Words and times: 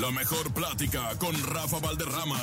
La 0.00 0.12
mejor 0.12 0.52
plática 0.54 1.10
con 1.18 1.34
Rafa 1.52 1.80
Valderrama. 1.80 2.40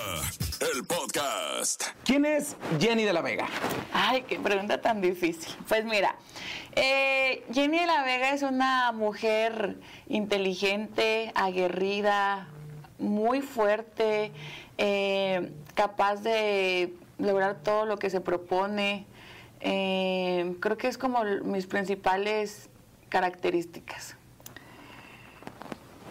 El 0.59 0.83
podcast. 0.83 1.83
¿Quién 2.03 2.25
es 2.25 2.57
Jenny 2.81 3.03
de 3.05 3.13
la 3.13 3.21
Vega? 3.21 3.47
Ay, 3.93 4.23
qué 4.23 4.37
pregunta 4.39 4.81
tan 4.81 4.99
difícil. 4.99 5.55
Pues 5.69 5.85
mira, 5.85 6.15
eh, 6.75 7.45
Jenny 7.53 7.79
de 7.79 7.85
la 7.85 8.03
Vega 8.03 8.31
es 8.31 8.41
una 8.41 8.91
mujer 8.91 9.77
inteligente, 10.09 11.31
aguerrida, 11.33 12.49
muy 12.99 13.41
fuerte, 13.41 14.33
eh, 14.77 15.53
capaz 15.75 16.17
de 16.17 16.93
lograr 17.19 17.61
todo 17.63 17.85
lo 17.85 17.95
que 17.97 18.09
se 18.09 18.19
propone. 18.19 19.05
Eh, 19.61 20.57
creo 20.59 20.77
que 20.77 20.89
es 20.89 20.97
como 20.97 21.23
mis 21.23 21.67
principales 21.67 22.69
características. 23.07 24.17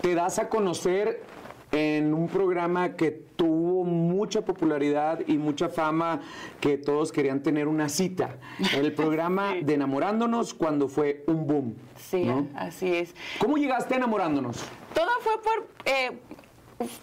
Te 0.00 0.14
das 0.14 0.38
a 0.38 0.48
conocer 0.48 1.33
en 1.74 2.14
un 2.14 2.28
programa 2.28 2.94
que 2.94 3.10
tuvo 3.10 3.82
mucha 3.82 4.42
popularidad 4.42 5.20
y 5.26 5.38
mucha 5.38 5.68
fama, 5.68 6.20
que 6.60 6.78
todos 6.78 7.10
querían 7.10 7.42
tener 7.42 7.66
una 7.66 7.88
cita. 7.88 8.36
El 8.76 8.92
programa 8.92 9.54
de 9.62 9.74
Enamorándonos 9.74 10.54
cuando 10.54 10.86
fue 10.86 11.24
un 11.26 11.46
boom. 11.46 11.74
Sí, 11.98 12.24
¿no? 12.24 12.46
así 12.54 12.94
es. 12.94 13.14
¿Cómo 13.40 13.56
llegaste 13.56 13.94
a 13.94 13.96
Enamorándonos? 13.96 14.64
Todo 14.94 15.10
fue 15.20 15.32
por 15.42 15.68
eh, 15.84 16.12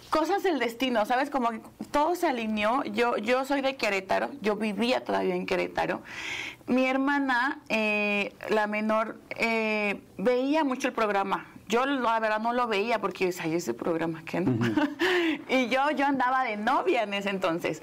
cosas 0.09 0.41
del 0.43 0.57
destino, 0.57 1.05
¿sabes? 1.05 1.29
Como 1.29 1.49
que 1.49 1.61
todo 1.91 2.15
se 2.15 2.27
alineó. 2.27 2.85
Yo, 2.85 3.17
yo 3.17 3.43
soy 3.43 3.59
de 3.59 3.75
Querétaro, 3.75 4.29
yo 4.41 4.55
vivía 4.55 5.03
todavía 5.03 5.35
en 5.35 5.45
Querétaro. 5.45 6.01
Mi 6.67 6.85
hermana, 6.85 7.61
eh, 7.67 8.33
la 8.49 8.67
menor, 8.67 9.19
eh, 9.31 10.01
veía 10.17 10.63
mucho 10.63 10.87
el 10.87 10.93
programa. 10.93 11.50
Yo 11.71 11.85
la 11.85 12.19
verdad 12.19 12.39
no 12.39 12.51
lo 12.51 12.67
veía 12.67 12.99
porque 12.99 13.27
decía, 13.27 13.43
"Ay, 13.45 13.55
ese 13.55 13.73
programa 13.73 14.23
que 14.25 14.41
no. 14.41 14.51
y 15.49 15.69
yo, 15.69 15.89
yo 15.91 16.05
andaba 16.05 16.43
de 16.43 16.57
novia 16.57 17.03
en 17.03 17.13
ese 17.13 17.29
entonces. 17.29 17.81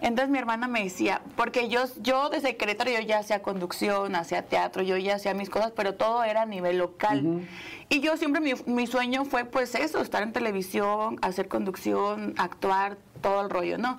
Entonces 0.00 0.30
mi 0.30 0.38
hermana 0.38 0.68
me 0.68 0.84
decía, 0.84 1.20
porque 1.36 1.68
yo, 1.68 1.84
yo 2.00 2.30
desde 2.30 2.56
Querétaro 2.56 2.90
yo 2.92 3.00
ya 3.00 3.18
hacía 3.18 3.42
conducción, 3.42 4.14
hacía 4.14 4.42
teatro, 4.42 4.82
yo 4.82 4.96
ya 4.96 5.16
hacía 5.16 5.34
mis 5.34 5.50
cosas, 5.50 5.72
pero 5.74 5.94
todo 5.94 6.22
era 6.24 6.42
a 6.42 6.46
nivel 6.46 6.78
local. 6.78 7.46
Y 7.88 8.00
yo 8.00 8.16
siempre 8.16 8.40
mi, 8.40 8.52
mi 8.66 8.86
sueño 8.86 9.24
fue 9.24 9.44
pues 9.44 9.74
eso, 9.74 10.00
estar 10.00 10.22
en 10.22 10.32
televisión, 10.32 11.18
hacer 11.22 11.48
conducción, 11.48 12.34
actuar, 12.38 12.96
todo 13.20 13.42
el 13.42 13.50
rollo, 13.50 13.78
¿no? 13.78 13.98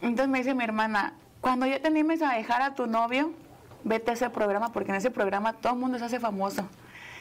Entonces 0.00 0.28
me 0.28 0.38
dice 0.38 0.54
mi 0.54 0.64
hermana, 0.64 1.14
cuando 1.40 1.66
ya 1.66 1.80
te 1.80 1.88
animes 1.88 2.22
a 2.22 2.32
dejar 2.32 2.62
a 2.62 2.74
tu 2.74 2.86
novio, 2.86 3.32
vete 3.84 4.10
a 4.12 4.14
ese 4.14 4.30
programa, 4.30 4.72
porque 4.72 4.90
en 4.90 4.96
ese 4.96 5.10
programa 5.10 5.52
todo 5.52 5.74
el 5.74 5.78
mundo 5.78 5.98
se 5.98 6.06
hace 6.06 6.18
famoso. 6.18 6.66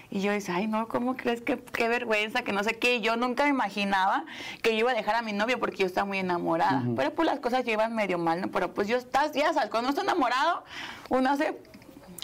Y 0.09 0.21
yo 0.21 0.31
decía, 0.31 0.55
ay, 0.55 0.67
no, 0.67 0.87
¿cómo 0.87 1.15
crees 1.15 1.41
que 1.41 1.57
qué 1.57 1.87
vergüenza, 1.87 2.43
que 2.43 2.51
no 2.51 2.63
sé 2.63 2.77
qué? 2.77 2.97
Y 2.97 3.01
Yo 3.01 3.15
nunca 3.15 3.43
me 3.43 3.49
imaginaba 3.49 4.25
que 4.61 4.71
yo 4.73 4.79
iba 4.79 4.91
a 4.91 4.95
dejar 4.95 5.15
a 5.15 5.21
mi 5.21 5.33
novio 5.33 5.59
porque 5.59 5.77
yo 5.77 5.85
estaba 5.87 6.05
muy 6.05 6.19
enamorada. 6.19 6.83
Pero 6.95 7.11
pues 7.13 7.25
las 7.25 7.39
cosas 7.39 7.65
llevan 7.65 7.95
medio 7.95 8.17
mal, 8.17 8.41
¿no? 8.41 8.49
Pero 8.49 8.73
pues 8.73 8.87
yo 8.87 8.97
estás, 8.97 9.31
ya 9.33 9.53
sabes, 9.53 9.69
cuando 9.69 9.89
uno 9.89 9.99
está 9.99 10.03
enamorado, 10.03 10.63
uno 11.09 11.31
hace 11.31 11.57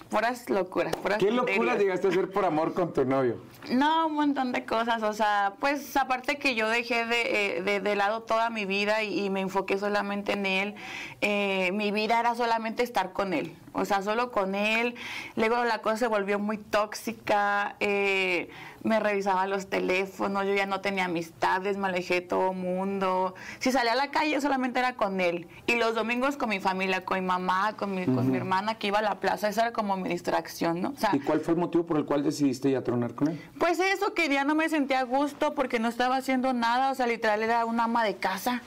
puras 0.10 0.50
locuras, 0.50 0.96
puras 0.96 1.18
¿Qué 1.20 1.28
tonterías. 1.28 1.58
locura 1.58 1.78
llegaste 1.78 2.08
a 2.08 2.10
hacer 2.10 2.32
por 2.32 2.44
amor 2.46 2.74
con 2.74 2.94
tu 2.94 3.06
novio? 3.06 3.38
No, 3.70 4.08
un 4.08 4.14
montón 4.16 4.52
de 4.52 4.66
cosas, 4.66 5.04
o 5.04 5.14
sea, 5.14 5.54
pues 5.60 5.96
aparte 5.98 6.38
que 6.38 6.56
yo 6.56 6.68
dejé 6.68 7.06
de, 7.06 7.58
eh, 7.58 7.62
de, 7.62 7.80
de 7.80 7.96
lado 7.96 8.22
toda 8.24 8.50
mi 8.50 8.66
vida 8.66 9.04
y, 9.04 9.26
y 9.26 9.30
me 9.30 9.42
enfoqué 9.42 9.78
solamente 9.78 10.34
en 10.34 10.46
él, 10.48 10.76
eh, 11.22 11.72
mi 11.74 11.92
vida 11.92 12.20
era 12.20 12.34
solamente 12.34 12.82
estar 12.82 13.12
con 13.14 13.34
él, 13.34 13.56
o 13.74 13.86
sea, 13.86 14.02
solo 14.02 14.32
con 14.32 14.56
él, 14.56 14.96
luego 15.36 15.64
la 15.64 15.80
cosa 15.80 15.98
se 15.98 16.08
volvió 16.08 16.40
muy 16.40 16.58
tóxica, 16.58 17.76
eh, 17.80 18.50
me 18.84 19.00
revisaba 19.00 19.46
los 19.48 19.68
teléfonos, 19.68 20.46
yo 20.46 20.54
ya 20.54 20.66
no 20.66 20.82
tenía 20.82 21.06
amistades, 21.06 21.78
me 21.78 21.88
alejé 21.88 22.16
de 22.16 22.22
todo 22.22 22.54
mundo, 22.54 23.36
si 23.60 23.72
salía 23.72 23.92
a 23.92 23.96
la 23.96 24.10
calle 24.12 24.40
solamente 24.40 24.80
era 24.80 24.96
con 24.96 25.20
él, 25.22 25.48
y 25.68 25.76
los 25.76 25.96
domingos 25.96 26.38
con 26.38 26.50
mi 26.50 26.60
familia, 26.60 27.04
con 27.04 27.20
mi 27.20 27.26
mamá, 27.26 27.76
con 27.78 27.94
mi, 27.94 28.06
con 28.06 28.32
mi 28.32 28.38
hermana 28.38 28.76
que 28.76 28.88
iba 28.88 29.00
a 29.00 29.02
la 29.02 29.20
plaza, 29.20 29.50
esa 29.50 29.62
era 29.62 29.74
como 29.74 29.98
mi 29.98 30.10
distracción, 30.10 30.82
¿no? 30.82 30.90
O 30.90 30.98
sea, 30.98 31.12
¿Y 31.14 31.20
cuál 31.20 31.42
fue 31.42 31.54
el 31.54 31.60
motivo 31.60 31.86
por 31.86 31.98
el 31.98 32.06
cual 32.06 32.24
decidiste 32.24 32.72
ya 32.72 32.84
tronar 32.84 33.14
con 33.16 33.30
él? 33.30 33.42
pues 33.60 33.80
eso, 33.80 34.14
que 34.14 34.30
ya 34.30 34.44
no 34.44 34.56
me 34.56 34.70
sentía 34.70 35.02
a 35.02 35.04
gusto 35.04 35.54
porque 35.54 35.80
no 35.80 35.88
estaba 35.90 36.16
haciendo 36.18 36.54
nada, 36.54 36.92
o 36.92 36.96
sea, 36.96 37.08
literal 37.08 37.44
era 37.44 37.66
una 37.66 37.84
ama 37.86 38.04
de 38.04 38.16
casa. 38.16 38.62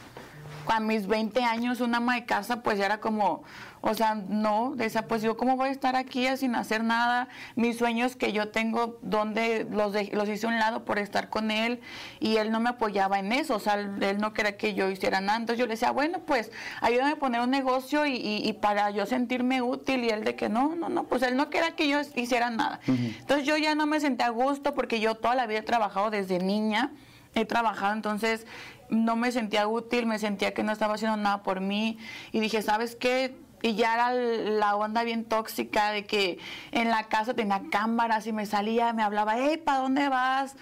A 0.66 0.78
mis 0.78 1.08
20 1.08 1.42
años, 1.42 1.80
una 1.80 1.96
ama 1.96 2.14
de 2.14 2.24
casa, 2.24 2.62
pues 2.62 2.78
ya 2.78 2.86
era 2.86 3.00
como, 3.00 3.42
o 3.84 3.94
sea, 3.94 4.14
no, 4.14 4.72
decía, 4.76 5.06
pues 5.08 5.22
yo 5.22 5.36
cómo 5.36 5.56
voy 5.56 5.68
a 5.68 5.72
estar 5.72 5.96
aquí 5.96 6.26
sin 6.36 6.54
hacer 6.54 6.82
nada, 6.84 7.28
mis 7.56 7.76
sueños 7.76 8.14
que 8.16 8.32
yo 8.32 8.48
tengo, 8.48 8.98
donde 9.02 9.66
los, 9.70 9.92
de- 9.92 10.08
los 10.12 10.28
hice 10.28 10.46
a 10.46 10.50
un 10.50 10.58
lado 10.58 10.84
por 10.84 10.98
estar 10.98 11.28
con 11.28 11.50
él, 11.50 11.80
y 12.20 12.36
él 12.36 12.50
no 12.52 12.60
me 12.60 12.70
apoyaba 12.70 13.18
en 13.18 13.32
eso, 13.32 13.56
o 13.56 13.60
sea, 13.60 13.74
él 13.74 14.18
no 14.18 14.32
quería 14.32 14.56
que 14.56 14.74
yo 14.74 14.88
hiciera 14.88 15.20
nada, 15.20 15.36
entonces 15.38 15.58
yo 15.58 15.66
le 15.66 15.72
decía, 15.74 15.90
bueno, 15.90 16.20
pues 16.20 16.50
ayúdame 16.80 17.12
a 17.12 17.16
poner 17.16 17.40
un 17.40 17.50
negocio 17.50 18.06
y, 18.06 18.12
y- 18.14 18.48
y 18.48 18.52
para 18.54 18.90
yo 18.90 19.04
sentirme 19.04 19.62
útil, 19.62 20.04
y 20.04 20.10
él 20.10 20.24
de 20.24 20.36
que 20.36 20.48
no, 20.48 20.74
no, 20.76 20.88
no, 20.88 21.04
pues 21.04 21.22
él 21.22 21.36
no 21.36 21.50
quería 21.50 21.74
que 21.74 21.88
yo 21.88 22.00
hiciera 22.14 22.50
nada. 22.50 22.78
Entonces 22.86 23.46
yo 23.46 23.56
ya 23.56 23.74
no 23.74 23.86
me 23.86 23.98
sentía 24.00 24.26
a 24.26 24.30
gusto 24.30 24.74
porque 24.74 25.00
yo 25.00 25.16
toda 25.16 25.34
la 25.34 25.46
vida 25.46 25.58
he 25.58 25.62
trabajado 25.62 26.10
desde 26.10 26.38
niña, 26.38 26.92
he 27.34 27.44
trabajado, 27.44 27.94
entonces 27.94 28.46
no 28.90 29.16
me 29.16 29.32
sentía 29.32 29.66
útil, 29.66 30.06
me 30.06 30.18
sentía 30.18 30.52
que 30.54 30.62
no 30.62 30.70
estaba 30.70 30.94
haciendo 30.94 31.16
nada 31.16 31.42
por 31.42 31.60
mí. 31.60 31.98
Y 32.30 32.40
dije, 32.40 32.60
¿sabes 32.62 32.94
qué? 32.94 33.34
Y 33.62 33.74
ya 33.76 33.94
era 33.94 34.12
la 34.12 34.74
onda 34.76 35.04
bien 35.04 35.24
tóxica 35.24 35.90
de 35.92 36.04
que 36.04 36.38
en 36.72 36.90
la 36.90 37.04
casa 37.04 37.34
tenía 37.34 37.62
cámaras 37.70 38.26
y 38.26 38.32
me 38.32 38.44
salía, 38.46 38.92
me 38.92 39.02
hablaba, 39.02 39.34
hey, 39.36 39.56
¿para 39.56 39.78
dónde 39.78 40.08
vas? 40.08 40.56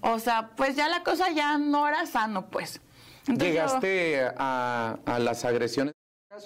O 0.00 0.18
sea, 0.18 0.48
pues 0.56 0.74
ya 0.76 0.88
la 0.88 1.02
cosa 1.02 1.30
ya 1.30 1.58
no 1.58 1.86
era 1.86 2.06
sano, 2.06 2.46
pues. 2.46 2.80
Entonces 3.26 3.48
yo- 3.48 3.52
¿Llegaste 3.54 4.30
a, 4.38 4.96
a 5.04 5.18
las 5.18 5.44
agresiones 5.44 5.94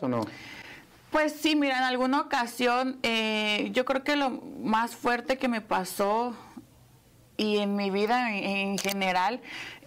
o 0.01 0.09
no? 0.09 0.23
Pues 1.13 1.33
sí, 1.33 1.55
mira, 1.55 1.77
en 1.77 1.85
alguna 1.85 2.21
ocasión 2.23 2.99
eh, 3.03 3.69
yo 3.73 3.85
creo 3.85 4.03
que 4.03 4.17
lo 4.17 4.31
más 4.31 4.97
fuerte 4.97 5.37
que 5.39 5.47
me 5.47 5.61
pasó 5.61 6.35
y 7.37 7.59
en 7.59 7.77
mi 7.77 7.91
vida 7.91 8.31
en, 8.35 8.45
en 8.45 8.79
general, 8.79 9.41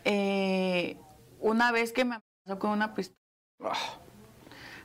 eh, 0.04 0.98
una 1.40 1.72
vez 1.72 1.92
que 1.94 2.06
me 2.06 2.20
amenazó 2.46 2.60
con 2.60 2.70
una 2.70 2.94
pistola, 2.94 3.18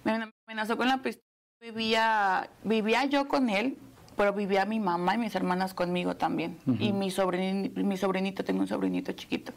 me 0.02 0.12
amenazó 0.50 0.76
con 0.76 0.88
la 0.88 1.00
pistola, 1.00 1.24
vivía, 1.60 2.50
vivía 2.64 3.04
yo 3.04 3.28
con 3.28 3.50
él, 3.50 3.78
pero 4.16 4.32
vivía 4.32 4.64
mi 4.64 4.80
mamá 4.80 5.14
y 5.14 5.18
mis 5.18 5.34
hermanas 5.36 5.74
conmigo 5.74 6.16
también. 6.16 6.58
Y 6.80 6.92
mi, 6.92 7.12
sobrin, 7.12 7.72
mi 7.76 7.96
sobrinito, 7.96 8.42
tengo 8.42 8.60
un 8.60 8.66
sobrinito 8.66 9.12
chiquito. 9.12 9.52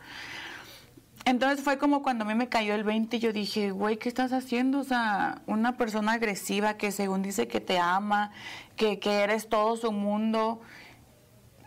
Entonces 1.25 1.63
fue 1.63 1.79
como 1.79 2.03
cuando 2.03 2.25
a 2.25 2.27
mí 2.27 2.35
me 2.35 2.47
cayó 2.47 2.75
el 2.75 2.83
20 2.83 3.17
y 3.17 3.19
yo 3.19 3.33
dije, 3.33 3.71
güey, 3.71 3.97
¿qué 3.97 4.07
estás 4.07 4.33
haciendo? 4.33 4.79
O 4.79 4.83
sea, 4.83 5.41
una 5.47 5.77
persona 5.77 6.13
agresiva 6.13 6.75
que 6.75 6.91
según 6.91 7.23
dice 7.23 7.47
que 7.47 7.59
te 7.59 7.79
ama, 7.79 8.31
que, 8.75 8.99
que 8.99 9.21
eres 9.21 9.49
todo 9.49 9.75
su 9.77 9.91
mundo, 9.91 10.61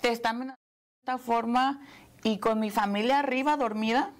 te 0.02 0.10
está 0.12 0.30
amenazando 0.30 0.54
de 0.54 1.12
esta 1.12 1.18
forma 1.18 1.80
y 2.22 2.38
con 2.38 2.60
mi 2.60 2.70
familia 2.70 3.18
arriba 3.18 3.56
dormida. 3.56 4.12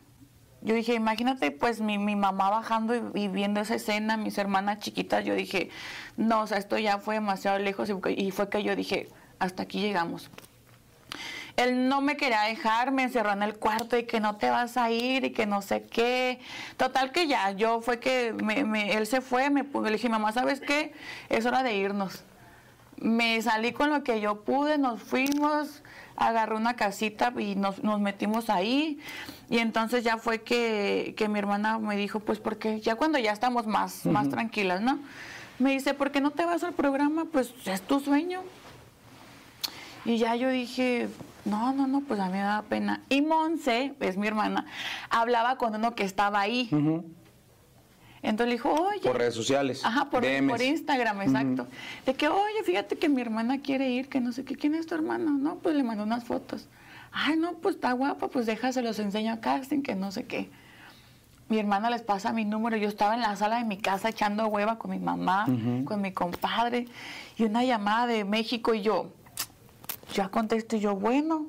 Yo 0.63 0.75
dije, 0.75 0.95
imagínate, 0.95 1.51
pues 1.53 1.81
mi, 1.81 1.99
mi 1.99 2.17
mamá 2.17 2.51
bajando 2.51 2.95
y, 3.15 3.29
viendo 3.29 3.61
esa 3.61 3.75
escena, 3.77 4.17
mis 4.17 4.37
hermanas 4.39 4.79
chiquitas, 4.81 5.25
yo 5.25 5.35
dije, 5.35 5.71
no, 6.17 6.41
o 6.43 6.47
sea, 6.47 6.59
esto 6.59 6.77
ya 6.79 6.99
fue 6.99 7.15
demasiado 7.15 7.59
lejos 7.59 7.89
y, 7.91 7.95
y 8.21 8.31
fue 8.31 8.49
que 8.49 8.63
yo 8.63 8.75
dije, 8.75 9.09
hasta 9.39 9.63
aquí 9.65 9.81
llegamos. 9.81 10.31
Él 11.57 11.89
no 11.89 12.03
me 12.03 12.17
quería 12.19 12.43
dejar, 12.43 12.91
me 12.93 13.05
encerró 13.05 13.33
en 13.33 13.43
el 13.43 13.55
cuarto 13.59 13.97
y 13.97 14.05
que 14.05 14.21
no 14.21 14.37
te 14.37 14.51
vas 14.51 14.77
a 14.77 14.91
ir 14.91 15.25
y 15.25 15.31
que 15.33 15.47
no 15.47 15.63
sé 15.63 15.85
qué. 15.85 16.39
Total 16.77 17.13
que 17.13 17.27
ya, 17.29 17.53
yo 17.53 17.81
fue 17.81 17.99
que 17.99 18.35
me- 18.35 18.65
me- 18.65 18.93
él 18.95 19.07
se 19.07 19.23
fue, 19.23 19.49
me 19.49 19.63
le 19.63 19.91
dije, 19.93 20.09
mamá, 20.11 20.33
¿sabes 20.33 20.61
qué? 20.61 20.93
Es 21.31 21.47
hora 21.47 21.63
de 21.63 21.75
irnos. 21.77 22.25
Me 22.99 23.41
salí 23.41 23.73
con 23.73 23.91
lo 23.91 24.03
que 24.03 24.21
yo 24.21 24.43
pude, 24.43 24.77
nos 24.79 25.03
fuimos, 25.03 25.83
agarré 26.17 26.55
una 26.57 26.75
casita 26.75 27.33
y 27.39 27.55
nos, 27.55 27.83
nos 27.83 28.01
metimos 28.01 28.51
ahí. 28.51 28.99
Y 29.51 29.59
entonces 29.59 30.05
ya 30.05 30.19
fue 30.19 30.43
que, 30.43 31.15
que 31.17 31.29
mi 31.29 31.39
hermana 31.39 31.79
me 31.79 31.97
dijo, 31.97 32.21
pues 32.21 32.39
porque 32.39 32.81
ya 32.81 32.97
cuando 32.97 33.19
ya 33.19 33.33
estamos 33.33 33.67
más, 33.67 34.07
más 34.07 34.29
tranquilas, 34.29 34.81
¿no? 34.81 34.99
Me 35.59 35.73
dice, 35.73 35.95
¿por 35.95 36.11
qué 36.11 36.21
no 36.21 36.31
te 36.33 36.45
vas 36.45 36.65
al 36.65 36.75
programa? 36.75 37.27
Pues 37.27 37.55
es 37.67 37.81
tu 37.83 38.01
sueño. 38.01 38.43
Y 40.05 40.19
ya 40.19 40.37
yo 40.37 40.49
dije, 40.51 41.09
no, 41.45 41.73
no, 41.73 41.87
no, 41.87 42.01
pues 42.01 42.21
a 42.21 42.27
mí 42.27 42.33
me 42.33 42.39
da 42.41 42.63
pena. 42.63 43.01
Y 43.09 43.23
Monse, 43.23 43.95
es 44.01 44.17
mi 44.17 44.27
hermana, 44.27 44.67
hablaba 45.11 45.57
con 45.57 45.75
uno 45.75 45.95
que 45.95 46.05
estaba 46.05 46.41
ahí. 46.41 46.69
Entonces 48.27 48.49
le 48.49 48.53
dijo, 48.55 48.73
oye. 48.73 49.01
Por 49.01 49.19
redes 49.19 49.35
sociales. 49.35 49.85
Ajá, 49.85 50.11
por, 50.11 50.25
Instagram, 50.25 51.23
exacto. 51.23 51.69
De 52.05 52.15
que, 52.15 52.27
oye, 52.29 52.65
fíjate 52.65 52.99
que 52.99 53.09
mi 53.09 53.21
hermana 53.21 53.61
quiere 53.61 53.89
ir, 53.89 54.09
que 54.09 54.21
no 54.21 54.33
sé 54.33 54.45
qué, 54.45 54.57
¿quién 54.57 54.75
es 54.75 54.87
tu 54.87 54.97
hermana? 54.97 55.31
No, 55.31 55.57
pues 55.57 55.77
le 55.77 55.85
mandó 55.85 56.03
unas 56.03 56.25
fotos. 56.25 56.67
Ay, 57.13 57.37
no, 57.37 57.53
pues 57.53 57.77
está 57.77 57.93
guapa, 57.93 58.27
pues 58.27 58.47
déjase 58.47 58.83
los 58.83 58.99
enseño 58.99 59.33
a 59.33 59.41
casting, 59.41 59.81
que 59.83 59.95
no 59.95 60.11
sé 60.11 60.25
qué. 60.25 60.51
Mi 61.49 61.61
hermana 61.61 61.89
les 61.89 62.03
pasa 62.03 62.33
mi 62.33 62.45
número, 62.45 62.77
yo 62.77 62.89
estaba 62.89 63.15
en 63.15 63.21
la 63.21 63.37
sala 63.37 63.59
de 63.59 63.65
mi 63.65 63.79
casa 63.79 64.09
echando 64.09 64.49
hueva 64.49 64.77
con 64.77 64.91
mi 64.91 64.99
mamá, 64.99 65.47
con 65.85 66.01
mi 66.01 66.11
compadre, 66.11 66.89
y 67.37 67.45
una 67.45 67.63
llamada 67.63 68.09
de 68.09 68.25
México 68.25 68.75
y 68.75 68.83
yo, 68.83 69.13
ya 70.13 70.29
contesto 70.31 70.75
y 70.75 70.81
yo, 70.81 70.97
bueno, 70.97 71.47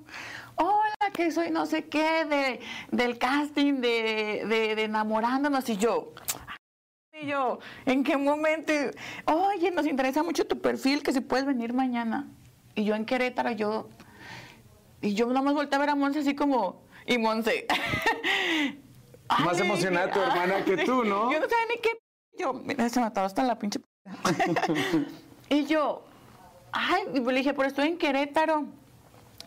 hola, 0.57 1.12
que 1.12 1.31
soy 1.31 1.50
no 1.50 1.65
sé 1.65 1.85
qué 1.85 2.25
de, 2.25 2.59
del 2.91 3.18
casting 3.18 3.81
de, 3.81 4.45
de, 4.47 4.75
de 4.75 4.83
enamorándonos. 4.83 5.68
Y 5.69 5.77
yo, 5.77 6.13
y 7.21 7.27
yo, 7.27 7.59
¿en 7.85 8.03
qué 8.03 8.17
momento? 8.17 8.73
Oye, 9.25 9.71
nos 9.71 9.85
interesa 9.85 10.23
mucho 10.23 10.45
tu 10.45 10.59
perfil, 10.59 11.03
que 11.03 11.13
si 11.13 11.21
puedes 11.21 11.45
venir 11.45 11.73
mañana. 11.73 12.27
Y 12.75 12.83
yo 12.83 12.95
en 12.95 13.05
Querétaro, 13.05 13.51
yo, 13.51 13.89
y 15.01 15.13
yo 15.13 15.27
nomás 15.27 15.53
volteé 15.53 15.77
a 15.77 15.79
ver 15.79 15.89
a 15.89 15.95
Monse 15.95 16.19
así 16.19 16.35
como, 16.35 16.83
y 17.05 17.17
Monse. 17.17 17.65
Más 19.43 19.59
emocionada 19.59 20.11
tu 20.11 20.19
hermana 20.19 20.63
que 20.63 20.77
tú, 20.77 21.03
¿no? 21.05 21.31
Yo 21.31 21.39
no 21.39 21.49
sabía 21.49 21.65
ni 21.69 21.81
qué. 21.81 21.89
Yo, 22.37 22.53
mira, 22.53 22.87
se 22.89 22.99
me 22.99 23.07
ataba 23.07 23.27
hasta 23.27 23.43
la 23.43 23.57
pinche. 23.57 23.79
y 25.49 25.65
yo, 25.65 26.03
ay, 26.71 27.03
y 27.13 27.19
le 27.19 27.33
dije, 27.33 27.53
pero 27.53 27.67
estoy 27.67 27.87
en 27.89 27.97
Querétaro. 27.97 28.65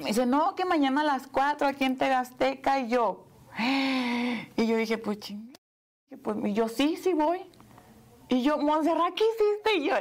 Me 0.01 0.07
dice, 0.07 0.27
no, 0.27 0.55
que 0.55 0.65
mañana 0.65 1.03
a 1.03 1.05
las 1.05 1.27
4 1.29 1.69
aquí 1.69 1.85
en 1.85 1.97
Tegasteca. 1.97 2.81
Y 2.81 2.89
yo, 2.89 3.25
y 3.59 4.67
yo 4.67 4.77
dije, 4.77 4.99
pues 4.99 5.21
ching. 5.21 5.53
Pues, 6.23 6.37
y 6.45 6.53
yo, 6.53 6.69
sí, 6.69 6.97
sí 6.97 7.15
voy. 7.15 7.50
Y 8.31 8.43
yo, 8.43 8.59
Montserrat, 8.59 9.13
¿qué 9.15 9.25
hiciste? 9.25 9.77
Y 9.77 9.89
yo, 9.89 9.97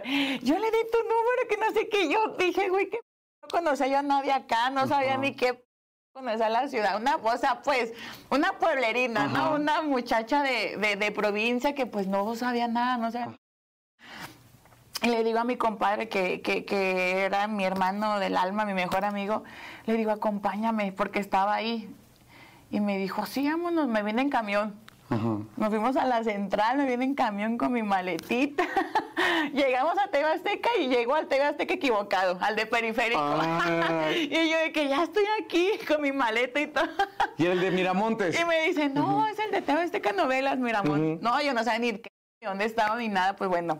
yo 0.46 0.60
le 0.60 0.72
di 0.72 0.78
tu 0.92 1.00
número, 1.00 1.48
que 1.50 1.58
no 1.58 1.72
sé 1.72 1.90
qué. 1.90 2.08
Yo 2.08 2.36
dije, 2.38 2.70
güey, 2.70 2.88
que 2.90 3.00
no 3.42 3.48
conocía 3.50 3.88
yo 3.88 3.98
a 3.98 4.04
nadie 4.04 4.32
acá, 4.32 4.70
no 4.70 4.88
sabía 4.88 5.18
ni 5.18 5.36
qué 5.36 5.66
conocer 6.14 6.52
la 6.52 6.68
ciudad. 6.68 6.98
Una, 7.02 7.16
o 7.16 7.38
sea, 7.38 7.64
pues, 7.64 7.92
una 8.30 8.54
pueblerina. 8.60 9.26
¿no? 9.28 9.56
Una 9.56 9.82
muchacha 9.82 10.44
de, 10.44 10.78
de, 10.78 10.96
de 10.96 11.12
provincia 11.12 11.74
que 11.74 11.88
pues 11.88 12.06
no 12.06 12.36
sabía 12.36 12.68
nada, 12.68 12.98
no 12.98 13.12
sabía. 13.12 13.36
Y 15.02 15.08
le 15.08 15.24
digo 15.24 15.40
a 15.40 15.44
mi 15.44 15.56
compadre, 15.58 16.08
que, 16.08 16.42
que, 16.42 16.66
que 16.66 17.22
era 17.24 17.48
mi 17.48 17.64
hermano 17.66 18.20
del 18.20 18.38
alma, 18.38 18.66
mi 18.66 18.74
mejor 18.74 19.06
amigo, 19.06 19.44
le 19.88 19.94
digo, 19.94 20.12
acompáñame, 20.12 20.92
porque 20.92 21.20
estaba 21.20 21.56
ahí. 21.56 21.90
Y 22.70 22.80
me 22.80 23.00
dijo, 23.00 23.26
sí, 23.26 23.50
vámonos, 23.50 23.88
me 23.88 24.04
vine 24.04 24.22
en 24.22 24.30
camión. 24.30 24.80
Ajá. 25.10 25.38
Nos 25.58 25.70
fuimos 25.70 25.96
a 25.98 26.06
la 26.06 26.24
central, 26.24 26.78
me 26.78 26.86
vine 26.86 27.04
en 27.06 27.16
camión 27.16 27.58
con 27.58 27.72
mi 27.74 27.82
maletita. 27.84 28.64
Llegamos 29.54 29.98
a 29.98 30.10
TV 30.10 30.26
Azteca 30.26 30.70
y 30.80 30.88
llego 30.88 31.16
al 31.16 31.28
TV 31.28 31.44
Azteca 31.44 31.74
equivocado, 31.74 32.38
al 32.42 32.56
de 32.56 32.66
periférico. 32.66 33.20
Ay. 33.22 34.30
y 34.32 34.50
yo 34.50 34.58
de 34.60 34.72
que 34.72 34.88
ya 34.88 35.04
estoy 35.04 35.24
aquí 35.44 35.72
con 35.88 36.02
mi 36.02 36.12
maleta 36.12 36.60
y 36.62 36.68
todo. 36.68 36.86
Y 37.38 37.46
el 37.46 37.60
de 37.60 37.72
Miramontes. 37.72 38.40
Y 38.40 38.46
me 38.46 38.68
dice, 38.68 38.90
no, 38.90 39.26
es 39.28 39.40
el 39.40 39.52
de 39.52 39.62
TV 39.62 39.82
Azteca 39.82 40.12
Novelas, 40.12 40.58
Miramón. 40.60 41.14
Ujú. 41.14 41.20
No, 41.24 41.42
yo 41.42 41.54
no 41.54 41.64
sabía 41.64 41.80
ni 41.80 41.98
qué- 42.00 42.10
ni 42.42 42.48
dónde 42.48 42.66
estaba 42.66 42.96
ni 42.98 43.10
nada, 43.10 43.36
pues 43.36 43.50
bueno. 43.50 43.80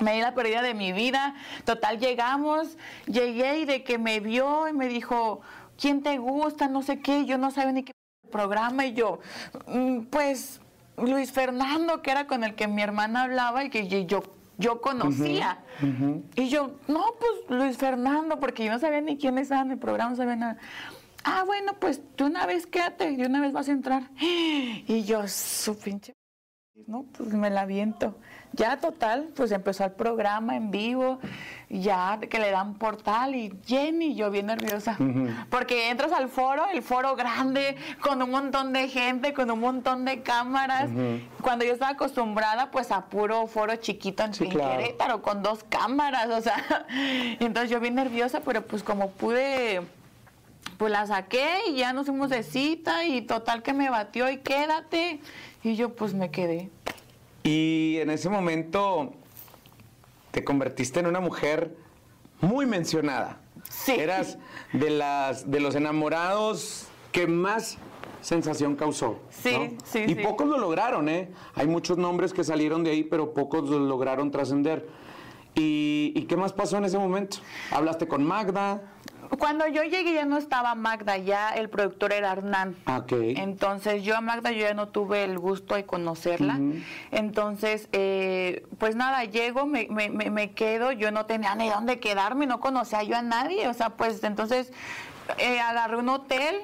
Me 0.00 0.14
di 0.14 0.20
la 0.22 0.34
pérdida 0.34 0.62
de 0.62 0.74
mi 0.74 0.92
vida. 0.92 1.34
Total, 1.64 1.98
llegamos, 2.00 2.78
llegué 3.06 3.58
y 3.60 3.64
de 3.66 3.84
que 3.84 3.98
me 3.98 4.18
vio 4.20 4.66
y 4.66 4.72
me 4.72 4.88
dijo, 4.88 5.42
¿quién 5.78 6.02
te 6.02 6.16
gusta? 6.18 6.68
No 6.68 6.82
sé 6.82 7.00
qué. 7.00 7.26
Yo 7.26 7.36
no 7.38 7.50
sabía 7.50 7.72
ni 7.72 7.84
qué 7.84 7.92
programa. 8.38 8.84
Y 8.84 8.92
yo, 8.94 9.20
"Mm, 9.66 10.00
pues, 10.10 10.60
Luis 10.96 11.30
Fernando, 11.32 12.02
que 12.02 12.10
era 12.10 12.26
con 12.26 12.42
el 12.44 12.54
que 12.54 12.66
mi 12.68 12.82
hermana 12.82 13.22
hablaba 13.24 13.64
y 13.64 13.70
que 13.70 13.86
yo, 14.06 14.22
yo 14.58 14.80
conocía. 14.80 15.58
Y 16.36 16.48
yo, 16.48 16.76
no, 16.88 17.04
pues 17.20 17.58
Luis 17.58 17.76
Fernando, 17.76 18.38
porque 18.38 18.64
yo 18.64 18.72
no 18.72 18.78
sabía 18.78 19.00
ni 19.00 19.16
quién 19.16 19.38
estaba 19.38 19.62
en 19.62 19.72
el 19.72 19.78
programa, 19.78 20.10
no 20.10 20.16
sabía 20.16 20.36
nada. 20.36 20.56
Ah, 21.24 21.42
bueno, 21.46 21.72
pues 21.80 22.00
de 22.16 22.24
una 22.24 22.46
vez 22.46 22.66
quédate, 22.66 23.16
de 23.16 23.26
una 23.26 23.40
vez 23.40 23.52
vas 23.52 23.68
a 23.68 23.72
entrar. 23.72 24.02
Y 24.20 25.02
yo, 25.04 25.26
su 25.28 25.76
pinche. 25.78 26.12
No, 26.86 27.04
pues 27.16 27.32
me 27.32 27.50
la 27.50 27.66
viento. 27.66 28.18
Ya 28.56 28.76
total, 28.78 29.30
pues 29.34 29.50
empezó 29.52 29.84
el 29.84 29.92
programa 29.92 30.56
en 30.56 30.70
vivo, 30.70 31.18
ya 31.68 32.18
que 32.20 32.38
le 32.38 32.50
dan 32.50 32.74
portal 32.74 33.34
y 33.34 33.52
Jenny, 33.66 34.14
yo 34.14 34.30
bien 34.30 34.46
nerviosa. 34.46 34.96
Porque 35.50 35.90
entras 35.90 36.12
al 36.12 36.28
foro, 36.28 36.66
el 36.72 36.82
foro 36.82 37.16
grande, 37.16 37.76
con 38.00 38.22
un 38.22 38.30
montón 38.30 38.72
de 38.72 38.88
gente, 38.88 39.34
con 39.34 39.50
un 39.50 39.60
montón 39.60 40.04
de 40.04 40.22
cámaras. 40.22 40.88
Cuando 41.40 41.64
yo 41.64 41.72
estaba 41.72 41.92
acostumbrada, 41.92 42.70
pues 42.70 42.92
a 42.92 43.06
puro 43.06 43.46
foro 43.46 43.74
chiquito 43.76 44.22
en, 44.22 44.34
Sí, 44.34 44.48
claro. 44.48 44.78
Querétaro, 44.78 45.22
con 45.22 45.42
dos 45.42 45.64
cámaras, 45.68 46.28
o 46.28 46.40
sea. 46.40 46.86
Entonces 47.40 47.70
yo 47.70 47.80
bien 47.80 47.96
nerviosa, 47.96 48.40
pero 48.40 48.62
pues 48.66 48.82
como 48.82 49.10
pude 49.10 49.82
pues 50.76 50.90
la 50.90 51.06
saqué 51.06 51.48
y 51.68 51.76
ya 51.76 51.92
nos 51.92 52.06
fuimos 52.06 52.30
de 52.30 52.42
cita 52.42 53.04
y 53.04 53.22
total 53.22 53.62
que 53.62 53.72
me 53.72 53.90
batió 53.90 54.30
y 54.30 54.38
quédate. 54.38 55.20
Y 55.62 55.76
yo 55.76 55.94
pues 55.94 56.14
me 56.14 56.30
quedé. 56.30 56.70
Y 57.44 57.98
en 58.00 58.08
ese 58.10 58.28
momento 58.30 59.12
te 60.30 60.42
convertiste 60.42 61.00
en 61.00 61.06
una 61.06 61.20
mujer 61.20 61.76
muy 62.40 62.66
mencionada. 62.66 63.38
Sí. 63.68 63.92
Eras 63.92 64.38
de 64.72 64.90
las 64.90 65.50
de 65.50 65.60
los 65.60 65.74
enamorados 65.74 66.86
que 67.12 67.26
más 67.26 67.78
sensación 68.22 68.76
causó. 68.76 69.20
Sí, 69.30 69.52
¿no? 69.52 69.78
sí, 69.84 70.00
Y 70.06 70.14
sí. 70.14 70.20
pocos 70.22 70.48
lo 70.48 70.58
lograron, 70.58 71.08
¿eh? 71.10 71.30
Hay 71.54 71.66
muchos 71.66 71.98
nombres 71.98 72.32
que 72.32 72.42
salieron 72.44 72.82
de 72.82 72.90
ahí, 72.90 73.04
pero 73.04 73.34
pocos 73.34 73.68
lo 73.68 73.78
lograron 73.78 74.30
trascender. 74.30 74.88
¿Y, 75.54 76.12
y 76.16 76.22
qué 76.24 76.36
más 76.36 76.52
pasó 76.52 76.78
en 76.78 76.86
ese 76.86 76.98
momento? 76.98 77.36
¿Hablaste 77.70 78.08
con 78.08 78.24
Magda? 78.24 78.93
Cuando 79.44 79.66
yo 79.68 79.82
llegué 79.82 80.14
ya 80.14 80.24
no 80.24 80.38
estaba 80.38 80.74
Magda, 80.74 81.18
ya 81.18 81.50
el 81.50 81.68
productor 81.68 82.14
era 82.14 82.32
Hernán. 82.32 82.76
Entonces 83.36 84.02
yo 84.02 84.16
a 84.16 84.22
Magda 84.22 84.50
yo 84.52 84.60
ya 84.60 84.72
no 84.72 84.88
tuve 84.88 85.22
el 85.22 85.38
gusto 85.38 85.74
de 85.74 85.84
conocerla. 85.84 86.54
Entonces, 87.10 87.90
eh, 87.92 88.64
pues 88.78 88.96
nada, 88.96 89.22
llego, 89.26 89.66
me, 89.66 89.86
me- 89.90 90.08
me- 90.08 90.30
me 90.30 90.52
quedo, 90.52 90.92
yo 90.92 91.10
no 91.10 91.26
tenía 91.26 91.54
ni 91.56 91.68
dónde 91.68 92.00
quedarme, 92.00 92.46
no 92.46 92.58
conocía 92.58 93.02
yo 93.02 93.16
a 93.18 93.20
nadie. 93.22 93.68
O 93.68 93.74
sea, 93.74 93.90
pues 93.90 94.24
entonces 94.24 94.72
eh, 95.36 95.60
agarré 95.60 95.98
un 95.98 96.08
hotel, 96.08 96.54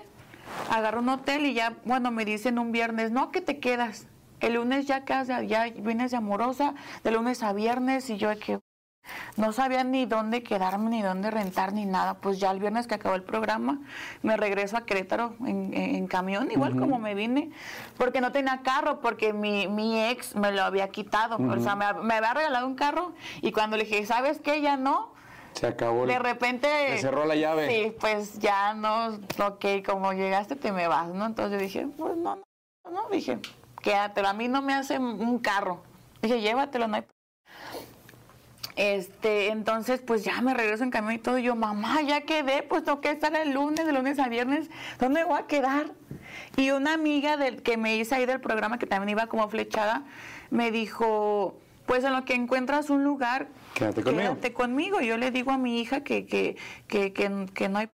agarré 0.71 1.01
un 1.01 1.11
hotel 1.11 1.45
y 1.45 1.53
ya, 1.53 1.75
bueno, 1.85 2.11
me 2.11 2.25
dicen 2.25 2.59
un 2.59 2.73
viernes, 2.73 3.11
no, 3.11 3.31
que 3.31 3.43
te 3.43 3.59
quedas. 3.59 4.07
El 4.41 4.55
lunes 4.55 4.87
ya 4.87 5.05
quedas, 5.05 5.29
ya 5.47 5.65
vienes 5.69 6.13
de 6.13 6.17
amorosa, 6.17 6.75
de 7.05 7.11
lunes 7.11 7.43
a 7.43 7.53
viernes 7.53 8.09
y 8.09 8.17
yo 8.17 8.31
que 8.39 8.59
no 9.37 9.53
sabía 9.53 9.85
ni 9.85 10.07
dónde 10.07 10.43
quedarme, 10.43 10.91
ni 10.91 11.03
dónde 11.03 11.31
rentar, 11.31 11.73
ni 11.73 11.85
nada. 11.87 12.15
Pues 12.15 12.39
ya 12.39 12.51
el 12.51 12.59
viernes 12.61 12.87
que 12.87 12.95
acabó 12.95 13.15
el 13.15 13.23
programa, 13.23 13.79
me 14.23 14.37
regreso 14.37 14.77
a 14.77 14.85
Querétaro 14.85 15.35
en, 15.41 15.73
en- 15.75 15.95
en 15.97 16.07
camión, 16.07 16.51
igual 16.51 16.77
como 16.77 16.99
me 16.99 17.15
vine, 17.15 17.51
porque 17.97 18.21
no 18.21 18.33
tenía 18.33 18.61
carro, 18.63 19.01
porque 19.01 19.33
mi, 19.33 19.69
mi 19.69 20.03
ex 20.05 20.35
me 20.37 20.53
lo 20.53 20.63
había 20.63 20.89
quitado. 20.89 21.37
O 21.37 21.61
sea, 21.61 21.75
me, 21.77 21.93
me 21.95 22.15
había 22.15 22.35
regalado 22.35 22.67
un 22.67 22.75
carro 22.75 23.13
y 23.41 23.53
cuando 23.53 23.77
le 23.77 23.85
dije, 23.85 24.05
¿sabes 24.07 24.41
qué? 24.41 24.61
Ya 24.61 24.77
no. 24.77 25.13
Se 25.55 25.67
acabó. 25.67 26.07
De 26.07 26.19
repente... 26.19 26.69
Te 26.69 26.99
cerró 26.99 27.25
la 27.25 27.35
llave. 27.35 27.69
Sí, 27.69 27.97
pues 28.01 28.39
ya 28.39 28.73
no, 28.75 29.19
ok, 29.45 29.65
como 29.85 30.13
llegaste 30.13 30.55
te 30.55 30.71
me 30.71 30.87
vas, 30.87 31.09
¿no? 31.09 31.27
Entonces 31.27 31.53
yo 31.53 31.59
dije, 31.59 31.89
pues 31.99 32.17
no, 32.17 32.37
no, 32.37 32.91
no, 32.91 33.09
dije, 33.11 33.39
quédatelo, 33.83 34.29
a 34.29 34.33
mí 34.33 34.47
no 34.49 34.63
me 34.63 34.75
hace 34.75 34.99
un 34.99 35.39
carro. 35.39 35.83
Dije, 36.23 36.41
llévatelo, 36.41 36.87
no 36.87 36.97
hay 36.97 37.05
este, 38.81 39.49
entonces, 39.49 40.01
pues 40.01 40.25
ya 40.25 40.41
me 40.41 40.55
regreso 40.55 40.85
en 40.85 40.91
camión 40.91 41.13
y 41.13 41.19
todo. 41.19 41.37
Y 41.37 41.43
yo, 41.43 41.55
mamá, 41.55 42.01
ya 42.01 42.23
quedé, 42.23 42.63
pues 42.63 42.83
tengo 42.83 43.03
que 43.03 43.11
estar 43.11 43.35
el 43.37 43.53
lunes, 43.53 43.85
de 43.85 43.93
lunes 43.93 44.19
a 44.19 44.29
viernes. 44.29 44.71
¿Dónde 44.99 45.23
voy 45.25 45.39
a 45.39 45.47
quedar? 45.47 45.93
Y 46.57 46.71
una 46.71 46.95
amiga 46.95 47.37
del 47.37 47.63
que 47.63 47.77
me 47.77 47.97
hice 47.99 48.15
ahí 48.15 48.25
del 48.25 48.41
programa, 48.41 48.79
que 48.79 48.87
también 48.87 49.11
iba 49.11 49.27
como 49.27 49.47
flechada, 49.51 50.05
me 50.49 50.71
dijo, 50.71 51.59
pues 51.85 52.05
en 52.05 52.15
lo 52.15 52.25
que 52.25 52.33
encuentras 52.33 52.89
un 52.89 53.05
lugar, 53.05 53.49
Quédate 53.75 54.03
conmigo. 54.03 54.31
quédate 54.31 54.53
conmigo. 54.55 55.01
Yo 55.03 55.19
le 55.19 55.31
digo 55.31 55.51
a 55.53 55.59
mi 55.59 55.79
hija 55.83 56.03
que, 56.03 56.25
que, 56.25 56.57
que, 56.89 57.13
que, 57.13 57.47
que 57.53 57.69
no 57.69 57.81
hay... 57.81 57.91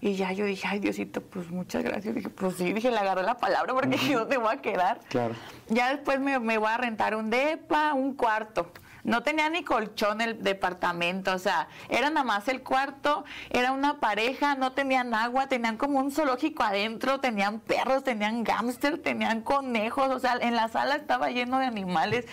Y 0.00 0.14
ya 0.14 0.32
yo 0.32 0.46
dije, 0.46 0.66
ay 0.66 0.78
Diosito, 0.78 1.20
pues 1.20 1.50
muchas 1.50 1.84
gracias. 1.84 2.14
Dije, 2.14 2.30
pues 2.30 2.56
sí, 2.56 2.72
dije, 2.72 2.90
le 2.90 2.96
agarré 2.96 3.22
la 3.22 3.36
palabra 3.36 3.74
porque 3.74 3.98
¿dónde 4.14 4.36
voy 4.38 4.54
a 4.54 4.62
quedar? 4.62 5.00
Claro. 5.10 5.34
Ya 5.68 5.90
después 5.94 6.20
me, 6.20 6.38
me 6.38 6.56
voy 6.56 6.70
a 6.70 6.78
rentar 6.78 7.14
un 7.14 7.28
depa, 7.28 7.92
un 7.92 8.14
cuarto. 8.14 8.72
No 9.04 9.22
tenía 9.22 9.48
ni 9.50 9.64
colchón 9.64 10.20
el 10.20 10.42
departamento, 10.42 11.32
o 11.34 11.38
sea, 11.38 11.68
era 11.88 12.10
nada 12.10 12.24
más 12.24 12.48
el 12.48 12.62
cuarto, 12.62 13.24
era 13.50 13.72
una 13.72 14.00
pareja, 14.00 14.54
no 14.54 14.72
tenían 14.72 15.14
agua, 15.14 15.46
tenían 15.48 15.76
como 15.76 15.98
un 15.98 16.10
zoológico 16.10 16.62
adentro, 16.62 17.20
tenían 17.20 17.60
perros, 17.60 18.04
tenían 18.04 18.44
gámster, 18.44 18.98
tenían 18.98 19.42
conejos, 19.42 20.08
o 20.10 20.18
sea, 20.18 20.34
en 20.40 20.54
la 20.56 20.68
sala 20.68 20.96
estaba 20.96 21.30
lleno 21.30 21.58
de 21.58 21.66
animales 21.66 22.26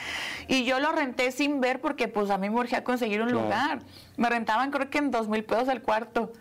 y 0.48 0.66
yo 0.66 0.80
lo 0.80 0.92
renté 0.92 1.32
sin 1.32 1.62
ver 1.62 1.80
porque 1.82 2.08
pues 2.08 2.30
a 2.30 2.38
mí 2.38 2.50
me 2.50 2.60
urgía 2.60 2.84
conseguir 2.84 3.22
un 3.22 3.30
Claro. 3.30 3.44
lugar. 3.44 3.80
Me 4.18 4.30
rentaban 4.30 4.72
creo 4.72 4.90
que 4.90 4.98
en 4.98 5.12
dos 5.12 5.28
mil 5.28 5.44
pesos 5.44 5.68
el 5.70 5.82
cuarto. 5.82 6.32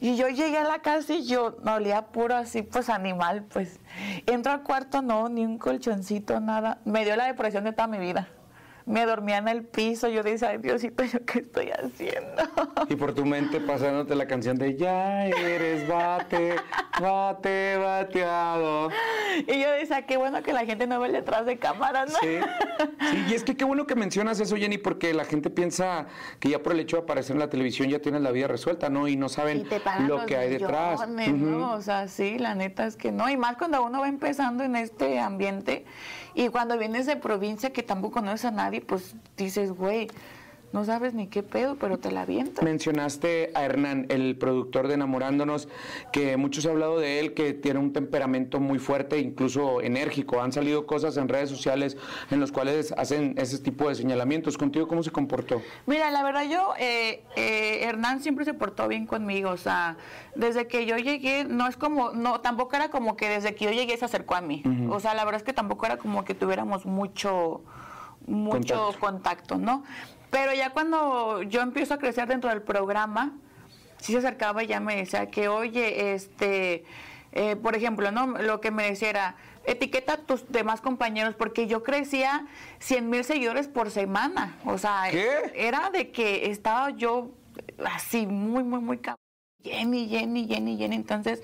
Y 0.00 0.16
yo 0.16 0.28
llegué 0.28 0.58
a 0.58 0.64
la 0.64 0.80
casa 0.80 1.12
y 1.14 1.24
yo 1.24 1.56
me 1.62 1.70
olía 1.70 2.06
puro 2.06 2.34
así, 2.34 2.62
pues 2.62 2.88
animal, 2.88 3.44
pues. 3.52 3.78
Entro 4.26 4.50
al 4.50 4.62
cuarto, 4.64 5.00
no, 5.00 5.28
ni 5.28 5.44
un 5.46 5.58
colchoncito, 5.58 6.40
nada. 6.40 6.78
Me 6.84 7.04
dio 7.04 7.14
la 7.14 7.26
depresión 7.26 7.62
de 7.62 7.72
toda 7.72 7.86
mi 7.86 7.98
vida. 7.98 8.28
Me 8.86 9.06
dormía 9.06 9.38
en 9.38 9.48
el 9.48 9.64
piso, 9.64 10.08
yo 10.08 10.22
decía, 10.22 10.50
ay 10.50 10.58
Diosito, 10.58 11.04
¿yo 11.04 11.24
qué 11.24 11.40
estoy 11.40 11.70
haciendo? 11.70 12.42
Y 12.88 12.96
por 12.96 13.14
tu 13.14 13.24
mente 13.24 13.60
pasándote 13.60 14.14
la 14.14 14.26
canción 14.26 14.56
de 14.58 14.76
Ya 14.76 15.26
eres 15.26 15.86
bate, 15.88 16.56
bate, 17.00 17.76
bateado. 17.76 18.90
y 19.46 19.60
yo 19.60 19.70
decía, 19.70 20.04
qué 20.06 20.16
bueno 20.16 20.42
que 20.42 20.52
la 20.52 20.64
gente 20.66 20.86
no 20.86 21.00
ve 21.00 21.10
detrás 21.12 21.46
de 21.46 21.58
cámaras, 21.58 22.12
¿no? 22.12 22.18
Sí. 22.20 22.38
sí, 23.10 23.24
y 23.30 23.34
es 23.34 23.44
que 23.44 23.56
qué 23.56 23.64
bueno 23.64 23.86
que 23.86 23.94
mencionas 23.94 24.40
eso, 24.40 24.56
Jenny, 24.56 24.78
porque 24.78 25.14
la 25.14 25.24
gente 25.24 25.48
piensa 25.48 26.06
que 26.40 26.50
ya 26.50 26.62
por 26.62 26.72
el 26.72 26.80
hecho 26.80 26.96
de 26.96 27.02
aparecer 27.04 27.36
en 27.36 27.40
la 27.40 27.48
televisión 27.48 27.88
ya 27.88 28.00
tienes 28.00 28.20
la 28.20 28.30
vida 28.32 28.48
resuelta, 28.48 28.88
¿no? 28.88 29.08
Y 29.08 29.16
no 29.16 29.28
saben 29.28 29.66
Y 30.00 30.02
lo 30.02 30.26
que 30.26 30.36
hay 30.36 30.50
detrás. 30.50 31.08
¿no? 31.08 31.72
O 31.72 31.80
sea, 31.80 32.08
sí, 32.08 32.38
la 32.38 32.54
neta 32.54 32.86
es 32.86 32.96
que 32.96 33.12
no. 33.12 33.28
Y 33.28 33.36
más 33.36 33.56
cuando 33.56 33.84
uno 33.84 34.00
va 34.00 34.08
empezando 34.08 34.64
en 34.64 34.76
este 34.76 35.18
ambiente 35.20 35.84
y 36.34 36.48
cuando 36.48 36.78
vienes 36.78 37.06
de 37.06 37.16
provincia 37.16 37.72
que 37.72 37.82
tampoco 37.82 38.14
conoces 38.20 38.46
a 38.46 38.50
nadie, 38.50 38.80
pues 38.80 39.14
dices, 39.36 39.72
güey, 39.72 40.08
no 40.72 40.84
sabes 40.84 41.14
ni 41.14 41.26
qué 41.26 41.42
pedo, 41.42 41.76
pero 41.76 41.98
te 41.98 42.10
la 42.10 42.22
avientas. 42.22 42.64
Mencionaste 42.64 43.50
a 43.54 43.64
Hernán, 43.64 44.06
el 44.08 44.36
productor 44.36 44.88
de 44.88 44.94
Enamorándonos, 44.94 45.68
que 46.12 46.36
muchos 46.36 46.64
han 46.66 46.72
hablado 46.72 46.98
de 46.98 47.20
él, 47.20 47.34
que 47.34 47.52
tiene 47.52 47.78
un 47.78 47.92
temperamento 47.92 48.60
muy 48.60 48.78
fuerte, 48.78 49.18
incluso 49.18 49.80
enérgico. 49.80 50.40
Han 50.40 50.52
salido 50.52 50.86
cosas 50.86 51.16
en 51.16 51.28
redes 51.28 51.50
sociales 51.50 51.96
en 52.30 52.40
los 52.40 52.52
cuales 52.52 52.92
hacen 52.96 53.34
ese 53.38 53.58
tipo 53.58 53.88
de 53.88 53.94
señalamientos. 53.94 54.56
¿Contigo 54.56 54.88
cómo 54.88 55.02
se 55.02 55.10
comportó? 55.10 55.62
Mira, 55.86 56.10
la 56.10 56.22
verdad 56.22 56.44
yo, 56.50 56.72
eh, 56.78 57.22
eh, 57.36 57.80
Hernán 57.84 58.20
siempre 58.20 58.44
se 58.44 58.54
portó 58.54 58.88
bien 58.88 59.06
conmigo, 59.06 59.50
o 59.50 59.56
sea, 59.56 59.96
desde 60.34 60.66
que 60.66 60.86
yo 60.86 60.96
llegué, 60.96 61.44
no 61.44 61.66
es 61.68 61.76
como, 61.76 62.12
no, 62.12 62.40
tampoco 62.40 62.76
era 62.76 62.90
como 62.90 63.16
que 63.16 63.28
desde 63.28 63.54
que 63.54 63.66
yo 63.66 63.70
llegué 63.70 63.96
se 63.96 64.04
acercó 64.06 64.34
a 64.34 64.40
mí, 64.40 64.62
o 64.88 65.00
sea, 65.00 65.14
la 65.14 65.24
verdad 65.24 65.40
es 65.40 65.44
que 65.44 65.52
tampoco 65.52 65.86
era 65.86 65.98
como 65.98 66.24
que 66.24 66.34
tuviéramos 66.34 66.86
mucho, 66.86 67.62
mucho 68.26 68.92
Contacto. 68.98 69.00
contacto, 69.00 69.58
¿no? 69.58 69.84
Pero 70.32 70.52
ya 70.54 70.70
cuando 70.70 71.42
yo 71.42 71.60
empiezo 71.60 71.92
a 71.94 71.98
crecer 71.98 72.26
dentro 72.26 72.48
del 72.48 72.62
programa, 72.62 73.32
sí 73.98 74.12
se 74.12 74.18
acercaba 74.18 74.64
y 74.64 74.66
ya 74.66 74.80
me 74.80 74.96
decía 74.96 75.30
que, 75.30 75.48
oye, 75.48 76.14
este, 76.14 76.84
eh, 77.32 77.54
por 77.56 77.76
ejemplo, 77.76 78.10
¿no? 78.10 78.26
Lo 78.26 78.58
que 78.62 78.70
me 78.70 78.84
decía 78.84 79.10
era, 79.10 79.36
etiqueta 79.66 80.14
a 80.14 80.16
tus 80.16 80.50
demás 80.50 80.80
compañeros, 80.80 81.34
porque 81.34 81.66
yo 81.66 81.82
crecía 81.82 82.46
100 82.80 83.10
mil 83.10 83.24
seguidores 83.24 83.68
por 83.68 83.90
semana. 83.90 84.56
O 84.64 84.78
sea, 84.78 85.04
¿Qué? 85.10 85.52
era 85.54 85.90
de 85.90 86.10
que 86.10 86.50
estaba 86.50 86.88
yo 86.90 87.30
así 87.84 88.26
muy, 88.26 88.64
muy, 88.64 88.80
muy 88.80 88.96
cab- 88.98 89.16
Jenny, 89.62 90.08
Jenny, 90.08 90.48
Jenny, 90.48 90.78
Jenny. 90.78 90.96
Entonces, 90.96 91.42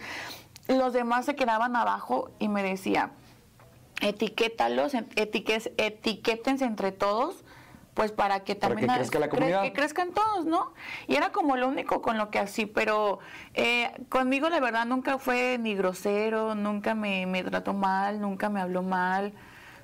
los 0.67 0.95
demás 0.95 1.27
se 1.27 1.37
quedaban 1.37 1.77
abajo 1.77 2.31
y 2.39 2.49
me 2.49 2.63
decía, 2.63 3.11
etiquétalos, 4.01 4.95
etiquétense 5.77 6.65
entre 6.65 6.91
todos, 6.93 7.45
pues 7.99 8.13
para 8.13 8.45
que 8.45 8.55
Para 8.55 8.77
que 8.77 8.83
también 8.83 8.97
crezca 8.97 9.19
la 9.19 9.29
comunidad. 9.29 9.63
que 9.63 9.73
crezcan 9.73 10.13
todos, 10.13 10.47
¿no? 10.47 10.73
Y 11.09 11.17
era 11.17 11.33
como 11.33 11.57
lo 11.57 11.67
único 11.67 12.01
con 12.01 12.17
lo 12.17 12.31
que 12.31 12.39
así, 12.39 12.65
pero 12.65 13.19
eh, 13.55 13.91
conmigo 14.09 14.49
la 14.49 14.61
verdad 14.61 14.87
nunca 14.87 15.19
fue 15.19 15.59
ni 15.59 15.75
grosero, 15.75 16.55
nunca 16.55 16.95
me, 16.95 17.27
me 17.27 17.43
trató 17.43 17.75
mal, 17.75 18.21
nunca 18.21 18.51
me 18.51 18.61
habló 18.61 18.85
mal, 18.85 19.33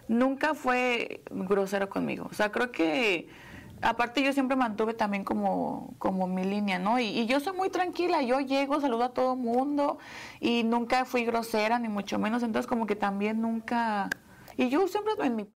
nunca 0.06 0.54
fue 0.54 1.24
grosero 1.28 1.88
conmigo. 1.90 2.28
O 2.30 2.34
sea, 2.34 2.52
creo 2.52 2.70
que 2.70 3.28
aparte 3.82 4.22
yo 4.22 4.32
siempre 4.32 4.56
mantuve 4.56 4.94
también 4.94 5.24
como, 5.24 5.96
como 5.98 6.28
mi 6.28 6.44
línea, 6.44 6.78
¿no? 6.78 7.00
Y, 7.00 7.06
y 7.06 7.26
yo 7.26 7.40
soy 7.40 7.56
muy 7.56 7.68
tranquila, 7.68 8.22
yo 8.22 8.38
llego, 8.38 8.80
saludo 8.80 9.02
a 9.02 9.08
todo 9.12 9.34
mundo 9.34 9.98
y 10.38 10.62
nunca 10.62 11.04
fui 11.04 11.24
grosera, 11.24 11.80
ni 11.80 11.88
mucho 11.88 12.20
menos, 12.20 12.44
entonces 12.44 12.68
como 12.68 12.86
que 12.86 12.94
también 12.94 13.40
nunca... 13.42 14.08
Y 14.56 14.68
yo 14.68 14.86
siempre 14.86 15.14
en 15.24 15.34
mi... 15.34 15.48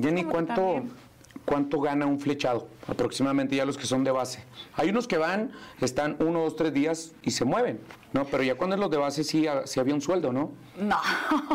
Jenny, 0.00 0.24
¿cuánto, 0.24 0.54
también- 0.54 0.92
¿cuánto 1.48 1.80
gana 1.80 2.06
un 2.06 2.20
flechado? 2.20 2.68
Aproximadamente 2.86 3.56
ya 3.56 3.64
los 3.64 3.78
que 3.78 3.86
son 3.86 4.04
de 4.04 4.10
base. 4.10 4.44
Hay 4.74 4.90
unos 4.90 5.08
que 5.08 5.16
van, 5.18 5.50
están 5.80 6.16
uno, 6.20 6.40
dos, 6.40 6.56
tres 6.56 6.72
días 6.74 7.12
y 7.22 7.30
se 7.30 7.44
mueven, 7.44 7.80
¿no? 8.12 8.24
Pero 8.26 8.42
ya 8.42 8.54
cuando 8.56 8.76
es 8.76 8.80
los 8.80 8.90
de 8.90 8.96
base 8.98 9.24
sí, 9.24 9.46
ha- 9.46 9.66
sí 9.66 9.80
había 9.80 9.94
un 9.94 10.00
sueldo, 10.02 10.32
¿no? 10.32 10.52
No. 10.78 10.98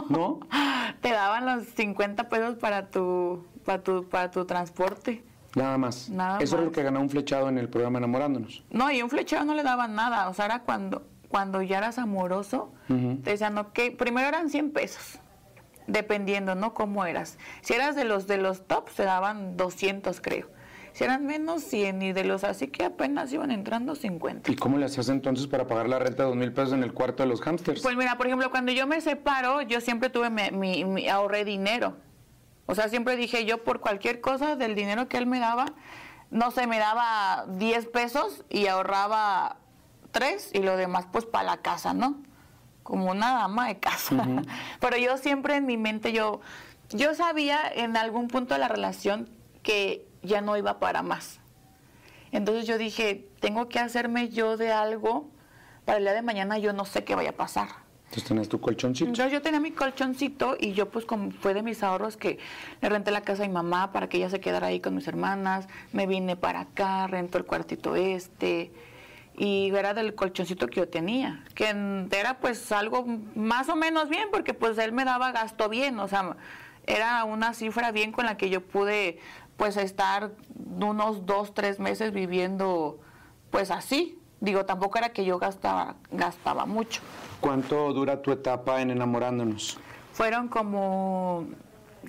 ¿No? 0.09 0.39
Te 1.01 1.11
daban 1.11 1.45
los 1.45 1.67
50 1.67 2.27
pesos 2.29 2.55
para 2.55 2.89
tu, 2.89 3.45
para 3.65 3.83
tu, 3.83 4.07
para 4.09 4.31
tu 4.31 4.45
transporte. 4.45 5.23
Nada 5.55 5.77
más. 5.77 6.09
Nada 6.09 6.39
Eso 6.39 6.57
es 6.57 6.63
lo 6.65 6.71
que 6.71 6.81
ganó 6.81 6.99
un 6.99 7.09
flechado 7.11 7.47
en 7.49 7.57
el 7.59 7.69
programa 7.69 7.99
Enamorándonos. 7.99 8.63
No, 8.71 8.89
y 8.91 9.01
un 9.03 9.09
flechero 9.09 9.45
no 9.45 9.53
le 9.53 9.61
daban 9.63 9.93
nada. 9.93 10.27
O 10.29 10.33
sea, 10.33 10.45
era 10.45 10.63
cuando, 10.63 11.03
cuando 11.27 11.61
ya 11.61 11.77
eras 11.77 11.99
amoroso, 11.99 12.71
te 12.87 13.29
decían, 13.31 13.57
ok, 13.59 13.79
primero 13.97 14.27
eran 14.27 14.49
100 14.49 14.71
pesos. 14.71 15.19
Dependiendo, 15.87 16.55
¿no? 16.55 16.73
Cómo 16.73 17.05
eras. 17.05 17.37
Si 17.61 17.73
eras 17.73 17.95
de 17.95 18.03
los 18.05 18.27
de 18.27 18.37
los 18.37 18.65
tops, 18.67 18.93
te 18.95 19.03
daban 19.03 19.57
200, 19.57 20.21
creo. 20.21 20.49
Si 20.93 21.03
eran 21.03 21.25
menos 21.25 21.63
100 21.63 22.01
y 22.03 22.13
de 22.13 22.23
los 22.23 22.43
así 22.43 22.67
que 22.67 22.85
apenas 22.85 23.33
iban 23.33 23.49
entrando 23.49 23.95
50. 23.95 24.51
¿Y 24.51 24.55
cómo 24.55 24.77
le 24.77 24.85
hacías 24.85 25.09
entonces 25.09 25.47
para 25.47 25.65
pagar 25.65 25.89
la 25.89 25.97
renta 25.97 26.23
de 26.23 26.29
dos 26.29 26.37
mil 26.37 26.53
pesos 26.53 26.73
en 26.73 26.83
el 26.83 26.93
cuarto 26.93 27.23
de 27.23 27.29
los 27.29 27.41
hamsters? 27.41 27.81
Pues 27.81 27.95
mira, 27.97 28.15
por 28.17 28.27
ejemplo, 28.27 28.51
cuando 28.51 28.71
yo 28.71 28.85
me 28.85 29.01
separo, 29.01 29.61
yo 29.63 29.81
siempre 29.81 30.09
tuve 30.11 30.29
mi, 30.29 30.51
mi- 30.51 30.85
mi- 30.85 31.09
ahorré 31.09 31.45
dinero. 31.45 31.95
O 32.67 32.75
sea, 32.75 32.89
siempre 32.89 33.15
dije 33.17 33.43
yo 33.45 33.63
por 33.63 33.79
cualquier 33.79 34.21
cosa 34.21 34.55
del 34.55 34.75
dinero 34.75 35.07
que 35.09 35.17
él 35.17 35.25
me 35.25 35.39
daba, 35.39 35.65
no 36.29 36.51
sé, 36.51 36.67
me 36.67 36.77
daba 36.79 37.45
10 37.49 37.87
pesos 37.87 38.45
y 38.49 38.67
ahorraba 38.67 39.57
3 40.11 40.51
y 40.53 40.59
lo 40.59 40.77
demás 40.77 41.07
pues 41.11 41.25
para 41.25 41.43
la 41.45 41.57
casa, 41.57 41.93
¿no? 41.95 42.21
Como 42.83 43.11
una 43.11 43.33
dama 43.33 43.67
de 43.67 43.79
casa. 43.79 44.27
Pero 44.79 44.97
yo 44.97 45.17
siempre 45.17 45.55
en 45.55 45.65
mi 45.65 45.77
mente 45.77 46.11
yo 46.13 46.41
yo 46.89 47.15
sabía 47.15 47.59
en 47.73 47.97
algún 47.97 48.27
punto 48.27 48.53
de 48.53 48.59
la 48.59 48.67
relación 48.67 49.29
que 49.63 50.05
ya 50.21 50.41
no 50.41 50.55
iba 50.57 50.79
para 50.79 51.01
más. 51.01 51.39
Entonces 52.31 52.67
yo 52.67 52.77
dije, 52.77 53.27
tengo 53.39 53.69
que 53.69 53.79
hacerme 53.79 54.29
yo 54.29 54.57
de 54.57 54.71
algo 54.71 55.29
para 55.85 55.97
el 55.97 56.03
día 56.03 56.13
de 56.13 56.21
mañana 56.21 56.57
yo 56.57 56.73
no 56.73 56.85
sé 56.85 57.03
qué 57.03 57.15
vaya 57.15 57.31
a 57.31 57.33
pasar. 57.33 57.67
Entonces 58.05 58.27
tenías 58.27 58.49
tu 58.49 58.59
colchoncito. 58.59 59.09
Entonces 59.09 59.33
yo 59.33 59.41
tenía 59.41 59.59
mi 59.59 59.71
colchoncito 59.71 60.55
y 60.59 60.73
yo 60.73 60.89
pues 60.89 61.05
como 61.05 61.31
fue 61.31 61.53
de 61.53 61.63
mis 61.63 61.81
ahorros 61.81 62.15
que 62.15 62.37
le 62.81 62.89
renté 62.89 63.11
la 63.11 63.21
casa 63.21 63.43
a 63.43 63.47
mi 63.47 63.53
mamá 63.53 63.91
para 63.91 64.07
que 64.07 64.17
ella 64.17 64.29
se 64.29 64.39
quedara 64.39 64.67
ahí 64.67 64.79
con 64.79 64.95
mis 64.95 65.07
hermanas, 65.07 65.67
me 65.93 66.05
vine 66.05 66.35
para 66.35 66.61
acá, 66.61 67.07
rento 67.07 67.39
el 67.39 67.45
cuartito 67.45 67.95
este 67.95 68.71
y 69.37 69.73
era 69.75 69.93
del 69.93 70.15
colchoncito 70.15 70.67
que 70.67 70.81
yo 70.81 70.89
tenía, 70.89 71.43
que 71.55 71.73
era 72.11 72.39
pues 72.39 72.71
algo 72.71 73.05
más 73.35 73.69
o 73.69 73.75
menos 73.75 74.09
bien 74.09 74.29
porque 74.31 74.53
pues 74.53 74.77
él 74.77 74.91
me 74.91 75.05
daba 75.05 75.31
gasto 75.31 75.69
bien, 75.69 75.99
o 75.99 76.07
sea, 76.07 76.37
era 76.85 77.23
una 77.23 77.53
cifra 77.53 77.91
bien 77.91 78.11
con 78.11 78.25
la 78.25 78.37
que 78.37 78.49
yo 78.49 78.61
pude 78.61 79.19
pues 79.57 79.77
estar 79.77 80.31
unos 80.55 81.25
dos, 81.25 81.53
tres 81.53 81.79
meses 81.79 82.11
viviendo 82.11 82.99
pues 83.51 83.71
así. 83.71 84.19
Digo, 84.41 84.65
tampoco 84.65 84.97
era 84.97 85.13
que 85.13 85.23
yo 85.23 85.39
gastaba, 85.39 85.95
gastaba 86.11 86.65
mucho. 86.65 87.01
¿Cuánto 87.39 87.93
dura 87.93 88.21
tu 88.21 88.31
etapa 88.33 88.81
en 88.81 88.89
Enamorándonos? 88.89 89.79
Fueron 90.11 90.49
como, 90.49 91.45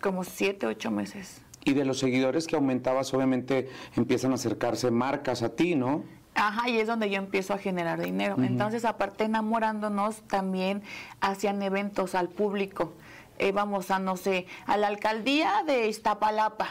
como 0.01 0.25
siete, 0.25 0.67
ocho 0.67 0.91
meses. 0.91 1.43
Y 1.65 1.75
de 1.75 1.85
los 1.85 2.01
seguidores 2.01 2.49
que 2.49 2.57
aumentabas, 2.57 3.15
obviamente 3.15 3.69
empiezan 3.95 4.33
a 4.33 4.35
acercarse 4.35 4.91
marcas 4.91 5.43
a 5.43 5.51
ti, 5.51 5.77
¿no? 5.77 6.03
Ajá, 6.35 6.69
y 6.69 6.79
es 6.79 6.89
donde 6.89 7.11
yo 7.11 7.17
empiezo 7.17 7.55
a 7.55 7.59
generar 7.59 8.01
dinero. 8.01 8.37
Entonces, 8.43 8.85
aparte 8.85 9.25
enamorándonos, 9.25 10.23
también 10.23 10.83
hacían 11.21 11.63
eventos 11.63 12.15
al 12.15 12.29
público. 12.29 12.93
Íbamos 13.39 13.91
a, 13.91 13.99
no 13.99 14.17
sé, 14.17 14.47
a 14.67 14.77
la 14.77 14.89
alcaldía 14.89 15.63
de 15.65 15.87
Iztapalapa. 15.89 16.69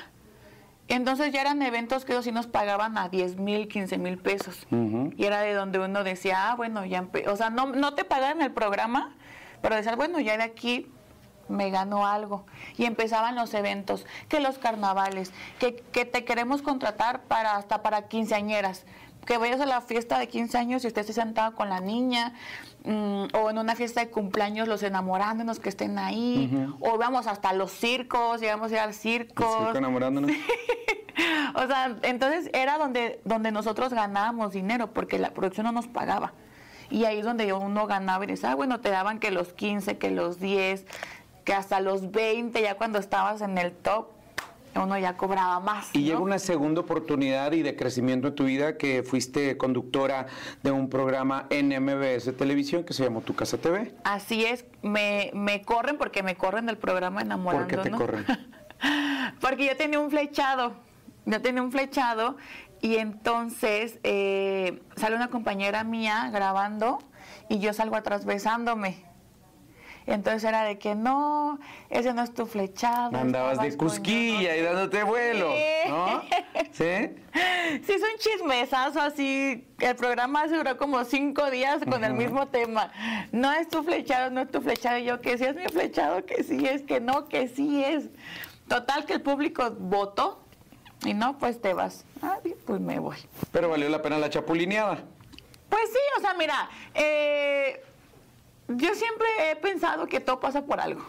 Entonces 0.89 1.31
ya 1.31 1.41
eran 1.41 1.61
eventos 1.61 2.03
que 2.03 2.11
ellos 2.11 2.25
sí 2.25 2.31
nos 2.31 2.47
pagaban 2.47 2.97
a 2.97 3.07
10 3.07 3.37
mil, 3.37 3.67
15 3.67 3.97
mil 3.97 4.17
pesos. 4.17 4.67
Y 5.15 5.25
era 5.25 5.39
de 5.39 5.53
donde 5.53 5.79
uno 5.79 6.03
decía, 6.03 6.51
ah, 6.51 6.55
bueno, 6.55 6.85
ya, 6.85 7.01
empe-". 7.01 7.27
o 7.27 7.35
sea, 7.37 7.49
no, 7.49 7.67
no 7.67 7.93
te 7.93 8.03
pagaban 8.03 8.41
el 8.41 8.51
programa, 8.51 9.13
pero 9.61 9.75
decías, 9.75 9.95
bueno, 9.95 10.19
ya 10.19 10.35
de 10.35 10.43
aquí 10.43 10.91
me 11.47 11.69
ganó 11.69 12.05
algo. 12.05 12.45
Y 12.77 12.85
empezaban 12.85 13.35
los 13.35 13.53
eventos, 13.53 14.05
que 14.27 14.39
los 14.39 14.57
carnavales, 14.57 15.31
que, 15.59 15.75
que 15.75 16.05
te 16.05 16.25
queremos 16.25 16.61
contratar 16.61 17.21
para 17.23 17.55
hasta 17.55 17.81
para 17.81 18.07
quinceañeras. 18.07 18.85
Que 19.25 19.37
vayas 19.37 19.61
a 19.61 19.65
la 19.65 19.81
fiesta 19.81 20.19
de 20.19 20.27
15 20.27 20.57
años 20.57 20.83
y 20.83 20.87
estés 20.87 21.07
sentado 21.07 21.55
con 21.55 21.69
la 21.69 21.79
niña, 21.79 22.33
mm, 22.83 23.25
o 23.33 23.49
en 23.49 23.57
una 23.57 23.75
fiesta 23.75 24.01
de 24.01 24.09
cumpleaños 24.09 24.67
los 24.67 24.83
enamorándonos 24.83 25.59
que 25.59 25.69
estén 25.69 25.97
ahí, 25.97 26.67
o 26.79 26.97
vamos 26.97 27.27
hasta 27.27 27.53
los 27.53 27.71
circos, 27.71 28.41
llegamos 28.41 28.71
a 28.71 28.75
ir 28.75 28.79
al 28.79 28.93
circo. 28.93 29.43
El 29.43 29.65
circo 29.65 29.77
enamorándonos. 29.77 30.31
O 31.55 31.67
sea, 31.67 31.95
entonces 32.01 32.49
era 32.53 32.79
donde, 32.79 33.21
donde 33.23 33.51
nosotros 33.51 33.93
ganábamos 33.93 34.53
dinero, 34.53 34.91
porque 34.91 35.19
la 35.19 35.29
producción 35.29 35.65
no 35.65 35.71
nos 35.71 35.87
pagaba. 35.87 36.33
Y 36.89 37.05
ahí 37.05 37.19
es 37.19 37.25
donde 37.25 37.51
uno 37.53 37.87
ganaba 37.87 38.23
y 38.23 38.27
decía, 38.27 38.51
ah, 38.51 38.55
bueno, 38.55 38.79
te 38.79 38.89
daban 38.89 39.19
que 39.19 39.31
los 39.31 39.53
15, 39.53 39.97
que 39.97 40.11
los 40.11 40.39
10, 40.39 40.85
que 41.43 41.53
hasta 41.53 41.79
los 41.79 42.11
20, 42.11 42.61
ya 42.61 42.75
cuando 42.75 42.99
estabas 42.99 43.41
en 43.41 43.57
el 43.57 43.71
top, 43.71 44.07
uno 44.75 44.97
ya 44.97 45.17
cobraba 45.17 45.59
más. 45.59 45.89
Y 45.93 45.99
¿no? 45.99 46.05
llega 46.05 46.19
una 46.19 46.39
segunda 46.39 46.81
oportunidad 46.81 47.51
y 47.51 47.61
de 47.61 47.75
crecimiento 47.75 48.29
en 48.29 48.35
tu 48.35 48.45
vida 48.45 48.77
que 48.77 49.03
fuiste 49.03 49.57
conductora 49.57 50.27
de 50.61 50.71
un 50.71 50.89
programa 50.89 51.47
en 51.49 51.69
MBS 51.69 52.35
Televisión 52.37 52.83
que 52.83 52.93
se 52.93 53.03
llamó 53.03 53.21
Tu 53.21 53.35
Casa 53.35 53.57
TV. 53.57 53.93
Así 54.03 54.45
es, 54.45 54.65
me, 54.81 55.31
me 55.33 55.61
corren 55.61 55.97
porque 55.97 56.23
me 56.23 56.35
corren 56.35 56.65
del 56.65 56.77
programa 56.77 57.17
¿Por 57.17 57.25
Enamorando. 57.25 57.67
qué 57.67 57.77
te 57.77 57.91
corren? 57.91 58.25
porque 59.41 59.65
yo 59.65 59.77
tenía 59.77 59.99
un 59.99 60.09
flechado, 60.09 60.73
yo 61.25 61.41
tenía 61.41 61.61
un 61.61 61.71
flechado 61.71 62.37
y 62.81 62.97
entonces 62.97 63.99
eh, 64.03 64.81
sale 64.95 65.15
una 65.15 65.29
compañera 65.29 65.83
mía 65.83 66.29
grabando 66.31 66.99
y 67.49 67.59
yo 67.59 67.73
salgo 67.73 67.95
atrás 67.95 68.25
besándome. 68.25 69.05
Entonces 70.05 70.43
era 70.43 70.63
de 70.63 70.77
que 70.77 70.95
no, 70.95 71.59
ese 71.89 72.13
no 72.13 72.23
es 72.23 72.33
tu 72.33 72.45
flechado. 72.45 73.17
Andabas 73.17 73.59
de 73.59 73.75
cusquilla 73.77 74.55
y 74.57 74.61
dándote 74.61 75.03
vuelo, 75.03 75.51
Sí. 75.53 75.89
¿no? 75.89 76.21
¿Sí? 76.71 77.15
Sí, 77.85 77.93
es 77.93 78.01
un 78.01 78.19
chismesazo 78.19 79.01
así. 79.01 79.65
El 79.79 79.95
programa 79.95 80.47
se 80.47 80.55
duró 80.57 80.77
como 80.77 81.03
cinco 81.05 81.49
días 81.49 81.81
con 81.89 82.03
el 82.03 82.13
mismo 82.13 82.47
tema. 82.47 82.91
No 83.31 83.51
es 83.53 83.67
tu 83.69 83.81
flechado, 83.83 84.29
no 84.29 84.41
es 84.41 84.51
tu 84.51 84.61
flechado. 84.61 84.97
Y 84.99 85.05
yo, 85.05 85.19
que 85.21 85.37
sí 85.37 85.45
es 85.45 85.55
mi 85.55 85.65
flechado, 85.65 86.25
que 86.25 86.43
sí 86.43 86.65
es, 86.67 86.83
que 86.83 86.99
no, 86.99 87.27
que 87.27 87.47
sí 87.47 87.83
es. 87.83 88.09
Total, 88.67 89.05
que 89.05 89.13
el 89.13 89.21
público 89.21 89.71
votó. 89.79 90.43
Y 91.05 91.13
no, 91.13 91.37
pues 91.39 91.59
te 91.61 91.73
vas. 91.73 92.05
Ah, 92.21 92.37
pues 92.65 92.79
me 92.79 92.99
voy. 92.99 93.17
Pero 93.51 93.69
valió 93.69 93.89
la 93.89 94.01
pena 94.01 94.17
la 94.19 94.29
chapulineada. 94.29 95.03
Pues 95.69 95.89
sí, 95.91 95.99
o 96.17 96.21
sea, 96.21 96.33
mira, 96.35 96.69
eh, 96.93 97.81
yo 98.75 98.93
siempre 98.95 99.27
he 99.51 99.55
pensado 99.55 100.07
que 100.07 100.19
todo 100.19 100.39
pasa 100.39 100.65
por 100.65 100.79
algo. 100.79 101.01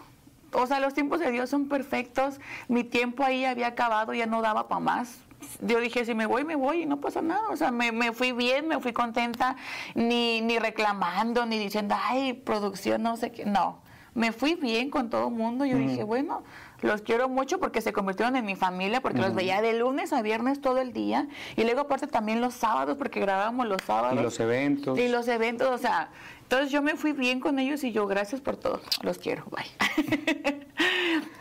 O 0.53 0.67
sea, 0.67 0.81
los 0.81 0.95
tiempos 0.95 1.21
de 1.21 1.31
Dios 1.31 1.51
son 1.51 1.69
perfectos. 1.69 2.41
Mi 2.69 2.85
tiempo 2.85 3.25
ahí 3.25 3.45
había 3.45 3.69
acabado, 3.69 4.15
ya 4.15 4.27
no 4.27 4.41
daba 4.41 4.69
para 4.69 4.81
más. 4.81 5.19
Yo 5.61 5.81
dije, 5.81 6.05
si 6.05 6.15
me 6.15 6.27
voy, 6.27 6.45
me 6.45 6.57
voy 6.57 6.83
y 6.83 6.87
no 6.87 7.01
pasa 7.01 7.21
nada. 7.21 7.49
O 7.51 7.57
sea, 7.57 7.71
me, 7.71 7.93
me 7.93 8.13
fui 8.13 8.33
bien, 8.33 8.69
me 8.69 8.79
fui 8.81 8.93
contenta, 8.93 9.57
ni, 9.95 10.41
ni 10.41 10.59
reclamando, 10.59 11.45
ni 11.45 11.59
diciendo, 11.59 11.97
ay, 12.01 12.33
producción, 12.33 13.03
no 13.03 13.17
sé 13.17 13.33
qué. 13.33 13.45
No, 13.45 13.79
me 14.15 14.33
fui 14.33 14.55
bien 14.55 14.91
con 14.91 15.11
todo 15.11 15.29
el 15.29 15.35
mundo. 15.35 15.65
Yo 15.65 15.77
dije, 15.77 16.05
bueno, 16.05 16.45
los 16.81 17.03
quiero 17.03 17.29
mucho 17.29 17.59
porque 17.59 17.81
se 17.81 17.93
convirtieron 17.93 18.37
en 18.37 18.45
mi 18.45 18.57
familia, 18.57 19.01
porque 19.01 19.21
los 19.21 19.35
veía 19.35 19.61
de 19.61 19.73
lunes 19.79 20.13
a 20.13 20.23
viernes 20.23 20.61
todo 20.61 20.79
el 20.79 20.93
día. 20.93 21.29
Y 21.57 21.65
luego 21.65 21.81
aparte 21.81 22.07
también 22.07 22.41
los 22.41 22.55
sábados, 22.55 22.97
porque 22.97 23.21
grabábamos 23.21 23.67
los 23.67 23.83
sábados. 23.83 24.19
Y 24.19 24.23
los 24.23 24.39
eventos. 24.39 24.99
Y 24.99 25.09
los 25.09 25.27
eventos, 25.29 25.69
o 25.69 25.79
sea, 25.79 26.11
entonces 26.45 26.71
yo 26.71 26.83
me 26.83 26.95
fui 26.95 27.13
bien 27.13 27.41
con 27.41 27.59
ellos 27.59 27.83
y 27.85 27.91
yo, 27.93 28.07
gracias 28.07 28.41
por 28.41 28.57
todo, 28.57 28.81
los 29.03 29.19
quiero, 29.19 29.45
bye. 29.51 29.65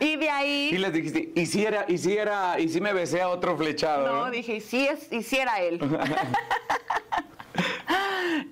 y 0.00 0.16
de 0.16 0.30
ahí... 0.30 0.70
Y 0.72 0.78
les 0.78 0.92
dijiste, 0.92 1.30
y 1.34 1.46
si 1.46 1.64
era, 1.64 1.84
y 1.86 1.98
si 1.98 2.16
era, 2.16 2.58
y 2.58 2.68
si 2.68 2.80
me 2.80 2.92
besé 2.92 3.22
a 3.22 3.28
otro 3.28 3.56
flechado. 3.56 4.06
No, 4.06 4.24
¿no? 4.24 4.30
dije, 4.30 4.60
sí, 4.60 4.88
es, 4.88 5.12
y 5.12 5.36
era 5.36 5.60
él. 5.60 5.78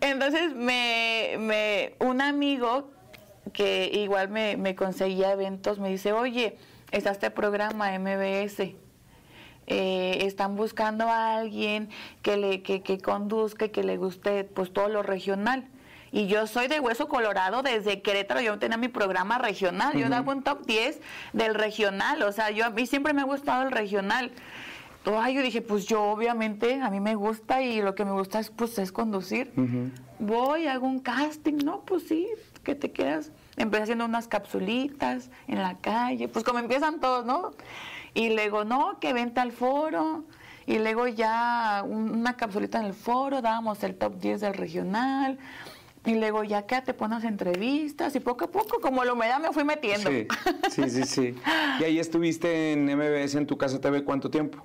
Entonces, 0.01 0.55
me, 0.55 1.37
me, 1.39 1.95
un 1.99 2.21
amigo 2.21 2.91
que 3.53 3.91
igual 3.93 4.29
me, 4.29 4.57
me 4.57 4.75
conseguía 4.75 5.33
eventos 5.33 5.79
me 5.79 5.89
dice, 5.89 6.13
oye, 6.13 6.57
está 6.93 7.11
este 7.11 7.31
programa 7.31 7.99
MBS. 7.99 8.61
eh, 9.67 10.19
están 10.23 10.57
buscando 10.57 11.09
a 11.09 11.37
alguien 11.37 11.89
que 12.23 12.37
le 12.37 12.63
que, 12.63 12.83
que 12.83 12.99
conduzca 12.99 13.67
y 13.67 13.69
que 13.71 13.83
le 13.83 13.97
guste 13.97 14.45
pues 14.45 14.73
todo 14.73 14.89
lo 14.89 15.03
regional. 15.03 15.69
Y 16.13 16.27
yo 16.27 16.47
soy 16.47 16.69
de 16.69 16.79
Hueso 16.79 17.09
Colorado 17.09 17.63
desde 17.63 18.03
Querétaro, 18.03 18.41
yo 18.43 18.59
tenía 18.59 18.77
mi 18.77 18.89
programa 18.89 19.39
regional, 19.39 19.95
yo 19.97 20.09
daba 20.11 20.33
un 20.33 20.43
top 20.43 20.67
10 20.67 21.01
del 21.33 21.55
regional, 21.55 22.23
o 22.23 22.33
sea, 22.33 22.51
yo 22.51 22.67
a 22.67 22.71
mí 22.71 22.87
siempre 22.87 23.15
me 23.15 23.23
ha 23.23 23.25
gustado 23.25 23.63
el 23.63 23.71
regional. 23.73 24.31
Ay, 25.05 25.35
yo 25.35 25.43
dije, 25.43 25.63
pues 25.63 25.87
yo 25.87 26.03
obviamente 26.05 26.81
a 26.81 26.91
mí 26.91 27.01
me 27.01 27.15
gusta 27.17 27.63
y 27.63 27.81
lo 27.83 27.95
que 27.95 28.05
me 28.05 28.13
gusta 28.13 28.39
es 28.41 28.51
pues 28.51 28.79
es 28.79 28.93
conducir. 28.93 29.53
Voy, 30.21 30.67
hago 30.69 30.87
un 30.87 31.01
casting, 31.01 31.55
no, 31.65 31.81
pues 31.81 32.05
sí, 32.07 32.29
que 32.63 32.75
te 32.77 32.93
quedas. 32.93 33.33
Empecé 33.57 33.83
haciendo 33.85 34.05
unas 34.05 34.29
capsulitas 34.29 35.31
en 35.49 35.61
la 35.63 35.79
calle, 35.79 36.29
pues 36.29 36.45
como 36.45 36.59
empiezan 36.61 37.01
todos, 37.01 37.25
¿no? 37.25 37.53
Y 38.15 38.29
luego, 38.35 38.65
no, 38.65 39.01
que 39.01 39.13
vente 39.15 39.41
al 39.41 39.51
foro. 39.53 40.25
Y 40.67 40.79
luego 40.79 41.09
ya 41.09 41.83
un- 41.85 42.11
una 42.11 42.37
capsulita 42.37 42.79
en 42.79 42.85
el 42.85 42.95
foro, 42.95 43.43
dábamos 43.43 43.83
el 43.83 43.97
top 43.97 44.21
10 44.21 44.41
del 44.43 44.55
regional. 44.55 45.37
Y 46.05 46.15
luego 46.17 46.43
ya 46.43 46.67
que 46.67 46.81
te 46.83 46.95
pones 46.95 47.23
entrevistas 47.23 48.15
y 48.17 48.21
poco 48.21 48.47
a 48.47 48.51
poco, 48.51 48.81
como 48.81 49.05
la 49.05 49.13
humedad 49.13 49.39
me 49.39 49.53
fui 49.53 49.63
metiendo. 49.63 50.11
Sí, 50.11 50.27
sí, 50.71 50.91
sí, 50.91 51.05
sí. 51.05 51.35
Y 51.81 51.85
ahí 51.85 51.99
estuviste 51.99 52.73
en 52.73 52.87
MBS 52.87 53.37
en 53.37 53.47
tu 53.47 53.57
casa 53.57 53.81
TV 53.81 54.03
cuánto 54.03 54.31
tiempo? 54.31 54.63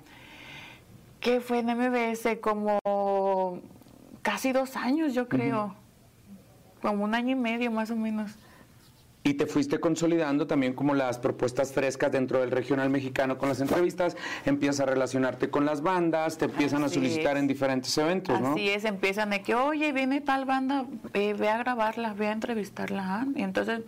que 1.20 1.40
fue 1.40 1.58
en 1.60 1.66
MBS 1.66 2.38
como 2.40 3.60
casi 4.22 4.52
dos 4.52 4.76
años, 4.76 5.14
yo 5.14 5.28
creo. 5.28 5.74
Como 6.80 7.04
un 7.04 7.14
año 7.14 7.32
y 7.32 7.34
medio 7.34 7.70
más 7.70 7.90
o 7.90 7.96
menos. 7.96 8.32
Y 9.28 9.34
te 9.34 9.44
fuiste 9.44 9.78
consolidando 9.78 10.46
también 10.46 10.72
como 10.72 10.94
las 10.94 11.18
propuestas 11.18 11.70
frescas 11.74 12.10
dentro 12.10 12.40
del 12.40 12.50
regional 12.50 12.88
mexicano 12.88 13.36
con 13.36 13.50
las 13.50 13.60
entrevistas, 13.60 14.16
empiezas 14.46 14.80
a 14.80 14.86
relacionarte 14.86 15.50
con 15.50 15.66
las 15.66 15.82
bandas, 15.82 16.38
te 16.38 16.46
empiezan 16.46 16.82
Así 16.82 16.94
a 16.94 16.94
solicitar 16.94 17.36
es. 17.36 17.42
en 17.42 17.46
diferentes 17.46 17.98
eventos, 17.98 18.40
¿no? 18.40 18.52
Así 18.52 18.70
es, 18.70 18.86
empiezan 18.86 19.28
de 19.28 19.42
que, 19.42 19.54
oye, 19.54 19.92
viene 19.92 20.22
tal 20.22 20.46
banda, 20.46 20.86
eh, 21.12 21.34
ve 21.34 21.50
a 21.50 21.58
grabarla, 21.58 22.14
ve 22.14 22.28
a 22.28 22.32
entrevistarla. 22.32 23.04
ah". 23.06 23.26
Y 23.36 23.42
entonces 23.42 23.82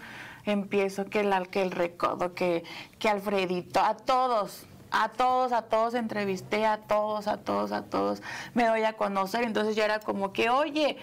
empiezo 0.44 1.06
que 1.06 1.20
el, 1.20 1.48
que 1.48 1.62
el 1.62 1.70
recodo, 1.70 2.34
que, 2.34 2.62
que 2.98 3.08
Alfredito, 3.08 3.80
a 3.80 3.96
todos, 3.96 4.66
a 4.90 5.08
todos, 5.08 5.52
a 5.52 5.62
todos 5.62 5.94
entrevisté, 5.94 6.66
a 6.66 6.76
todos, 6.76 7.28
a 7.28 7.38
todos, 7.38 7.72
a 7.72 7.84
todos, 7.84 8.22
me 8.52 8.66
doy 8.66 8.82
a 8.82 8.92
conocer. 8.92 9.44
Entonces 9.44 9.74
yo 9.74 9.84
era 9.84 10.00
como 10.00 10.34
que, 10.34 10.50
oye, 10.50 10.98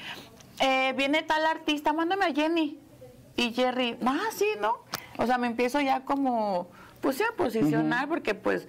eh, 0.60 0.94
viene 0.96 1.24
tal 1.24 1.44
artista, 1.44 1.92
mándame 1.92 2.26
a 2.26 2.34
Jenny. 2.36 2.78
Y 3.38 3.54
Jerry, 3.54 3.98
ah, 4.06 4.20
sí, 4.36 4.48
¿no? 4.60 4.80
O 5.18 5.26
sea, 5.26 5.38
me 5.38 5.48
empiezo 5.48 5.80
ya 5.80 6.04
como, 6.04 6.68
pues 7.02 7.18
sí, 7.18 7.24
a 7.24 7.36
posicionar, 7.36 8.08
porque 8.10 8.34
pues, 8.36 8.68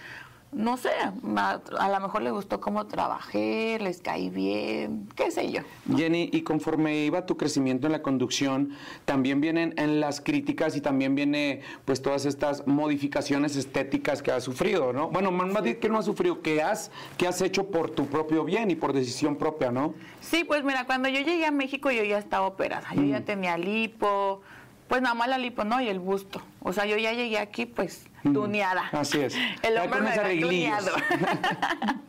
no 0.53 0.79
sé, 0.79 0.89
a, 1.37 1.61
a 1.79 1.89
lo 1.91 2.01
mejor 2.01 2.23
le 2.23 2.31
gustó 2.31 2.59
cómo 2.61 2.87
trabajé, 2.87 3.79
les 3.81 4.01
caí 4.01 4.31
bien, 4.31 5.07
qué 5.15 5.31
sé 5.31 5.51
yo. 5.51 5.61
Jenny, 5.95 6.31
y 6.33 6.43
conforme 6.43 7.05
iba 7.05 7.27
tu 7.27 7.37
crecimiento 7.37 7.87
en 7.87 7.93
la 7.93 8.01
conducción, 8.03 8.71
también 9.05 9.43
vienen 9.43 9.75
en 9.77 10.01
las 10.01 10.23
críticas 10.23 10.75
y 10.77 10.81
también 10.81 11.15
viene 11.15 11.61
pues 11.85 12.01
todas 12.01 12.25
estas 12.25 12.67
modificaciones 12.67 13.57
estéticas 13.57 14.23
que 14.23 14.33
has 14.33 14.45
sufrido, 14.45 14.95
¿no? 14.95 15.09
Bueno, 15.09 15.31
más 15.31 15.63
bien 15.63 15.81
que 15.81 15.89
no 15.91 15.99
has 15.99 16.07
sufrido, 16.07 16.41
que 16.41 16.63
has, 16.63 16.91
que 17.19 17.27
has 17.27 17.43
hecho 17.43 17.71
por 17.71 17.91
tu 17.91 18.07
propio 18.07 18.45
bien 18.45 18.71
y 18.71 18.75
por 18.75 18.95
decisión 18.95 19.37
propia, 19.37 19.71
¿no? 19.71 19.95
Sí, 20.21 20.45
pues 20.45 20.65
mira, 20.65 20.87
cuando 20.87 21.11
yo 21.11 21.21
llegué 21.21 21.45
a 21.45 21.53
México 21.53 21.91
yo 21.91 22.05
ya 22.05 22.19
estaba 22.19 22.47
operada, 22.47 22.89
yo 22.95 23.03
ya 23.05 23.23
tenía 23.23 23.59
lipo, 23.59 24.41
pues 24.89 25.03
nada 25.03 25.15
más 25.15 25.29
la 25.29 25.39
lipo, 25.39 25.65
¿no? 25.65 25.81
Y 25.81 25.89
el 25.89 25.99
busto. 25.99 26.43
O 26.63 26.73
sea, 26.73 26.87
yo 26.87 26.97
ya 26.97 27.13
llegué 27.13 27.39
aquí 27.39 27.67
pues 27.67 28.07
tuneada. 28.23 28.89
Así 28.93 29.21
es. 29.21 29.37
El 29.63 29.79
hombre 29.79 30.01
me 30.01 30.11
arreglillos. 30.11 30.85
tuneado. 30.85 30.93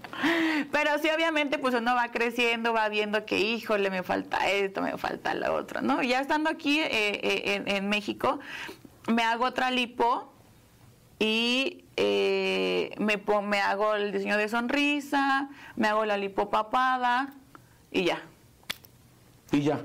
Pero 0.72 0.98
sí, 1.02 1.08
obviamente, 1.16 1.58
pues 1.60 1.74
uno 1.76 1.96
va 1.96 2.10
creciendo, 2.12 2.74
va 2.74 2.90
viendo 2.90 3.26
que, 3.26 3.40
híjole, 3.40 3.90
me 3.90 4.04
falta 4.04 4.50
esto, 4.50 4.82
me 4.82 4.98
falta 4.98 5.34
lo 5.34 5.56
otro, 5.56 5.82
¿no? 5.82 6.02
Ya 6.02 6.20
estando 6.20 6.50
aquí 6.50 6.80
eh, 6.80 6.90
eh, 6.92 7.56
en, 7.56 7.70
en 7.70 7.88
México, 7.88 8.40
me 9.08 9.24
hago 9.24 9.46
otra 9.46 9.72
lipo 9.72 10.32
y 11.20 11.84
eh, 11.96 12.96
me, 12.98 13.22
me 13.44 13.60
hago 13.60 13.96
el 13.96 14.12
diseño 14.12 14.38
de 14.38 14.48
sonrisa, 14.48 15.50
me 15.76 15.88
hago 15.88 16.06
la 16.06 16.18
lipo 16.18 16.50
papada 16.50 17.34
y 17.92 18.06
ya. 18.06 18.22
Y 19.52 19.62
ya. 19.62 19.82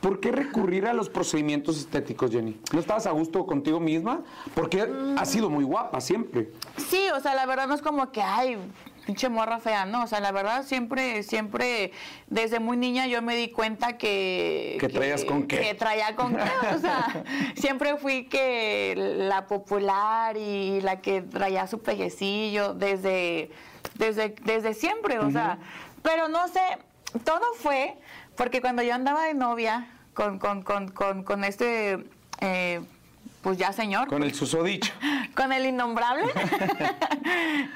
¿Por 0.00 0.20
qué 0.20 0.30
recurrir 0.32 0.86
a 0.86 0.92
los 0.92 1.08
procedimientos 1.08 1.78
estéticos, 1.78 2.30
Jenny? 2.30 2.60
¿No 2.72 2.80
estabas 2.80 3.06
a 3.06 3.10
gusto 3.10 3.44
contigo 3.46 3.80
misma? 3.80 4.20
Porque 4.54 4.86
Mm. 4.86 5.18
has 5.18 5.28
sido 5.30 5.50
muy 5.50 5.64
guapa 5.64 6.00
siempre. 6.00 6.52
Sí, 6.76 7.02
o 7.14 7.20
sea, 7.20 7.34
la 7.34 7.46
verdad 7.46 7.66
no 7.66 7.74
es 7.74 7.82
como 7.82 8.12
que, 8.12 8.22
ay, 8.22 8.58
pinche 9.06 9.28
morra 9.28 9.58
fea, 9.58 9.86
no, 9.86 10.04
o 10.04 10.06
sea, 10.06 10.20
la 10.20 10.30
verdad 10.32 10.64
siempre, 10.66 11.22
siempre, 11.22 11.92
desde 12.28 12.60
muy 12.60 12.76
niña 12.76 13.06
yo 13.06 13.22
me 13.22 13.34
di 13.36 13.48
cuenta 13.50 13.96
que... 13.96 14.76
Que 14.78 14.88
traías 14.88 15.24
con 15.24 15.46
qué. 15.46 15.60
Que 15.60 15.74
traía 15.74 16.14
con 16.14 16.36
qué, 16.36 16.74
o 16.74 16.78
sea, 16.78 17.24
siempre 17.56 17.96
fui 17.96 18.26
que 18.26 18.94
la 18.96 19.46
popular 19.46 20.36
y 20.36 20.80
la 20.82 21.00
que 21.00 21.22
traía 21.22 21.66
su 21.66 21.80
pellecillo 21.80 22.74
desde, 22.74 23.50
desde, 23.94 24.34
desde 24.44 24.74
siempre, 24.74 25.18
o 25.18 25.30
sea, 25.30 25.58
pero 26.02 26.28
no 26.28 26.46
sé, 26.48 26.60
todo 27.24 27.40
fue 27.54 27.96
porque 28.38 28.60
cuando 28.60 28.82
yo 28.82 28.94
andaba 28.94 29.24
de 29.24 29.34
novia 29.34 29.88
con, 30.14 30.38
con, 30.38 30.62
con, 30.62 30.88
con, 30.88 31.24
con 31.24 31.42
este, 31.42 32.08
eh, 32.40 32.80
pues 33.42 33.58
ya 33.58 33.72
señor, 33.72 34.08
Con 34.08 34.22
el 34.22 34.32
susodicho. 34.32 34.94
con 35.36 35.52
el 35.52 35.66
innombrable. 35.66 36.24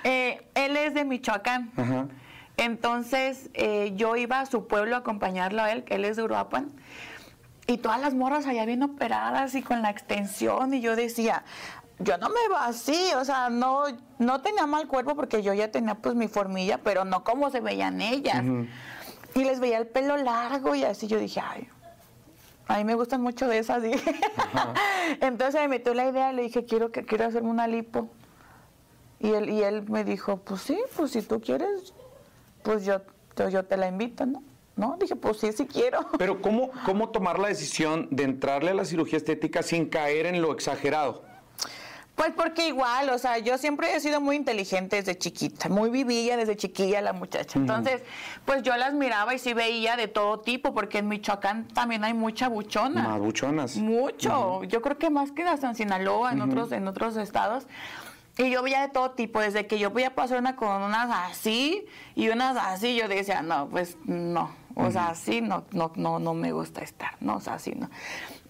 Eh, 0.05 0.43
él 0.55 0.77
es 0.77 0.95
de 0.95 1.05
Michoacán. 1.05 1.71
Ajá. 1.77 2.07
Entonces 2.57 3.51
eh, 3.55 3.93
yo 3.97 4.17
iba 4.17 4.41
a 4.41 4.47
su 4.47 4.67
pueblo 4.67 4.97
a 4.97 5.01
acompañarlo 5.01 5.63
a 5.63 5.71
él, 5.73 5.85
que 5.85 5.97
él 5.97 6.05
es 6.05 6.17
de 6.17 6.23
Uruapan. 6.23 6.71
Y 7.67 7.79
todas 7.79 8.01
las 8.01 8.15
morras 8.15 8.47
allá 8.47 8.65
bien 8.65 8.83
operadas 8.83 9.55
y 9.55 9.63
con 9.63 9.83
la 9.83 9.91
extensión. 9.91 10.73
Y 10.75 10.81
yo 10.81 10.97
decía, 10.97 11.45
yo 11.99 12.17
no 12.19 12.29
me 12.29 12.49
veo 12.49 12.57
así. 12.57 12.99
O 13.17 13.25
sea, 13.25 13.51
no, 13.51 13.85
no 14.19 14.41
tenía 14.41 14.67
mal 14.67 14.89
cuerpo 14.89 15.15
porque 15.15 15.43
yo 15.43 15.53
ya 15.53 15.71
tenía 15.71 15.97
pues 15.97 16.15
mi 16.15 16.29
formilla, 16.29 16.79
pero 16.79 17.05
no 17.05 17.25
como 17.25 17.51
se 17.51 17.61
veían 17.61 18.01
ellas. 18.01 18.43
Y 19.35 19.45
les 19.45 19.61
veía 19.61 19.79
el 19.79 19.87
pelo 19.87 20.17
largo 20.17 20.75
y 20.75 20.85
así 20.85 21.07
yo 21.07 21.19
dije, 21.19 21.41
ay, 21.41 21.69
a 22.69 22.79
mí 22.79 22.85
me 22.85 22.95
gustan 22.95 23.23
mucho 23.23 23.49
de 23.49 23.59
esas, 23.59 23.83
dije. 23.83 24.15
Entonces 25.21 25.61
me 25.61 25.69
metió 25.69 25.95
la 25.95 26.09
idea, 26.09 26.33
le 26.33 26.43
dije, 26.43 26.65
quiero, 26.65 26.93
que, 26.93 27.05
quiero 27.05 27.27
hacerme 27.27 27.51
una 27.51 27.67
lipo. 27.67 28.09
Y 29.19 29.31
él, 29.31 29.51
y 29.51 29.63
él 29.63 29.89
me 29.89 30.05
dijo, 30.05 30.39
pues 30.39 30.63
sí, 30.63 30.79
pues 30.97 31.13
si 31.13 31.23
tú 31.23 31.41
quieres, 31.41 31.95
pues 32.63 32.85
yo, 32.85 33.01
yo, 33.37 33.49
yo 33.49 33.65
te 33.65 33.77
la 33.77 33.89
invito, 33.89 34.27
¿no? 34.27 34.43
¿no? 34.77 34.97
Dije, 34.99 35.17
pues 35.17 35.39
sí, 35.39 35.53
sí 35.53 35.67
quiero. 35.67 36.07
Pero 36.19 36.41
¿cómo, 36.41 36.71
cómo 36.85 37.11
tomar 37.11 37.39
la 37.39 37.49
decisión 37.49 38.09
de 38.11 38.25
entrarle 38.25 38.71
a 38.71 38.75
la 38.75 38.85
cirugía 38.85 39.19
estética 39.19 39.63
sin 39.63 39.87
caer 39.89 40.27
en 40.27 40.43
lo 40.43 40.53
exagerado? 40.53 41.25
Pues 42.15 42.33
porque 42.37 42.69
igual, 42.69 43.09
o 43.09 43.19
sea, 43.19 43.39
yo 43.39 43.57
siempre 43.57 43.95
he 43.95 44.01
sido 44.01 44.21
muy 44.21 44.37
inteligente 44.37 44.97
desde 44.97 45.17
chiquita, 45.17 45.69
muy 45.69 45.89
vivilla 45.89 46.37
desde 46.37 46.57
chiquilla 46.57 47.01
la 47.01 47.15
muchacha. 47.15 47.59
Entonces, 47.59 48.03
pues 48.45 48.63
yo 48.63 48.77
las 48.77 48.93
miraba 48.93 49.35
y 49.35 49.39
sí 49.39 49.55
veía 49.55 49.97
de 49.97 50.09
todo 50.09 50.41
tipo, 50.41 50.75
porque 50.75 50.99
en 50.99 51.09
Michoacán 51.09 51.69
también 51.69 52.05
hay 52.05 52.13
mucha 52.13 52.49
buchona. 52.49 53.03
Más 53.09 53.21
buchonas. 53.21 53.77
Mucho. 53.77 54.63
Yo 54.65 54.83
creo 54.83 54.99
que 54.99 55.09
más 55.09 55.33
que 55.33 55.43
hasta 55.43 55.69
en 55.69 55.75
Sinaloa, 55.75 56.33
en 56.33 56.43
otros, 56.43 56.71
en 56.73 56.87
otros 56.87 57.17
estados. 57.17 57.67
Y 58.39 58.51
yo 58.51 58.63
veía 58.63 58.83
de 58.83 58.89
todo 58.89 59.11
tipo, 59.11 59.41
desde 59.41 59.67
que 59.67 59.79
yo 59.79 59.91
voy 59.91 60.05
a 60.05 60.15
pasar 60.15 60.39
una 60.39 60.57
con 60.57 60.83
unas 60.83 61.11
así 61.31 61.87
y 62.15 62.29
unas 62.29 62.57
así, 62.57 62.97
yo 62.97 63.07
decía, 63.09 63.43
no, 63.43 63.69
pues 63.69 63.97
no. 64.05 64.51
O 64.75 64.91
sea, 64.91 65.09
así 65.09 65.43
no, 65.43 65.65
no, 65.73 65.93
no, 65.97 66.19
no 66.19 66.33
me 66.33 66.53
gusta 66.53 66.81
estar, 66.81 67.17
no, 67.21 67.37
o 67.37 67.41
sea, 67.41 67.55
así 67.55 67.73
no. 67.73 67.91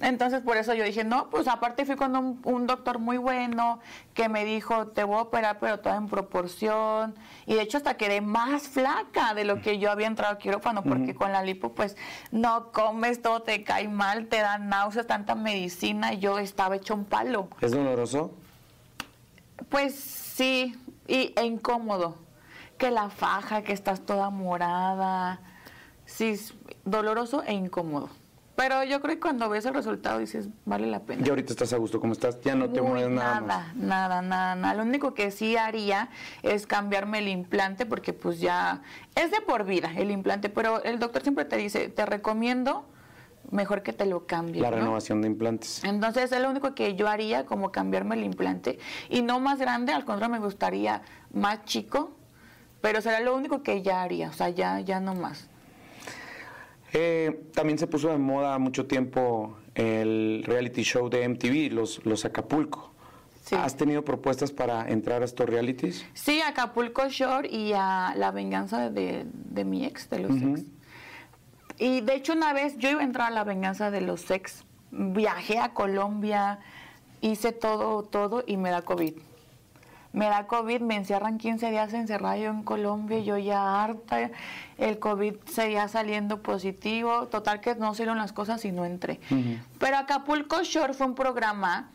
Entonces, 0.00 0.40
por 0.40 0.56
eso 0.56 0.74
yo 0.74 0.84
dije, 0.84 1.04
no, 1.04 1.30
pues 1.30 1.46
aparte 1.46 1.84
fui 1.84 1.96
con 1.96 2.16
un, 2.16 2.40
un 2.44 2.66
doctor 2.66 2.98
muy 2.98 3.18
bueno 3.18 3.78
que 4.14 4.28
me 4.28 4.44
dijo, 4.44 4.88
te 4.88 5.04
voy 5.04 5.16
a 5.16 5.22
operar, 5.22 5.58
pero 5.60 5.78
todo 5.78 5.94
en 5.94 6.08
proporción. 6.08 7.14
Y 7.46 7.54
de 7.54 7.62
hecho, 7.62 7.76
hasta 7.76 7.96
quedé 7.96 8.20
más 8.20 8.68
flaca 8.68 9.34
de 9.34 9.44
lo 9.44 9.60
que 9.60 9.78
yo 9.78 9.90
había 9.90 10.08
entrado 10.08 10.34
a 10.34 10.38
quirófano, 10.38 10.82
porque 10.82 11.14
con 11.14 11.30
la 11.30 11.42
lipo, 11.42 11.72
pues 11.72 11.96
no 12.32 12.72
comes, 12.72 13.22
todo 13.22 13.42
te 13.42 13.62
cae 13.62 13.88
mal, 13.88 14.26
te 14.26 14.38
dan 14.38 14.68
náuseas, 14.68 15.06
tanta 15.06 15.34
medicina, 15.34 16.14
y 16.14 16.18
yo 16.18 16.38
estaba 16.38 16.76
hecho 16.76 16.94
un 16.94 17.04
palo. 17.04 17.48
¿Es 17.60 17.70
doloroso? 17.70 18.32
Pues 19.68 19.94
sí, 19.94 20.76
y, 21.06 21.32
e 21.36 21.44
incómodo. 21.44 22.16
Que 22.76 22.90
la 22.90 23.10
faja, 23.10 23.62
que 23.62 23.72
estás 23.72 24.04
toda 24.04 24.30
morada. 24.30 25.40
Sí, 26.06 26.40
doloroso 26.84 27.44
e 27.44 27.52
incómodo. 27.52 28.10
Pero 28.62 28.84
yo 28.84 29.00
creo 29.00 29.16
que 29.16 29.20
cuando 29.20 29.48
ves 29.48 29.66
el 29.66 29.74
resultado 29.74 30.20
dices, 30.20 30.48
vale 30.64 30.86
la 30.86 31.00
pena. 31.00 31.26
Y 31.26 31.28
ahorita 31.28 31.52
estás 31.52 31.72
a 31.72 31.78
gusto 31.78 31.98
como 31.98 32.12
estás, 32.12 32.40
ya 32.42 32.54
no 32.54 32.70
te 32.70 32.80
mueves 32.80 33.10
nada, 33.10 33.40
nada, 33.40 33.40
más. 33.40 33.74
nada, 33.74 34.22
nada, 34.22 34.54
nada. 34.54 34.74
Lo 34.74 34.84
único 34.84 35.14
que 35.14 35.32
sí 35.32 35.56
haría 35.56 36.10
es 36.44 36.68
cambiarme 36.68 37.18
el 37.18 37.26
implante 37.26 37.86
porque 37.86 38.12
pues 38.12 38.38
ya 38.38 38.82
es 39.16 39.32
de 39.32 39.40
por 39.40 39.64
vida 39.64 39.90
el 39.96 40.12
implante, 40.12 40.48
pero 40.48 40.80
el 40.84 41.00
doctor 41.00 41.22
siempre 41.22 41.44
te 41.44 41.56
dice, 41.56 41.88
te 41.88 42.06
recomiendo 42.06 42.84
mejor 43.50 43.82
que 43.82 43.92
te 43.92 44.06
lo 44.06 44.28
cambies. 44.28 44.62
La 44.62 44.70
¿no? 44.70 44.76
renovación 44.76 45.22
de 45.22 45.26
implantes. 45.26 45.82
Entonces 45.82 46.30
es 46.30 46.40
lo 46.40 46.48
único 46.48 46.72
que 46.72 46.94
yo 46.94 47.08
haría 47.08 47.44
como 47.44 47.72
cambiarme 47.72 48.14
el 48.14 48.22
implante 48.22 48.78
y 49.08 49.22
no 49.22 49.40
más 49.40 49.58
grande, 49.58 49.92
al 49.92 50.04
contrario 50.04 50.34
me 50.34 50.38
gustaría 50.38 51.02
más 51.32 51.64
chico, 51.64 52.12
pero 52.80 53.00
será 53.00 53.18
lo 53.18 53.34
único 53.34 53.64
que 53.64 53.82
ya 53.82 54.02
haría, 54.02 54.28
o 54.28 54.32
sea, 54.32 54.50
ya, 54.50 54.78
ya 54.78 55.00
no 55.00 55.16
más. 55.16 55.48
Eh, 56.92 57.44
también 57.54 57.78
se 57.78 57.86
puso 57.86 58.08
de 58.08 58.18
moda 58.18 58.58
mucho 58.58 58.86
tiempo 58.86 59.56
el 59.74 60.44
reality 60.46 60.82
show 60.82 61.08
de 61.08 61.26
MTV, 61.28 61.72
los, 61.72 62.04
los 62.04 62.24
Acapulco. 62.24 62.92
Sí. 63.44 63.56
¿Has 63.56 63.76
tenido 63.76 64.04
propuestas 64.04 64.52
para 64.52 64.88
entrar 64.88 65.22
a 65.22 65.24
estos 65.24 65.48
realities? 65.48 66.06
Sí, 66.14 66.40
Acapulco 66.42 67.08
Shore 67.08 67.48
y 67.48 67.72
a 67.74 68.14
La 68.16 68.30
Venganza 68.30 68.90
de, 68.90 69.26
de 69.32 69.64
mi 69.64 69.84
ex, 69.84 70.08
de 70.10 70.18
los 70.20 70.36
ex. 70.36 70.64
Y 71.78 72.02
de 72.02 72.14
hecho 72.14 72.34
una 72.34 72.52
vez 72.52 72.76
yo 72.78 72.90
iba 72.90 73.00
a 73.00 73.04
entrar 73.04 73.28
a 73.28 73.30
La 73.34 73.44
Venganza 73.44 73.90
de 73.90 74.00
los 74.00 74.30
ex, 74.30 74.64
viajé 74.90 75.58
a 75.58 75.74
Colombia, 75.74 76.60
hice 77.20 77.52
todo, 77.52 78.02
todo 78.04 78.44
y 78.46 78.56
me 78.56 78.70
da 78.70 78.82
COVID. 78.82 79.14
Me 80.12 80.26
da 80.26 80.46
COVID, 80.46 80.80
me 80.82 80.96
encierran 80.96 81.38
15 81.38 81.70
días 81.70 81.92
encerrada 81.94 82.36
yo 82.36 82.50
en 82.50 82.62
Colombia, 82.62 83.20
yo 83.20 83.38
ya 83.38 83.82
harta, 83.82 84.30
el 84.76 84.98
COVID 84.98 85.36
seguía 85.46 85.88
saliendo 85.88 86.42
positivo, 86.42 87.28
total 87.28 87.60
que 87.60 87.74
no 87.74 87.94
salieron 87.94 88.18
las 88.18 88.32
cosas 88.32 88.64
y 88.64 88.72
no 88.72 88.84
entré. 88.84 89.20
Pero 89.78 89.96
Acapulco 89.96 90.62
Shore 90.62 90.92
fue 90.92 91.06
un 91.06 91.14
programa 91.14 91.90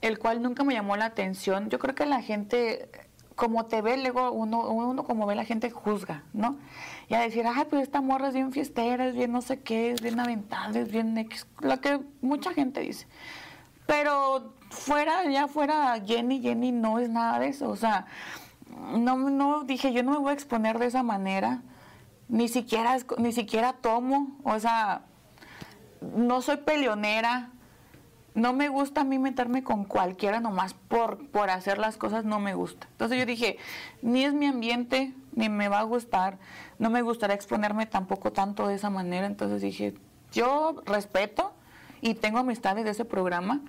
el 0.00 0.18
cual 0.18 0.42
nunca 0.42 0.64
me 0.64 0.74
llamó 0.74 0.96
la 0.96 1.06
atención. 1.06 1.70
Yo 1.70 1.78
creo 1.78 1.94
que 1.94 2.04
la 2.04 2.20
gente, 2.20 2.90
como 3.36 3.66
te 3.66 3.80
ve, 3.80 3.96
luego 3.96 4.32
uno, 4.32 4.68
uno 4.68 5.04
como 5.04 5.26
ve 5.26 5.36
la 5.36 5.44
gente 5.44 5.70
juzga, 5.70 6.24
¿no? 6.32 6.58
Y 7.08 7.14
a 7.14 7.20
decir, 7.20 7.46
ay, 7.46 7.64
pues 7.70 7.82
esta 7.84 8.00
morra 8.00 8.28
es 8.28 8.34
bien 8.34 8.52
fiestera, 8.52 9.06
es 9.06 9.14
bien 9.14 9.30
no 9.30 9.40
sé 9.40 9.60
qué, 9.60 9.92
es 9.92 10.02
bien 10.02 10.18
aventada, 10.18 10.76
es 10.80 10.90
bien 10.90 11.16
X", 11.16 11.46
lo 11.60 11.80
que 11.80 12.00
mucha 12.20 12.52
gente 12.52 12.80
dice. 12.80 13.06
Pero 13.86 14.54
fuera, 14.72 15.30
ya 15.30 15.46
fuera 15.46 16.00
Jenny, 16.04 16.40
Jenny 16.40 16.72
no 16.72 16.98
es 16.98 17.08
nada 17.08 17.38
de 17.38 17.48
eso. 17.48 17.68
O 17.68 17.76
sea, 17.76 18.06
no, 18.96 19.16
no 19.16 19.64
dije, 19.64 19.92
yo 19.92 20.02
no 20.02 20.12
me 20.12 20.18
voy 20.18 20.30
a 20.30 20.34
exponer 20.34 20.78
de 20.78 20.86
esa 20.86 21.02
manera. 21.02 21.62
Ni 22.28 22.48
siquiera, 22.48 22.96
ni 23.18 23.32
siquiera 23.32 23.74
tomo. 23.74 24.38
O 24.42 24.58
sea, 24.58 25.02
no 26.00 26.42
soy 26.42 26.56
peleonera. 26.58 27.50
No 28.34 28.54
me 28.54 28.70
gusta 28.70 29.02
a 29.02 29.04
mí 29.04 29.18
meterme 29.18 29.62
con 29.62 29.84
cualquiera 29.84 30.40
nomás 30.40 30.72
por, 30.72 31.28
por 31.28 31.50
hacer 31.50 31.76
las 31.76 31.98
cosas, 31.98 32.24
no 32.24 32.40
me 32.40 32.54
gusta. 32.54 32.88
Entonces 32.92 33.18
yo 33.18 33.26
dije, 33.26 33.58
ni 34.00 34.24
es 34.24 34.32
mi 34.32 34.46
ambiente, 34.46 35.12
ni 35.34 35.50
me 35.50 35.68
va 35.68 35.80
a 35.80 35.82
gustar, 35.82 36.38
no 36.78 36.88
me 36.88 37.02
gustaría 37.02 37.36
exponerme 37.36 37.84
tampoco 37.84 38.32
tanto 38.32 38.66
de 38.66 38.76
esa 38.76 38.88
manera. 38.88 39.26
Entonces 39.26 39.60
dije, 39.60 39.92
yo 40.32 40.80
respeto 40.86 41.52
y 42.00 42.14
tengo 42.14 42.38
amistades 42.38 42.86
de 42.86 42.92
ese 42.92 43.04
programa. 43.04 43.60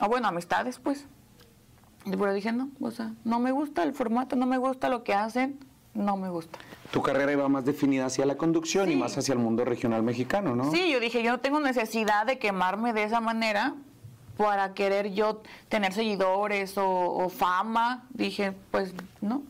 O 0.00 0.08
bueno, 0.08 0.28
amistades 0.28 0.78
pues. 0.78 1.06
Y 2.04 2.10
Pero 2.10 2.32
dije, 2.34 2.52
no, 2.52 2.68
o 2.80 2.90
sea, 2.90 3.12
no 3.24 3.40
me 3.40 3.50
gusta 3.50 3.82
el 3.82 3.94
formato, 3.94 4.36
no 4.36 4.46
me 4.46 4.58
gusta 4.58 4.88
lo 4.88 5.04
que 5.04 5.14
hacen, 5.14 5.58
no 5.94 6.16
me 6.16 6.28
gusta. 6.28 6.58
Tu 6.90 7.00
carrera 7.00 7.32
iba 7.32 7.48
más 7.48 7.64
definida 7.64 8.06
hacia 8.06 8.26
la 8.26 8.36
conducción 8.36 8.90
y 8.90 8.96
más 8.96 9.16
hacia 9.16 9.32
el 9.32 9.38
mundo 9.38 9.64
regional 9.64 10.02
mexicano, 10.02 10.54
¿no? 10.54 10.70
Sí, 10.70 10.90
yo 10.92 11.00
dije, 11.00 11.22
yo 11.22 11.32
no 11.32 11.40
tengo 11.40 11.60
necesidad 11.60 12.26
de 12.26 12.38
quemarme 12.38 12.92
de 12.92 13.04
esa 13.04 13.20
manera 13.20 13.74
para 14.36 14.74
querer 14.74 15.14
yo 15.14 15.42
tener 15.68 15.92
seguidores 15.92 16.76
o, 16.76 16.86
o 16.86 17.28
fama. 17.30 18.06
Dije, 18.10 18.52
pues 18.70 18.92
no. 19.22 19.42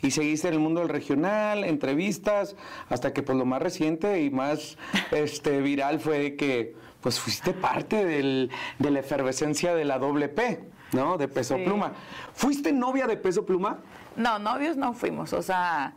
Y 0.00 0.12
seguiste 0.12 0.48
en 0.48 0.54
el 0.54 0.60
mundo 0.60 0.80
del 0.80 0.88
regional, 0.88 1.64
entrevistas, 1.64 2.54
hasta 2.88 3.12
que 3.12 3.22
pues 3.22 3.36
lo 3.36 3.44
más 3.44 3.60
reciente 3.60 4.22
y 4.22 4.30
más 4.30 4.78
este, 5.10 5.60
viral 5.60 6.00
fue 6.00 6.36
que 6.36 6.76
pues 7.08 7.20
fuiste 7.20 7.54
parte 7.54 8.04
del- 8.04 8.50
de 8.78 8.90
la 8.90 9.00
efervescencia 9.00 9.74
de 9.74 9.86
la 9.86 9.98
doble 9.98 10.28
P, 10.28 10.60
¿no? 10.92 11.16
De 11.16 11.26
Peso 11.26 11.56
Sí. 11.56 11.64
Pluma. 11.64 11.92
¿Fuiste 12.34 12.70
novia 12.70 13.06
de 13.06 13.16
Peso 13.16 13.46
Pluma? 13.46 13.78
No, 14.14 14.38
novios 14.38 14.76
no 14.76 14.92
fuimos. 14.92 15.32
O 15.32 15.40
sea, 15.40 15.94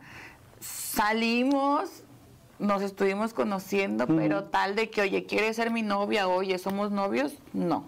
salimos, 0.58 2.04
nos 2.58 2.80
estuvimos 2.80 3.34
conociendo, 3.34 4.06
pero 4.06 4.44
tal 4.44 4.74
de 4.74 4.88
que, 4.88 5.02
oye, 5.02 5.26
¿quieres 5.26 5.56
ser 5.56 5.70
mi 5.70 5.82
novia? 5.82 6.28
Oye, 6.28 6.56
¿somos 6.58 6.90
novios? 6.90 7.34
No, 7.52 7.84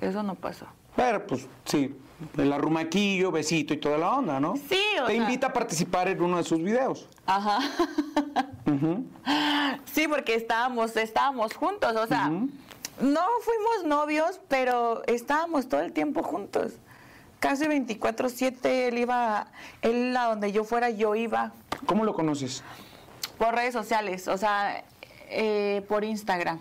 eso 0.00 0.24
no 0.24 0.34
pasó. 0.34 0.66
Pero 0.96 1.24
pues 1.28 1.46
sí, 1.64 1.94
el 2.38 2.52
arrumaquillo, 2.52 3.30
besito 3.32 3.74
y 3.74 3.78
toda 3.78 3.98
la 3.98 4.10
onda, 4.12 4.40
¿no? 4.40 4.54
Sí, 4.68 4.80
o 5.02 5.06
Te 5.06 5.12
sea- 5.12 5.22
invita 5.22 5.46
a 5.48 5.52
participar 5.52 6.08
en 6.08 6.22
uno 6.22 6.36
de 6.38 6.44
sus 6.44 6.58
videos. 6.62 7.08
Ajá. 7.26 7.58
Sí, 9.92 10.08
porque 10.08 10.34
estábamos, 10.34 10.96
estábamos 10.96 11.54
juntos, 11.54 11.94
o 11.96 12.06
sea, 12.06 12.28
no 12.28 13.20
fuimos 13.42 13.84
novios, 13.86 14.40
pero 14.48 15.02
estábamos 15.06 15.68
todo 15.68 15.80
el 15.80 15.92
tiempo 15.92 16.22
juntos. 16.22 16.72
Casi 17.40 17.66
24/7, 17.66 18.88
él 18.88 18.98
iba, 18.98 19.48
él 19.82 20.16
a 20.16 20.24
donde 20.24 20.50
yo 20.52 20.64
fuera, 20.64 20.90
yo 20.90 21.14
iba 21.14 21.52
¿Cómo 21.86 22.04
lo 22.04 22.14
conoces? 22.14 22.62
por 23.38 23.54
redes 23.54 23.74
sociales, 23.74 24.28
o 24.28 24.38
sea, 24.38 24.82
eh, 25.28 25.84
por 25.88 26.04
Instagram. 26.04 26.58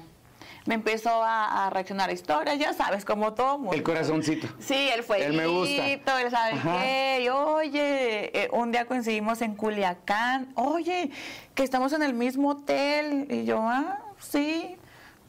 Me 0.65 0.76
empezó 0.76 1.23
a, 1.23 1.65
a 1.65 1.69
reaccionar 1.69 2.10
a 2.10 2.13
historias, 2.13 2.58
ya 2.58 2.71
sabes, 2.73 3.04
como 3.04 3.34
todo 3.34 3.58
mundo. 3.58 3.73
El 3.73 3.84
corazoncito. 3.84 4.47
Sí, 4.60 4.89
él 4.95 5.04
fue. 5.04 5.26
El 5.26 5.34
me 5.34 5.45
gusta. 5.45 5.88
Él 6.21 6.32
sabe 6.32 6.54
qué. 6.63 7.23
y, 7.26 7.30
Oye, 7.30 8.43
eh, 8.43 8.49
un 8.54 8.71
día 8.71 8.86
coincidimos 8.86 9.41
en 9.41 9.56
Culiacán. 9.56 10.47
Oye, 10.56 11.12
que 11.54 11.63
estamos 11.63 11.91
en 11.93 12.02
el 12.04 12.13
mismo 12.13 12.52
hotel. 12.52 13.28
Y 13.30 13.43
yo, 13.45 13.60
ah, 13.62 13.99
sí. 14.19 14.78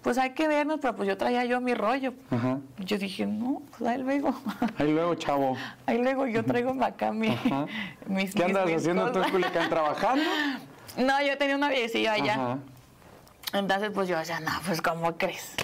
Pues 0.02 0.18
hay 0.18 0.30
que 0.34 0.46
vernos, 0.46 0.80
pero 0.82 0.94
pues 0.94 1.08
yo 1.08 1.16
traía 1.16 1.44
yo 1.46 1.60
mi 1.62 1.72
rollo. 1.74 2.12
Ajá. 2.30 2.58
Yo 2.78 2.98
dije, 2.98 3.24
no, 3.26 3.62
pues 3.70 3.90
ahí 3.90 3.98
luego. 4.02 4.34
Ahí 4.78 4.92
luego, 4.92 5.14
chavo. 5.14 5.56
Ahí 5.86 5.96
luego 5.98 6.26
yo 6.26 6.44
traigo 6.44 6.76
acá 6.84 7.10
mi, 7.10 7.28
Ajá. 7.30 7.66
mis 8.06 8.34
¿Qué 8.34 8.44
mis- 8.44 8.50
andas 8.54 8.66
mis 8.66 8.76
haciendo 8.76 9.10
tú 9.10 9.20
en. 9.20 9.30
Culiacán 9.30 9.68
trabajando? 9.70 10.24
No, 10.96 11.20
yo 11.26 11.36
tenía 11.38 11.56
una 11.56 11.70
viecilla 11.70 12.12
allá. 12.12 12.34
Ajá. 12.34 12.58
Entonces, 13.54 13.90
pues 13.94 14.08
yo 14.08 14.18
decía, 14.18 14.40
no, 14.40 14.50
pues 14.66 14.82
¿cómo 14.82 15.16
crees? 15.16 15.54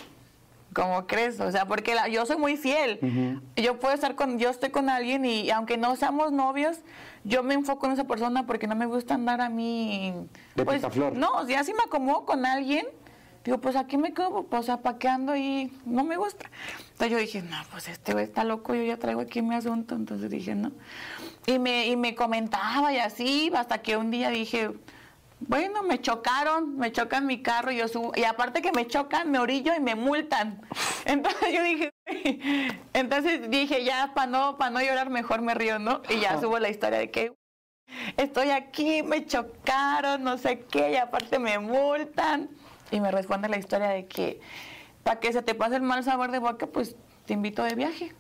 ¿Cómo 0.73 1.07
crees? 1.09 1.41
O 1.41 1.51
sea, 1.51 1.67
porque 1.67 1.95
la- 1.97 2.07
yo 2.09 2.25
soy 2.25 2.37
muy 2.37 2.57
fiel. 2.57 3.41
Yo 3.57 3.79
puedo 3.81 3.93
estar 3.93 4.15
con, 4.15 4.39
yo 4.39 4.49
estoy 4.51 4.71
con 4.71 4.89
alguien 4.89 5.25
y 5.25 5.51
aunque 5.51 5.77
no 5.77 5.97
seamos 5.97 6.31
novios, 6.31 6.79
yo 7.25 7.43
me 7.43 7.55
enfoco 7.55 7.87
en 7.87 7.93
esa 7.93 8.05
persona 8.05 8.47
porque 8.47 8.69
no 8.69 8.77
me 8.77 8.87
gusta 8.87 9.15
andar 9.15 9.41
a 9.41 9.49
mí. 9.49 10.15
De 10.55 10.65
pues, 10.65 10.77
picaflor. 10.79 11.15
No, 11.17 11.47
ya 11.49 11.65
si 11.65 11.75
me 11.75 11.83
acomodo 11.85 12.25
con 12.25 12.47
alguien, 12.47 12.87
digo, 13.45 13.59
pues 13.59 13.75
aquí 13.75 13.97
me 13.99 14.15
quedo, 14.15 14.45
pues, 14.45 14.61
o 14.61 14.63
sea, 14.63 14.77
¿para 14.77 14.97
qué 14.97 15.09
ando 15.09 15.33
ahí? 15.33 15.77
No 15.85 16.05
me 16.05 16.17
gusta. 16.17 16.49
Entonces 16.93 17.11
yo 17.11 17.19
dije, 17.19 17.43
no, 17.43 17.57
pues 17.73 17.89
este 17.89 18.13
güey 18.13 18.25
está 18.27 18.45
loco, 18.45 18.73
yo 18.73 18.85
ya 18.85 18.97
traigo 18.97 19.21
aquí 19.23 19.43
mi 19.43 19.57
asunto. 19.57 19.97
Entonces 19.97 20.31
dije, 20.31 20.55
no. 20.55 20.71
Y 21.47 21.59
me, 21.59 21.89
y 21.89 21.97
me 21.97 22.15
comentaba 22.15 22.93
y 22.93 22.99
así, 22.99 23.51
hasta 23.57 23.79
que 23.83 23.97
un 23.97 24.13
día 24.13 24.31
dije, 24.31 24.71
Bueno, 25.41 25.83
me 25.83 26.01
chocaron, 26.01 26.77
me 26.77 26.93
chocan 26.93 27.27
mi 27.27 27.43
carro, 27.43 27.73
y 27.73 27.79
yo 27.79 27.89
subo, 27.89 28.13
y 28.15 28.25
aparte 28.25 28.61
que 28.61 28.73
me 28.73 28.87
chocan, 28.87 29.31
me 29.31 29.39
orillo 29.39 29.75
y 29.75 29.81
me 29.81 29.95
multan. 29.95 30.61
Entonces 31.07 31.53
yo 31.53 31.63
dije, 31.63 31.91
entonces 32.93 33.51
dije, 33.51 33.85
ya 33.85 34.13
para 34.15 34.27
no, 34.27 34.59
para 34.59 34.71
no 34.71 34.81
llorar, 34.81 35.11
mejor 35.11 35.41
me 35.43 35.55
río, 35.55 35.79
¿no? 35.79 36.03
Y 36.11 36.21
ya 36.21 36.41
subo 36.41 36.59
la 36.59 36.69
historia 36.69 36.99
de 36.99 37.11
que 37.11 37.33
estoy 38.17 38.51
aquí, 38.51 39.03
me 39.03 39.27
chocaron, 39.27 40.23
no 40.23 40.37
sé 40.37 40.61
qué, 40.61 40.93
y 40.93 40.97
aparte 40.97 41.39
me 41.39 41.59
multan. 41.59 42.51
Y 42.91 43.01
me 43.01 43.11
responde 43.11 43.49
la 43.49 43.59
historia 43.59 43.89
de 43.89 44.07
que 44.07 44.41
para 45.05 45.21
que 45.21 45.33
se 45.33 45.43
te 45.43 45.55
pase 45.55 45.77
el 45.77 45.83
mal 45.83 46.05
sabor 46.05 46.31
de 46.31 46.39
boca, 46.39 46.67
pues 46.67 46.97
te 47.27 47.33
invito 47.33 47.63
de 47.63 47.75
viaje. 47.75 48.15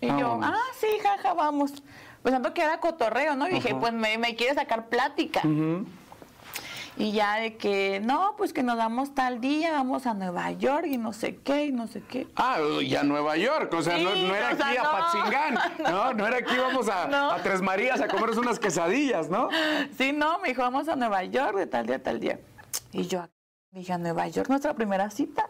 Y 0.00 0.08
yo, 0.08 0.40
ah, 0.42 0.56
sí, 0.80 0.88
jaja, 1.00 1.32
vamos. 1.32 1.72
Pues 2.22 2.34
tanto 2.34 2.52
que 2.52 2.62
era 2.62 2.80
cotorreo, 2.80 3.36
¿no? 3.36 3.48
Y 3.48 3.54
dije, 3.54 3.74
pues 3.76 3.92
me, 3.92 4.18
me 4.18 4.34
quiere 4.34 4.54
sacar 4.54 4.88
plática. 4.88 5.40
Ujú. 5.44 5.86
Y 7.02 7.10
ya 7.10 7.34
de 7.40 7.56
que, 7.56 7.98
no, 7.98 8.34
pues 8.36 8.52
que 8.52 8.62
nos 8.62 8.76
vamos 8.76 9.12
tal 9.12 9.40
día, 9.40 9.72
vamos 9.72 10.06
a 10.06 10.14
Nueva 10.14 10.52
York 10.52 10.86
y 10.86 10.98
no 10.98 11.12
sé 11.12 11.34
qué, 11.34 11.66
y 11.66 11.72
no 11.72 11.88
sé 11.88 12.00
qué. 12.00 12.28
Ah, 12.36 12.60
y 12.80 12.94
a 12.94 13.02
Nueva 13.02 13.36
York, 13.36 13.74
o 13.74 13.82
sea, 13.82 13.98
no, 13.98 14.12
Sí, 14.12 14.24
no 14.24 14.32
era 14.36 14.52
o 14.52 14.56
sea, 14.56 14.68
aquí 14.68 14.76
a. 14.76 14.82
Patzingán, 14.84 15.58
no, 15.80 16.14
no 16.14 16.28
era 16.28 16.36
aquí 16.36 16.56
vamos 16.56 16.88
a, 16.88 17.06
No. 17.10 17.32
a 17.32 17.42
Tres 17.42 17.60
Marías 17.60 18.00
a 18.00 18.06
comernos 18.06 18.38
unas 18.38 18.60
quesadillas, 18.60 19.28
¿no? 19.28 19.48
Sí, 19.98 20.12
no, 20.12 20.38
me 20.38 20.50
dijo, 20.50 20.62
vamos 20.62 20.86
a 20.86 20.94
Nueva 20.94 21.24
York 21.24 21.56
de 21.56 21.66
tal 21.66 21.86
día 21.86 21.96
a 21.96 21.98
tal 22.04 22.20
día. 22.20 22.38
Y 22.92 23.08
yo 23.08 23.26
dije, 23.72 23.92
a 23.92 23.98
Nueva 23.98 24.28
York, 24.28 24.48
nuestra 24.48 24.74
primera 24.74 25.10
cita. 25.10 25.48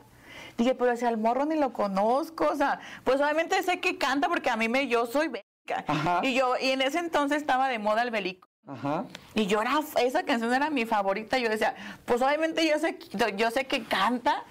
Dije, 0.56 0.74
pero 0.74 0.96
si 0.96 1.04
al 1.04 1.18
morro 1.18 1.44
ni 1.44 1.56
lo 1.56 1.74
conozco, 1.74 2.48
o 2.50 2.56
sea, 2.56 2.80
pues 3.04 3.20
obviamente 3.20 3.62
sé 3.62 3.78
que 3.78 3.98
canta 3.98 4.30
porque 4.30 4.48
a 4.48 4.56
mí 4.56 4.70
me, 4.70 4.88
yo 4.88 5.04
soy 5.04 5.28
bélica. 5.28 5.84
Y 6.22 6.32
yo, 6.32 6.54
y 6.58 6.70
en 6.70 6.80
ese 6.80 6.98
entonces 6.98 7.36
estaba 7.42 7.68
de 7.68 7.78
moda 7.78 8.00
el 8.00 8.10
bélico. 8.10 8.48
Ajá. 8.66 9.04
Y 9.34 9.46
yo 9.46 9.60
era, 9.60 9.80
esa 10.00 10.22
canción 10.24 10.52
era 10.54 10.70
mi 10.70 10.86
favorita. 10.86 11.38
Yo 11.38 11.48
decía, 11.48 11.74
pues 12.04 12.22
obviamente 12.22 12.66
yo 12.66 12.78
sé, 12.78 12.98
yo 13.36 13.50
sé 13.50 13.66
que 13.66 13.84
canta 13.84 14.44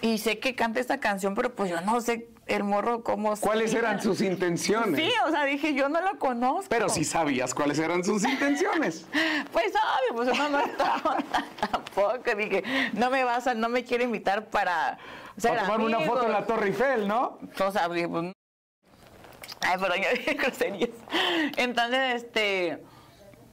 y 0.00 0.18
sé 0.18 0.38
que 0.38 0.54
canta 0.54 0.80
esta 0.80 1.00
canción, 1.00 1.34
pero 1.34 1.54
pues 1.54 1.70
yo 1.70 1.80
no 1.80 2.00
sé 2.00 2.28
el 2.46 2.64
morro 2.64 3.02
cómo. 3.02 3.36
¿Cuáles 3.36 3.74
eran 3.74 4.00
sus 4.00 4.20
intenciones? 4.22 4.98
Sí, 4.98 5.12
o 5.26 5.30
sea, 5.30 5.44
dije, 5.44 5.74
yo 5.74 5.88
no 5.88 6.00
lo 6.00 6.18
conozco. 6.18 6.68
Pero 6.70 6.88
sí 6.88 7.04
sabías 7.04 7.54
cuáles 7.54 7.78
eran 7.78 8.04
sus 8.04 8.24
intenciones. 8.24 9.06
Pues 9.52 9.72
obvio, 9.72 10.16
pues 10.16 10.38
uno 10.38 10.48
no 10.50 10.60
estaba 10.66 11.18
tampoco. 11.70 12.34
Dije, 12.36 12.62
no 12.92 13.10
me 13.10 13.24
vas 13.24 13.46
a, 13.46 13.54
no 13.54 13.68
me 13.68 13.84
quiere 13.84 14.04
invitar 14.04 14.46
para 14.50 14.98
ser 15.36 15.52
Para 15.52 15.62
tomarme 15.62 15.86
una 15.86 16.00
foto 16.00 16.26
en 16.26 16.32
la. 16.32 16.46
Torre 16.46 16.68
Eiffel, 16.68 17.08
¿no? 17.08 17.38
O 17.58 17.72
sea, 17.72 17.88
dije, 17.88 18.08
pues. 18.08 18.32
Ay, 19.60 19.76
pero 19.80 19.96
yo 19.96 20.10
dije 20.16 20.34
groserías. 20.40 20.90
Entonces, 21.56 22.22
este, 22.22 22.82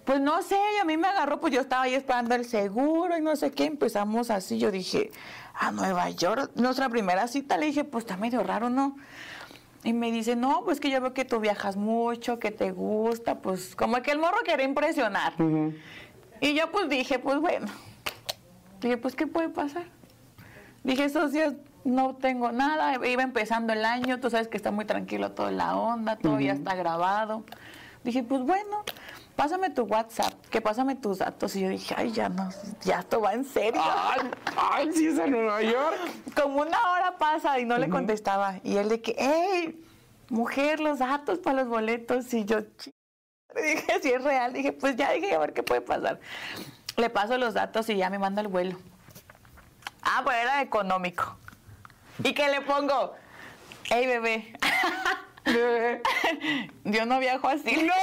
pues 0.05 0.21
no 0.21 0.41
sé, 0.43 0.57
y 0.77 0.79
a 0.79 0.85
mí 0.85 0.97
me 0.97 1.07
agarró, 1.07 1.39
pues 1.39 1.53
yo 1.53 1.61
estaba 1.61 1.83
ahí 1.83 1.95
esperando 1.95 2.35
el 2.35 2.45
seguro 2.45 3.17
y 3.17 3.21
no 3.21 3.35
sé 3.35 3.51
qué, 3.51 3.65
empezamos 3.65 4.29
así, 4.29 4.59
yo 4.59 4.71
dije, 4.71 5.11
a 5.55 5.71
Nueva 5.71 6.09
York, 6.11 6.51
nuestra 6.55 6.89
primera 6.89 7.27
cita, 7.27 7.57
le 7.57 7.67
dije, 7.67 7.83
pues 7.83 8.03
está 8.03 8.15
medio 8.15 8.43
raro, 8.43 8.69
¿no? 8.69 8.97
Y 9.83 9.93
me 9.93 10.11
dice, 10.11 10.35
no, 10.35 10.63
pues 10.63 10.79
que 10.79 10.89
yo 10.89 11.01
veo 11.01 11.13
que 11.13 11.25
tú 11.25 11.39
viajas 11.39 11.75
mucho, 11.75 12.39
que 12.39 12.51
te 12.51 12.71
gusta, 12.71 13.39
pues 13.39 13.75
como 13.75 14.01
que 14.01 14.11
el 14.11 14.19
morro 14.19 14.37
quería 14.43 14.65
impresionar. 14.65 15.33
Y 16.41 16.53
yo 16.53 16.71
pues 16.71 16.89
dije, 16.89 17.19
pues 17.19 17.39
bueno, 17.39 17.67
dije, 18.81 18.97
pues 18.97 19.15
¿qué 19.15 19.27
puede 19.27 19.49
pasar? 19.49 19.85
Dije, 20.83 21.05
esos 21.05 21.31
días 21.31 21.53
no 21.83 22.15
tengo 22.15 22.51
nada, 22.51 22.95
iba 23.07 23.23
empezando 23.23 23.73
el 23.73 23.85
año, 23.85 24.19
tú 24.19 24.29
sabes 24.29 24.47
que 24.47 24.57
está 24.57 24.71
muy 24.71 24.85
tranquilo 24.85 25.31
toda 25.31 25.51
la 25.51 25.75
onda, 25.77 26.15
todo 26.15 26.39
ya 26.39 26.53
está 26.53 26.75
grabado. 26.75 27.43
Dije, 28.03 28.23
pues 28.23 28.41
bueno, 28.41 28.83
pásame 29.35 29.69
tu 29.69 29.83
WhatsApp, 29.83 30.33
que 30.49 30.61
pásame 30.61 30.95
tus 30.95 31.19
datos. 31.19 31.55
Y 31.55 31.61
yo 31.61 31.69
dije, 31.69 31.93
ay, 31.97 32.11
ya 32.11 32.29
no, 32.29 32.49
ya 32.81 32.99
esto 32.99 33.21
va 33.21 33.33
en 33.33 33.45
serio. 33.45 33.81
Ay, 33.83 34.31
ay, 34.55 34.91
sí 34.93 35.07
es 35.07 35.19
a 35.19 35.27
Nueva 35.27 35.61
York. 35.61 35.97
Como 36.35 36.61
una 36.61 36.91
hora 36.91 37.17
pasa 37.17 37.59
y 37.59 37.65
no 37.65 37.77
le 37.77 37.89
contestaba. 37.89 38.59
Y 38.63 38.77
él 38.77 38.89
de 38.89 39.01
que, 39.01 39.15
hey, 39.17 39.83
mujer, 40.29 40.79
los 40.79 40.99
datos 40.99 41.39
para 41.39 41.61
los 41.61 41.67
boletos. 41.67 42.33
Y 42.33 42.45
yo, 42.45 42.61
dije, 43.55 43.99
si 44.01 44.09
es 44.11 44.23
real. 44.23 44.53
Dije, 44.53 44.71
pues 44.71 44.95
ya 44.95 45.11
dije, 45.11 45.33
a 45.35 45.39
ver 45.39 45.53
qué 45.53 45.63
puede 45.63 45.81
pasar. 45.81 46.19
Le 46.97 47.09
paso 47.09 47.37
los 47.37 47.53
datos 47.53 47.89
y 47.89 47.97
ya 47.97 48.09
me 48.09 48.19
manda 48.19 48.41
el 48.41 48.47
vuelo. 48.47 48.77
Ah, 50.01 50.21
pues 50.23 50.37
era 50.37 50.61
económico. 50.61 51.37
¿Y 52.23 52.33
qué 52.33 52.47
le 52.49 52.61
pongo? 52.61 53.13
Hey, 53.83 54.07
bebé, 54.07 54.53
Eh, 55.47 56.01
yo 56.85 57.05
no 57.05 57.19
viajo 57.19 57.47
así. 57.47 57.83
¡No! 57.83 57.93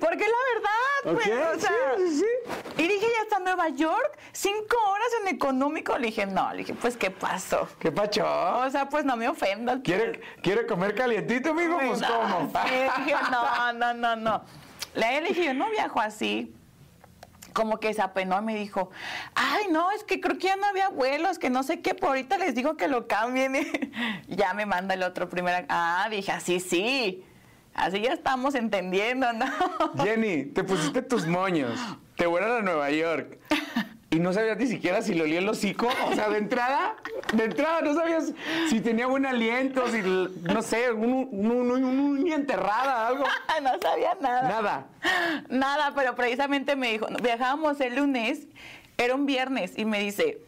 Porque 0.00 0.24
la 0.24 0.36
verdad, 0.54 1.14
pues, 1.14 1.26
o 1.56 1.60
sea, 1.60 1.94
sí, 1.96 2.02
sí, 2.08 2.18
sí. 2.20 2.82
Y 2.82 2.88
dije, 2.88 3.06
ya 3.16 3.22
está 3.22 3.36
en 3.38 3.44
Nueva 3.44 3.68
York, 3.70 4.18
cinco 4.32 4.76
horas 4.90 5.06
en 5.22 5.28
económico. 5.28 5.96
Le 5.98 6.06
dije, 6.08 6.26
no, 6.26 6.50
le 6.52 6.58
dije, 6.58 6.74
pues, 6.74 6.96
¿qué 6.96 7.10
pasó? 7.10 7.68
¿Qué 7.78 7.90
pacho? 7.92 8.24
O 8.58 8.70
sea, 8.70 8.88
pues 8.88 9.04
no 9.04 9.16
me 9.16 9.28
ofendas. 9.28 9.80
¿Quiere, 9.82 10.20
¿Quiere 10.42 10.66
comer 10.66 10.94
calientito, 10.94 11.50
amigo? 11.50 11.78
Pues, 11.78 12.00
No, 12.00 12.08
¿cómo? 12.08 12.52
sí, 12.66 12.74
dije, 12.98 13.14
no, 13.30 13.72
no, 13.74 13.94
no, 13.94 14.16
no. 14.16 14.44
Le 14.94 15.20
dije, 15.22 15.44
yo 15.46 15.54
no 15.54 15.70
viajo 15.70 16.00
así. 16.00 16.54
Como 17.52 17.78
que 17.80 17.92
se 17.94 18.02
apenó 18.02 18.38
y 18.38 18.42
me 18.42 18.54
dijo, 18.54 18.90
ay, 19.34 19.66
no, 19.70 19.90
es 19.92 20.04
que 20.04 20.20
creo 20.20 20.38
que 20.38 20.46
ya 20.48 20.56
no 20.56 20.66
había 20.66 20.88
vuelos, 20.88 21.38
que 21.38 21.50
no 21.50 21.62
sé 21.62 21.80
qué, 21.80 21.94
por 21.94 22.10
ahorita 22.10 22.38
les 22.38 22.54
digo 22.54 22.76
que 22.76 22.88
lo 22.88 23.06
cambien. 23.06 23.52
Ya 24.28 24.54
me 24.54 24.66
manda 24.66 24.94
el 24.94 25.02
otro 25.02 25.28
primero. 25.28 25.66
Ah, 25.68 26.06
dije, 26.10 26.32
así 26.32 26.60
sí. 26.60 27.24
Así 27.74 28.00
ya 28.00 28.12
estamos 28.12 28.54
entendiendo, 28.54 29.32
¿no? 29.32 29.46
Jenny, 30.02 30.44
te 30.44 30.62
pusiste 30.64 31.02
tus 31.02 31.26
moños, 31.26 31.78
te 32.16 32.26
fueron 32.26 32.58
a 32.58 32.62
Nueva 32.62 32.90
York 32.90 33.38
y 34.12 34.18
no 34.20 34.32
sabías 34.32 34.58
ni 34.58 34.66
siquiera 34.66 35.00
si 35.00 35.14
le 35.14 35.22
olía 35.22 35.38
el 35.38 35.48
hocico. 35.48 35.88
O 36.10 36.14
sea, 36.14 36.28
de 36.28 36.36
entrada, 36.38 36.94
de 37.32 37.44
entrada 37.44 37.80
no 37.80 37.94
sabías 37.94 38.32
si 38.68 38.80
tenía 38.80 39.06
buen 39.06 39.24
aliento, 39.24 39.82
si, 39.88 40.02
no 40.02 40.60
sé, 40.62 40.92
un, 40.92 41.28
un, 41.32 41.50
un- 41.70 41.98
uña 42.20 42.34
enterrada, 42.36 43.08
algo. 43.08 43.24
no 43.62 43.70
sabía 43.80 44.14
nada. 44.20 44.42
Nada. 44.48 44.86
Nada, 45.48 45.92
pero 45.96 46.14
precisamente 46.14 46.76
me 46.76 46.92
dijo, 46.92 47.06
viajábamos 47.22 47.80
el 47.80 47.96
lunes, 47.96 48.40
era 48.98 49.14
un 49.14 49.24
viernes, 49.24 49.72
y 49.78 49.86
me 49.86 49.98
dice, 50.00 50.38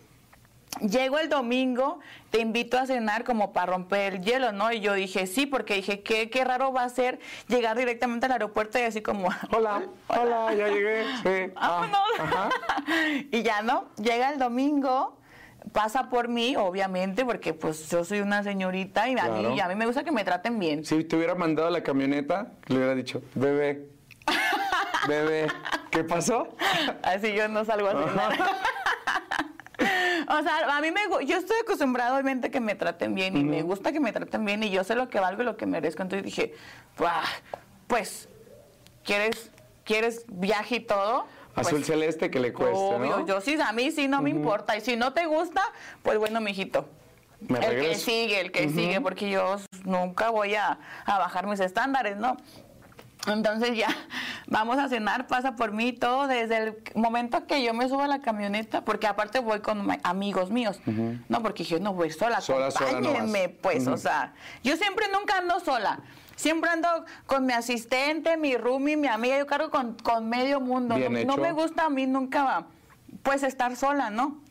llego 0.80 1.18
el 1.18 1.28
domingo, 1.28 2.00
te 2.30 2.40
invito 2.40 2.78
a 2.78 2.86
cenar 2.86 3.24
como 3.24 3.52
para 3.52 3.72
romper 3.72 4.14
el 4.14 4.20
hielo, 4.22 4.52
¿no? 4.52 4.72
Y 4.72 4.80
yo 4.80 4.94
dije, 4.94 5.26
sí, 5.26 5.46
porque 5.46 5.74
dije, 5.74 6.02
qué, 6.02 6.30
qué 6.30 6.44
raro 6.44 6.72
va 6.72 6.84
a 6.84 6.88
ser 6.88 7.18
llegar 7.48 7.76
directamente 7.76 8.26
al 8.26 8.32
aeropuerto 8.32 8.78
y 8.78 8.82
así 8.82 9.02
como... 9.02 9.28
Hola, 9.52 9.82
hola, 10.08 10.54
ya 10.54 10.68
llegué. 10.68 11.04
Sí. 11.22 11.52
Ah, 11.56 11.68
Vámonos. 11.80 12.00
ajá. 12.18 12.48
y 13.30 13.42
ya 13.42 13.62
no, 13.62 13.86
llega 13.96 14.30
el 14.30 14.38
domingo, 14.38 15.18
pasa 15.72 16.10
por 16.10 16.28
mí, 16.28 16.56
obviamente, 16.56 17.24
porque 17.24 17.54
pues 17.54 17.88
yo 17.90 18.04
soy 18.04 18.20
una 18.20 18.42
señorita 18.42 19.08
y 19.08 19.18
a, 19.18 19.28
mí, 19.28 19.56
y 19.56 19.60
a 19.60 19.68
mí 19.68 19.74
me 19.76 19.86
gusta 19.86 20.04
que 20.04 20.12
me 20.12 20.24
traten 20.24 20.58
bien. 20.58 20.84
Si 20.84 21.04
te 21.04 21.16
hubiera 21.16 21.34
mandado 21.34 21.70
la 21.70 21.82
camioneta, 21.82 22.52
le 22.66 22.76
hubiera 22.76 22.94
dicho, 22.94 23.22
bebé, 23.34 23.86
bebé, 25.08 25.46
¿qué 25.90 26.04
pasó? 26.04 26.48
Así 27.02 27.32
yo 27.32 27.48
no 27.48 27.64
salgo 27.64 27.88
a 27.88 27.92
cenar. 27.92 28.38
O 29.78 30.42
sea, 30.42 30.76
a 30.76 30.80
mí 30.80 30.90
me 30.90 31.00
yo 31.26 31.36
estoy 31.36 31.56
acostumbrado 31.62 32.14
obviamente 32.14 32.50
que 32.50 32.60
me 32.60 32.74
traten 32.74 33.14
bien 33.14 33.36
y 33.36 33.44
me 33.44 33.62
gusta 33.62 33.92
que 33.92 34.00
me 34.00 34.12
traten 34.12 34.44
bien 34.44 34.62
y 34.62 34.70
yo 34.70 34.84
sé 34.84 34.94
lo 34.94 35.08
que 35.08 35.20
valgo 35.20 35.42
y 35.42 35.44
lo 35.44 35.56
que 35.56 35.66
merezco. 35.66 36.02
Entonces 36.02 36.24
dije, 36.24 36.54
"Buah, 36.96 37.24
pues, 37.86 38.28
¿quieres, 39.04 39.50
quieres 39.84 40.24
viaje 40.28 40.76
y 40.76 40.80
todo? 40.80 41.26
Azul 41.54 41.74
Pues, 41.78 41.86
celeste 41.86 42.30
que 42.30 42.40
le 42.40 42.52
cueste, 42.52 42.76
obvio, 42.76 43.18
¿no? 43.18 43.26
yo 43.26 43.40
sí, 43.40 43.56
a 43.60 43.72
mí 43.72 43.90
sí 43.90 44.08
no 44.08 44.22
me 44.22 44.30
importa. 44.30 44.76
Y 44.76 44.80
si 44.80 44.96
no 44.96 45.12
te 45.12 45.26
gusta, 45.26 45.62
pues 46.02 46.18
bueno, 46.18 46.40
mijito. 46.40 46.88
Me 47.40 47.58
el 47.58 47.80
que 47.80 47.94
sigue, 47.96 48.40
el 48.40 48.50
que 48.52 48.68
sigue, 48.70 49.00
porque 49.00 49.28
yo 49.28 49.56
nunca 49.84 50.30
voy 50.30 50.54
a, 50.54 50.78
a 51.04 51.18
bajar 51.18 51.46
mis 51.46 51.60
estándares, 51.60 52.16
¿no? 52.16 52.36
Entonces 53.26 53.76
ya 53.76 53.88
vamos 54.46 54.78
a 54.78 54.88
cenar, 54.88 55.26
pasa 55.26 55.56
por 55.56 55.72
mí 55.72 55.92
todo 55.92 56.26
desde 56.26 56.58
el 56.58 56.76
momento 56.94 57.46
que 57.46 57.62
yo 57.62 57.72
me 57.72 57.88
subo 57.88 58.02
a 58.02 58.08
la 58.08 58.20
camioneta, 58.20 58.84
porque 58.84 59.06
aparte 59.06 59.38
voy 59.38 59.60
con 59.60 59.86
amigos 60.02 60.50
míos, 60.50 60.80
no 61.28 61.42
porque 61.42 61.64
yo 61.64 61.80
no 61.80 61.94
voy 61.94 62.10
sola, 62.10 62.40
Sola, 62.40 62.70
sola 62.70 63.00
no 63.00 63.34
pues, 63.62 63.86
o 63.86 63.96
sea, 63.96 64.34
yo 64.62 64.76
siempre 64.76 65.06
nunca 65.12 65.38
ando 65.38 65.60
sola. 65.60 66.00
Siempre 66.36 66.68
ando 66.68 66.88
con 67.26 67.46
mi 67.46 67.52
asistente, 67.52 68.36
mi 68.36 68.56
roomie, 68.56 68.96
mi 68.96 69.06
amiga, 69.06 69.38
yo 69.38 69.46
cargo 69.46 69.70
con, 69.70 69.94
con 69.94 70.28
medio 70.28 70.60
mundo. 70.60 70.96
No, 70.98 71.36
me 71.36 71.52
gusta 71.52 71.84
a 71.84 71.90
mí 71.90 72.08
nunca, 72.08 72.66
pues, 73.22 73.44
estar 73.44 73.76
sola, 73.76 74.10
¿no? 74.10 74.42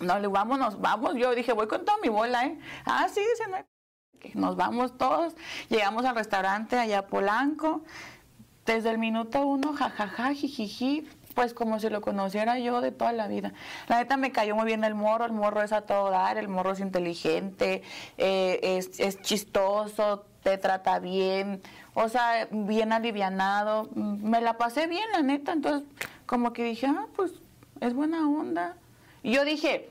No, 0.00 0.18
le 0.18 0.26
vámonos, 0.26 0.80
vamos. 0.80 1.14
Yo 1.14 1.32
dije, 1.36 1.52
voy 1.52 1.68
con 1.68 1.84
toda 1.84 1.98
mi 1.98 2.08
bola, 2.08 2.46
¿eh? 2.46 2.58
Ah, 2.84 3.06
sí, 3.08 3.20
dice, 3.20 3.48
no 3.48 3.73
Nos 4.34 4.56
vamos 4.56 4.96
todos. 4.96 5.34
Llegamos 5.68 6.04
al 6.04 6.14
restaurante 6.14 6.78
allá 6.78 7.06
Polanco. 7.06 7.82
Desde 8.66 8.90
el 8.90 8.98
minuto 8.98 9.46
uno, 9.46 9.74
jajaja, 9.74 10.32
jijiji, 10.32 11.06
pues 11.34 11.52
como 11.52 11.78
si 11.80 11.90
lo 11.90 12.00
conociera 12.00 12.58
yo 12.58 12.80
de 12.80 12.92
toda 12.92 13.12
la 13.12 13.28
vida. 13.28 13.52
La 13.88 13.98
neta 13.98 14.16
me 14.16 14.32
cayó 14.32 14.54
muy 14.56 14.64
bien 14.64 14.84
el 14.84 14.94
morro, 14.94 15.26
el 15.26 15.32
morro 15.32 15.62
es 15.62 15.72
a 15.72 15.82
todo 15.82 16.10
dar, 16.10 16.38
el 16.38 16.48
morro 16.48 16.72
es 16.72 16.80
inteligente, 16.80 17.82
eh, 18.16 18.60
es, 18.62 18.98
es 19.00 19.20
chistoso, 19.20 20.24
te 20.42 20.56
trata 20.58 20.98
bien, 20.98 21.60
o 21.94 22.08
sea, 22.08 22.48
bien 22.50 22.92
alivianado. 22.92 23.88
Me 23.94 24.40
la 24.40 24.56
pasé 24.56 24.86
bien, 24.86 25.04
la 25.12 25.22
neta. 25.22 25.52
Entonces, 25.52 25.88
como 26.26 26.52
que 26.52 26.64
dije, 26.64 26.86
ah, 26.86 27.06
pues 27.16 27.32
es 27.80 27.94
buena 27.94 28.28
onda. 28.28 28.76
Y 29.22 29.32
yo 29.32 29.44
dije, 29.44 29.90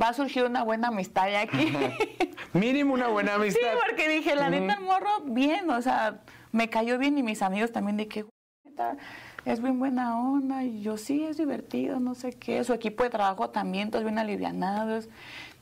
va 0.00 0.08
a 0.08 0.12
surgir 0.14 0.44
una 0.44 0.62
buena 0.62 0.88
amistad 0.88 1.26
de 1.26 1.36
aquí. 1.36 1.72
Mínimo 2.52 2.94
una 2.94 3.08
buena 3.08 3.34
amistad. 3.34 3.60
Sí, 3.60 3.78
porque 3.86 4.08
dije, 4.08 4.34
la 4.34 4.50
neta, 4.50 4.74
el 4.74 4.84
morro, 4.84 5.20
bien, 5.24 5.68
o 5.70 5.80
sea, 5.82 6.20
me 6.52 6.68
cayó 6.70 6.98
bien 6.98 7.18
y 7.18 7.22
mis 7.22 7.42
amigos 7.42 7.72
también 7.72 7.96
de 7.96 8.08
que, 8.08 8.26
neta, 8.64 8.96
es 9.44 9.60
bien 9.60 9.78
buena 9.78 10.18
onda. 10.18 10.64
Y 10.64 10.82
yo, 10.82 10.96
sí, 10.96 11.24
es 11.24 11.36
divertido, 11.36 12.00
no 12.00 12.14
sé 12.14 12.32
qué. 12.32 12.62
Su 12.64 12.72
equipo 12.72 13.04
de 13.04 13.10
trabajo 13.10 13.50
también, 13.50 13.90
todos 13.90 14.04
bien 14.04 14.18
alivianados. 14.18 15.08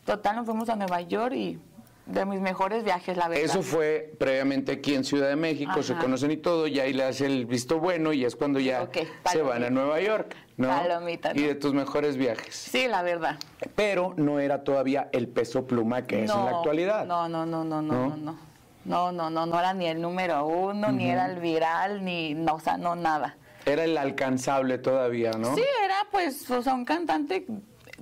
Total, 0.04 0.37
nos 0.37 0.46
fuimos 0.46 0.68
a 0.68 0.76
Nueva 0.76 1.00
York 1.00 1.34
y 1.34 1.58
de 2.07 2.25
mis 2.27 2.40
mejores 2.40 2.85
viajes, 2.85 3.17
la 3.17 3.29
verdad. 3.29 3.45
Eso 3.45 3.62
fue 3.62 4.12
previamente 4.19 4.73
aquí 4.73 4.95
en 4.95 5.05
Ciudad 5.05 5.29
de 5.29 5.37
México, 5.37 5.83
se 5.83 5.95
conocen 5.95 6.31
y 6.31 6.37
todo, 6.37 6.67
y 6.67 6.79
ahí 6.79 6.93
le 6.93 7.05
hace 7.05 7.27
el 7.27 7.47
visto 7.47 7.79
bueno 7.81 8.12
y 8.12 8.25
es 8.25 8.37
cuando 8.37 8.61
ya 8.61 8.88
se 9.31 9.43
van 9.43 9.64
a 9.64 9.71
Nueva 9.71 10.01
York, 10.01 10.37
¿no? 10.57 10.69
Palomita, 10.69 11.33
Y 11.35 11.43
de 11.43 11.55
tus 11.55 11.73
mejores 11.73 12.17
viajes. 12.17 12.55
Sí, 12.55 12.88
la 12.88 13.03
verdad. 13.03 13.38
Pero 13.75 14.14
no 14.17 14.38
era 14.38 14.64
todavía 14.64 15.09
el 15.12 15.29
peso 15.29 15.67
pluma 15.67 16.03
que 16.03 16.25
es 16.25 16.31
en 16.31 16.45
la 16.45 16.51
actualidad. 16.51 17.07
No, 17.07 17.29
no, 17.29 17.47
no, 17.47 17.64
no, 17.64 17.81
no, 17.81 18.09
no, 18.09 18.17
no. 18.17 18.55
No, 18.85 19.12
no, 19.12 19.31
no, 19.31 19.47
no 19.47 19.59
era 19.59 19.73
ni 19.73 19.87
el 19.87 19.99
número 19.99 20.47
uno, 20.47 20.93
ni 20.93 21.09
era 21.09 21.25
el 21.25 21.40
viral, 21.40 22.05
ni, 22.05 22.35
no, 22.35 22.57
o 22.57 22.61
sea, 22.61 22.77
no, 22.77 22.95
nada. 22.95 23.38
Era 23.64 23.85
el 23.85 23.97
alcanzable 23.97 24.77
todavía, 24.77 25.31
¿no? 25.31 25.55
Sí, 25.55 25.64
era 25.83 26.07
pues, 26.11 26.51
o 26.51 26.62
sea, 26.62 26.75
un 26.75 26.85
cantante. 26.85 27.47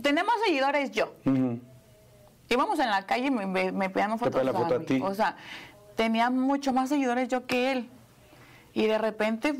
Tenemos 0.02 0.34
seguidores 0.44 0.90
yo 0.90 1.14
íbamos 2.54 2.78
en 2.78 2.90
la 2.90 3.06
calle 3.06 3.26
y 3.26 3.30
me, 3.30 3.72
me, 3.72 3.90
pedían 3.90 4.18
fotos. 4.18 4.44
la 4.44 4.52
foto 4.52 4.76
a, 4.76 4.80
ti. 4.80 5.00
O 5.02 5.14
sea, 5.14 5.36
tenía 5.94 6.30
mucho 6.30 6.72
más 6.72 6.88
seguidores 6.88 7.28
yo 7.28 7.46
que 7.46 7.72
él. 7.72 7.88
Y 8.74 8.86
de 8.86 8.98
repente, 8.98 9.54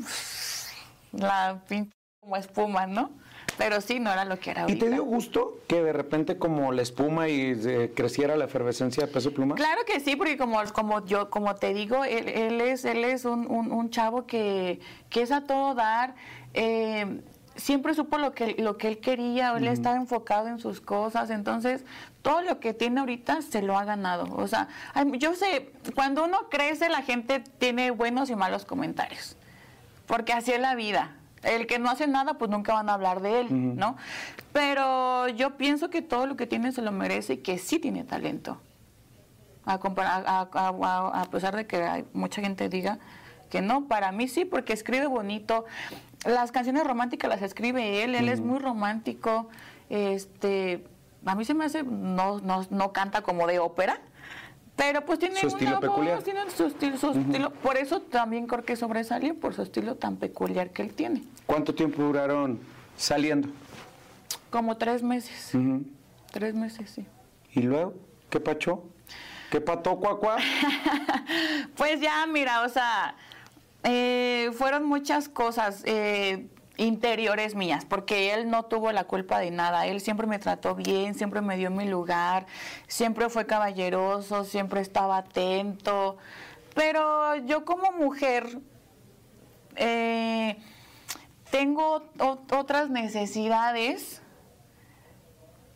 la 1.11 1.61
pinta 1.67 1.95
como 2.19 2.37
espuma, 2.37 2.87
¿no? 2.87 3.11
Pero 3.57 3.81
sí, 3.81 3.99
no 3.99 4.11
era 4.11 4.25
lo 4.25 4.39
que 4.39 4.51
era. 4.51 4.65
¿Y 4.67 4.75
te 4.75 4.89
dio 4.89 5.03
gusto 5.03 5.59
que 5.67 5.83
de 5.83 5.93
repente 5.93 6.37
como 6.37 6.71
la 6.71 6.81
espuma 6.81 7.29
y 7.29 7.53
eh, 7.65 7.91
creciera 7.95 8.35
la 8.35 8.45
efervescencia 8.45 9.05
de 9.05 9.11
peso 9.11 9.31
pluma? 9.31 9.55
Claro 9.55 9.81
que 9.85 9.99
sí, 9.99 10.15
porque 10.15 10.37
como, 10.37 10.59
como 10.73 11.05
yo, 11.05 11.29
como 11.29 11.53
te 11.55 11.73
digo, 11.73 12.03
él, 12.03 12.29
él 12.29 12.61
es, 12.61 12.85
él 12.85 13.03
es 13.03 13.25
un, 13.25 13.47
un, 13.47 13.89
chavo 13.89 14.25
que, 14.25 14.79
que, 15.09 15.21
es 15.21 15.31
a 15.31 15.41
todo 15.41 15.75
dar. 15.75 16.15
Eh, 16.53 17.21
siempre 17.55 17.93
supo 17.93 18.17
lo 18.17 18.33
que, 18.33 18.55
lo 18.57 18.77
que 18.77 18.87
él 18.87 18.99
quería, 18.99 19.51
él 19.55 19.67
estaba 19.67 19.95
enfocado 19.95 20.47
en 20.47 20.59
sus 20.59 20.81
cosas, 20.81 21.29
entonces 21.29 21.85
todo 22.21 22.41
lo 22.41 22.59
que 22.59 22.73
tiene 22.73 22.99
ahorita 22.99 23.41
se 23.41 23.61
lo 23.61 23.77
ha 23.77 23.85
ganado. 23.85 24.25
O 24.35 24.47
sea, 24.47 24.67
yo 25.13 25.33
sé, 25.35 25.71
cuando 25.95 26.23
uno 26.25 26.49
crece 26.49 26.89
la 26.89 27.01
gente 27.01 27.39
tiene 27.39 27.91
buenos 27.91 28.29
y 28.29 28.35
malos 28.35 28.65
comentarios, 28.65 29.35
porque 30.07 30.33
así 30.33 30.51
es 30.51 30.59
la 30.59 30.75
vida. 30.75 31.15
El 31.43 31.67
que 31.67 31.77
no 31.77 31.89
hace 31.89 32.07
nada, 32.07 32.35
pues 32.35 32.49
nunca 32.49 32.73
van 32.73 32.89
a 32.89 32.93
hablar 32.93 33.21
de 33.21 33.41
él, 33.41 33.75
¿no? 33.75 33.97
Pero 34.53 35.27
yo 35.27 35.57
pienso 35.57 35.89
que 35.89 36.01
todo 36.01 36.25
lo 36.25 36.37
que 36.37 36.47
tiene 36.47 36.71
se 36.71 36.81
lo 36.81 36.93
merece 36.93 37.33
y 37.33 37.37
que 37.37 37.57
sí 37.57 37.79
tiene 37.79 38.05
talento. 38.05 38.61
A, 39.65 39.73
a, 39.73 41.21
a 41.21 41.25
pesar 41.25 41.55
de 41.55 41.67
que 41.67 41.83
hay 41.83 42.05
mucha 42.13 42.41
gente 42.41 42.69
diga 42.69 42.99
que 43.53 43.61
no, 43.61 43.87
para 43.87 44.11
mí 44.11 44.27
sí, 44.27 44.45
porque 44.45 44.73
escribe 44.73 45.05
bonito, 45.05 45.65
las 46.25 46.51
canciones 46.51 46.85
románticas 46.85 47.29
las 47.29 47.41
escribe 47.41 48.03
él, 48.03 48.15
él 48.15 48.29
es 48.29 48.39
muy 48.39 48.59
romántico, 48.59 49.49
este, 49.89 50.83
a 51.25 51.35
mí 51.35 51.45
se 51.45 51.53
me 51.53 51.65
hace, 51.65 51.83
no, 51.83 52.39
no, 52.39 52.65
no 52.69 52.93
canta 52.93 53.21
como 53.21 53.47
de 53.47 53.59
ópera, 53.59 53.99
pero 54.75 55.05
pues 55.05 55.19
tiene 55.19 55.39
su 55.39 55.47
estilo 55.47 55.79
peculiar. 55.79 56.23
tiene 56.23 56.49
su, 56.49 56.65
estilo, 56.65 56.97
su 56.97 57.11
estilo, 57.11 57.51
por 57.51 57.77
eso 57.77 58.01
también 58.01 58.47
creo 58.47 58.63
que 58.63 58.75
sobresalió, 58.75 59.35
por 59.35 59.53
su 59.53 59.61
estilo 59.61 59.95
tan 59.95 60.17
peculiar 60.17 60.71
que 60.71 60.81
él 60.81 60.93
tiene. 60.93 61.23
¿Cuánto 61.45 61.75
tiempo 61.75 62.01
duraron 62.01 62.59
saliendo? 62.97 63.49
Como 64.49 64.77
tres 64.77 65.03
meses, 65.03 65.51
tres 66.31 66.55
meses, 66.55 66.89
sí. 66.89 67.05
¿Y 67.53 67.61
luego? 67.61 67.93
¿Qué 68.29 68.39
pachó? 68.39 68.83
¿Qué 69.51 69.61
pató, 69.61 69.97
cuacua? 69.97 70.37
pues 71.75 72.01
ya, 72.01 72.25
mira, 72.25 72.63
o 72.63 72.69
sea, 72.69 73.15
eh, 73.83 74.51
fueron 74.57 74.85
muchas 74.85 75.29
cosas 75.29 75.83
eh, 75.85 76.47
interiores 76.77 77.55
mías, 77.55 77.85
porque 77.85 78.33
él 78.33 78.49
no 78.49 78.63
tuvo 78.63 78.91
la 78.91 79.03
culpa 79.03 79.39
de 79.39 79.51
nada. 79.51 79.85
Él 79.85 80.01
siempre 80.01 80.25
me 80.27 80.39
trató 80.39 80.75
bien, 80.75 81.15
siempre 81.15 81.41
me 81.41 81.57
dio 81.57 81.69
mi 81.69 81.87
lugar, 81.87 82.45
siempre 82.87 83.29
fue 83.29 83.45
caballeroso, 83.45 84.43
siempre 84.45 84.81
estaba 84.81 85.17
atento. 85.17 86.17
Pero 86.73 87.35
yo 87.45 87.65
como 87.65 87.91
mujer 87.91 88.59
eh, 89.75 90.57
tengo 91.51 92.03
otras 92.51 92.89
necesidades 92.89 94.21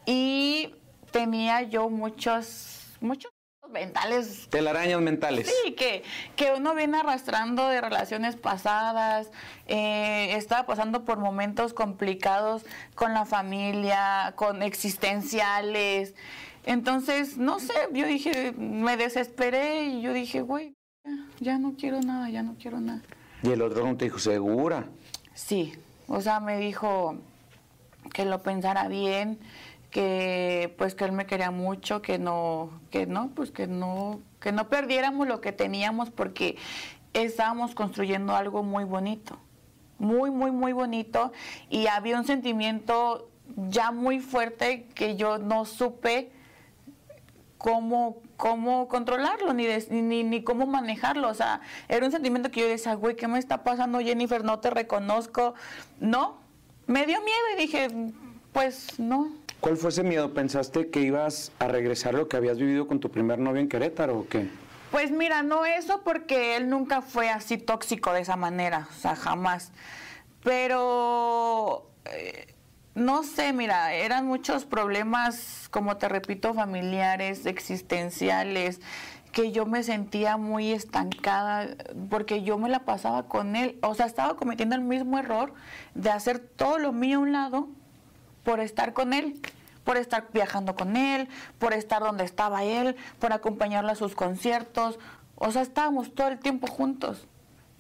y 0.06 0.74
tenía 1.12 1.62
yo 1.64 1.90
muchos, 1.90 2.96
muchos 3.02 3.32
mentales. 3.70 4.48
Telarañas 4.50 5.02
mentales. 5.02 5.54
Sí, 5.64 5.74
que, 5.74 6.04
que 6.36 6.54
uno 6.54 6.76
viene 6.76 6.98
arrastrando 6.98 7.68
de 7.68 7.82
relaciones 7.82 8.36
pasadas, 8.36 9.32
eh, 9.68 10.36
estaba 10.36 10.66
pasando 10.66 11.06
por 11.06 11.18
momentos 11.20 11.74
complicados 11.74 12.66
con 12.96 13.14
la 13.14 13.26
familia, 13.26 14.34
con 14.36 14.64
existenciales. 14.64 16.16
Entonces, 16.66 17.38
no 17.38 17.60
sé, 17.60 17.74
yo 17.94 18.06
dije, 18.06 18.54
me 18.58 18.98
desesperé 18.98 19.86
y 19.86 20.02
yo 20.02 20.14
dije, 20.14 20.42
güey, 20.42 20.74
ya 21.40 21.58
no 21.58 21.76
quiero 21.78 22.02
nada, 22.02 22.30
ya 22.30 22.44
no 22.44 22.56
quiero 22.60 22.80
nada. 22.80 23.02
¿Y 23.44 23.52
el 23.52 23.62
otro 23.62 23.86
no 23.86 23.96
te 23.96 24.06
dijo, 24.06 24.20
segura? 24.20 24.86
Sí, 25.34 25.74
o 26.08 26.20
sea, 26.22 26.40
me 26.40 26.58
dijo 26.58 27.18
que 28.14 28.26
lo 28.26 28.42
pensara 28.42 28.88
bien, 28.88 29.40
que 29.98 30.76
pues 30.78 30.94
que 30.94 31.06
él 31.06 31.12
me 31.12 31.26
quería 31.26 31.50
mucho, 31.50 32.04
que 32.04 32.20
no, 32.20 32.70
que 32.92 33.08
no, 33.08 33.32
pues 33.34 33.50
que 33.50 33.66
no, 33.66 34.20
que 34.40 34.52
no 34.52 34.70
perdiéramos 34.70 35.28
lo 35.28 35.42
que 35.42 35.52
teníamos 35.52 36.12
porque 36.12 36.56
estábamos 37.14 37.74
construyendo 37.74 38.36
algo 38.36 38.62
muy 38.62 38.84
bonito, 38.84 39.40
muy, 39.98 40.30
muy, 40.30 40.52
muy 40.52 40.72
bonito 40.72 41.32
y 41.72 41.88
había 41.88 42.16
un 42.20 42.26
sentimiento 42.26 43.28
ya 43.70 43.90
muy 43.90 44.20
fuerte 44.20 44.86
que 44.94 45.16
yo 45.16 45.40
no 45.40 45.66
supe 45.66 46.32
cómo, 47.58 48.18
cómo 48.36 48.88
controlarlo, 48.88 49.52
ni, 49.56 49.66
ni, 49.90 50.24
ni, 50.24 50.44
cómo 50.44 50.68
manejarlo. 50.68 51.28
O 51.28 51.34
sea, 51.34 51.62
era 51.88 52.06
un 52.06 52.12
sentimiento 52.12 52.52
que 52.52 52.60
yo 52.60 52.68
decía, 52.68 52.94
güey, 52.94 53.16
¿qué 53.16 53.28
me 53.28 53.40
está 53.40 53.64
pasando, 53.64 53.98
Jennifer? 54.00 54.44
No 54.44 54.60
te 54.60 54.70
reconozco. 54.70 55.56
No, 56.00 56.38
me 56.86 57.08
dio 57.08 57.20
miedo 57.24 57.42
y 57.56 57.62
dije, 57.62 57.88
pues 58.54 59.00
no, 59.00 59.32
¿Cuál 59.60 59.78
fue 59.78 59.90
ese 59.90 60.04
miedo? 60.04 60.34
¿Pensaste 60.34 60.90
que 60.90 61.02
ibas 61.02 61.52
a 61.60 61.68
regresar 61.68 62.14
lo 62.14 62.28
que 62.28 62.38
habías 62.38 62.58
vivido 62.58 62.88
con 62.88 63.00
tu 63.00 63.10
primer 63.10 63.40
novio 63.40 63.62
en 63.62 63.70
Querétaro 63.70 64.20
o 64.20 64.28
qué? 64.28 64.50
Pues 64.92 65.12
mira, 65.12 65.44
no 65.44 65.66
eso 65.66 66.02
porque 66.04 66.56
él 66.56 66.70
nunca 66.70 67.02
fue 67.02 67.30
así 67.30 67.58
tóxico 67.58 68.14
de 68.14 68.22
esa 68.22 68.36
manera, 68.36 68.88
o 68.90 69.00
sea, 69.00 69.16
jamás. 69.16 69.72
Pero 70.44 71.90
eh, 72.06 72.54
no 72.96 73.24
sé, 73.24 73.52
mira, 73.52 73.94
eran 73.94 74.26
muchos 74.26 74.66
problemas, 74.66 75.68
como 75.72 75.98
te 75.98 76.08
repito, 76.08 76.54
familiares, 76.54 77.46
existenciales, 77.46 78.80
que 79.32 79.52
yo 79.52 79.66
me 79.66 79.84
sentía 79.84 80.38
muy 80.38 80.72
estancada 80.72 81.68
porque 82.10 82.44
yo 82.44 82.58
me 82.58 82.70
la 82.70 82.86
pasaba 82.86 83.28
con 83.28 83.56
él, 83.56 83.78
o 83.82 83.94
sea, 83.94 84.06
estaba 84.06 84.36
cometiendo 84.36 84.76
el 84.76 84.82
mismo 84.82 85.20
error 85.20 85.54
de 85.96 86.10
hacer 86.12 86.40
todo 86.40 86.80
lo 86.80 86.94
mío 86.94 87.18
a 87.18 87.22
un 87.22 87.34
lado 87.34 87.70
por 88.48 88.62
estar 88.62 88.94
con 88.94 89.12
él, 89.12 89.42
por 89.84 89.98
estar 89.98 90.30
viajando 90.32 90.74
con 90.74 90.96
él, 90.96 91.28
por 91.60 91.74
estar 91.74 92.02
donde 92.02 92.24
estaba 92.24 92.64
él, 92.64 92.96
por 93.20 93.34
acompañarlo 93.34 93.92
a 93.92 93.96
sus 93.96 94.16
conciertos. 94.16 95.00
O 95.36 95.52
sea, 95.52 95.62
estábamos 95.62 96.16
todo 96.16 96.30
el 96.30 96.40
tiempo 96.40 96.66
juntos. 96.68 97.28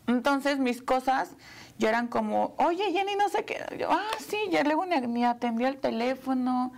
Entonces 0.07 0.59
mis 0.59 0.81
cosas, 0.81 1.37
yo 1.79 1.87
eran 1.87 2.09
como, 2.09 2.53
oye 2.57 2.91
Jenny, 2.91 3.15
no 3.15 3.29
sé 3.29 3.45
qué. 3.45 3.63
Ah, 3.89 4.09
sí, 4.19 4.35
ya 4.51 4.65
luego 4.65 4.85
ni, 4.85 4.99
ni 5.07 5.23
atendía 5.23 5.69
el 5.69 5.77
teléfono. 5.77 6.73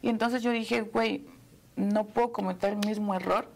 Y 0.00 0.08
entonces 0.08 0.42
yo 0.42 0.50
dije, 0.50 0.80
güey, 0.80 1.26
no 1.76 2.06
puedo 2.06 2.32
cometer 2.32 2.72
el 2.72 2.78
mismo 2.78 3.14
error 3.14 3.52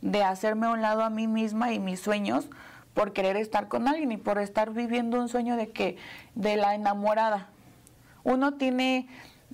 de 0.00 0.24
hacerme 0.24 0.66
a 0.66 0.70
un 0.70 0.82
lado 0.82 1.04
a 1.04 1.10
mí 1.10 1.28
misma 1.28 1.72
y 1.72 1.78
mis 1.78 2.00
sueños 2.00 2.48
por 2.94 3.12
querer 3.12 3.36
estar 3.36 3.68
con 3.68 3.86
alguien 3.86 4.10
y 4.10 4.16
por 4.16 4.38
estar 4.40 4.72
viviendo 4.72 5.20
un 5.20 5.28
sueño 5.28 5.56
de 5.56 5.70
que, 5.70 5.98
de 6.34 6.56
la 6.56 6.74
enamorada, 6.74 7.46
uno 8.24 8.54
tiene 8.54 9.08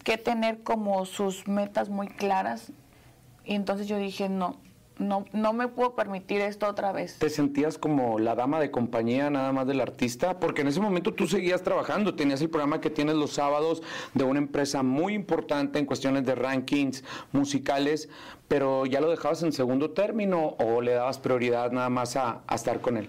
que 0.04 0.18
tener 0.18 0.62
como 0.62 1.04
sus 1.06 1.48
metas 1.48 1.88
muy 1.88 2.08
claras. 2.08 2.72
Y 3.44 3.54
entonces 3.54 3.86
yo 3.86 3.96
dije, 3.98 4.28
no, 4.28 4.58
no, 4.98 5.24
no 5.32 5.52
me 5.52 5.68
puedo 5.68 5.94
permitir 5.94 6.40
esto 6.40 6.66
otra 6.66 6.92
vez. 6.92 7.18
¿Te 7.18 7.30
sentías 7.30 7.78
como 7.78 8.18
la 8.18 8.34
dama 8.34 8.60
de 8.60 8.70
compañía 8.70 9.30
nada 9.30 9.52
más 9.52 9.66
del 9.66 9.80
artista? 9.80 10.40
Porque 10.40 10.62
en 10.62 10.68
ese 10.68 10.80
momento 10.80 11.14
tú 11.14 11.26
seguías 11.26 11.62
trabajando, 11.62 12.14
tenías 12.14 12.40
el 12.40 12.50
programa 12.50 12.80
que 12.80 12.90
tienes 12.90 13.14
los 13.14 13.32
sábados 13.32 13.82
de 14.14 14.24
una 14.24 14.38
empresa 14.38 14.82
muy 14.82 15.14
importante 15.14 15.78
en 15.78 15.86
cuestiones 15.86 16.24
de 16.24 16.34
rankings 16.34 17.04
musicales, 17.32 18.08
pero 18.48 18.86
ya 18.86 19.00
lo 19.00 19.10
dejabas 19.10 19.42
en 19.42 19.52
segundo 19.52 19.90
término 19.90 20.56
o 20.58 20.80
le 20.80 20.92
dabas 20.92 21.18
prioridad 21.18 21.70
nada 21.72 21.90
más 21.90 22.16
a, 22.16 22.40
a 22.46 22.54
estar 22.54 22.80
con 22.80 22.96
él. 22.96 23.08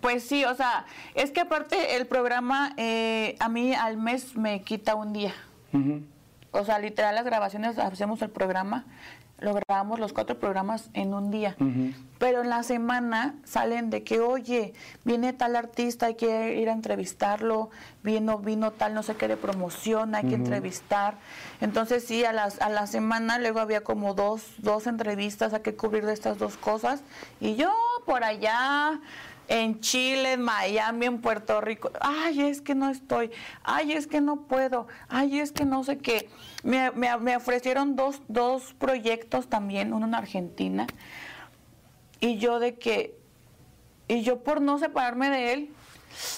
Pues 0.00 0.22
sí, 0.22 0.44
o 0.44 0.54
sea, 0.54 0.86
es 1.14 1.30
que 1.30 1.40
aparte 1.40 1.96
el 1.96 2.06
programa 2.06 2.72
eh, 2.78 3.36
a 3.38 3.48
mí 3.48 3.74
al 3.74 3.98
mes 3.98 4.34
me 4.36 4.62
quita 4.62 4.94
un 4.94 5.12
día. 5.12 5.34
O 6.54 6.64
sea, 6.64 6.78
literal 6.78 7.16
las 7.16 7.24
grabaciones, 7.24 7.78
hacemos 7.80 8.22
el 8.22 8.30
programa, 8.30 8.84
lo 9.40 9.54
grabamos 9.54 9.98
los 9.98 10.12
cuatro 10.12 10.38
programas 10.38 10.88
en 10.94 11.12
un 11.12 11.32
día. 11.32 11.56
Pero 12.20 12.42
en 12.42 12.48
la 12.48 12.62
semana 12.62 13.34
salen 13.42 13.90
de 13.90 14.04
que, 14.04 14.20
oye, 14.20 14.72
viene 15.02 15.32
tal 15.32 15.56
artista, 15.56 16.06
hay 16.06 16.14
que 16.14 16.54
ir 16.54 16.68
a 16.68 16.72
entrevistarlo, 16.72 17.70
vino, 18.04 18.38
vino 18.38 18.70
tal 18.70 18.94
no 18.94 19.02
sé 19.02 19.16
qué 19.16 19.26
de 19.26 19.36
promoción, 19.36 20.14
hay 20.14 20.28
que 20.28 20.36
entrevistar. 20.36 21.16
Entonces 21.60 22.04
sí, 22.04 22.24
a, 22.24 22.32
las, 22.32 22.60
a 22.60 22.68
la 22.68 22.86
semana 22.86 23.38
luego 23.38 23.58
había 23.58 23.82
como 23.82 24.14
dos, 24.14 24.46
dos 24.58 24.86
entrevistas, 24.86 25.52
hay 25.54 25.62
que 25.62 25.74
cubrir 25.74 26.06
de 26.06 26.12
estas 26.12 26.38
dos 26.38 26.56
cosas. 26.56 27.02
Y 27.40 27.56
yo 27.56 27.74
por 28.06 28.22
allá 28.22 29.00
en 29.48 29.80
Chile, 29.80 30.32
en 30.32 30.42
Miami, 30.42 31.06
en 31.06 31.20
Puerto 31.20 31.60
Rico. 31.60 31.90
Ay, 32.00 32.42
es 32.42 32.60
que 32.60 32.74
no 32.74 32.90
estoy. 32.90 33.30
Ay, 33.62 33.92
es 33.92 34.06
que 34.06 34.20
no 34.20 34.42
puedo. 34.42 34.86
Ay, 35.08 35.40
es 35.40 35.52
que 35.52 35.64
no 35.64 35.84
sé 35.84 35.98
qué. 35.98 36.28
Me, 36.62 36.90
me, 36.92 37.36
ofrecieron 37.36 37.96
dos, 37.96 38.22
dos 38.28 38.74
proyectos 38.74 39.48
también, 39.48 39.92
uno 39.92 40.06
en 40.06 40.14
Argentina. 40.14 40.86
Y 42.20 42.38
yo 42.38 42.58
de 42.58 42.74
que, 42.76 43.18
y 44.08 44.22
yo 44.22 44.42
por 44.42 44.60
no 44.60 44.78
separarme 44.78 45.30
de 45.30 45.52
él, 45.52 45.70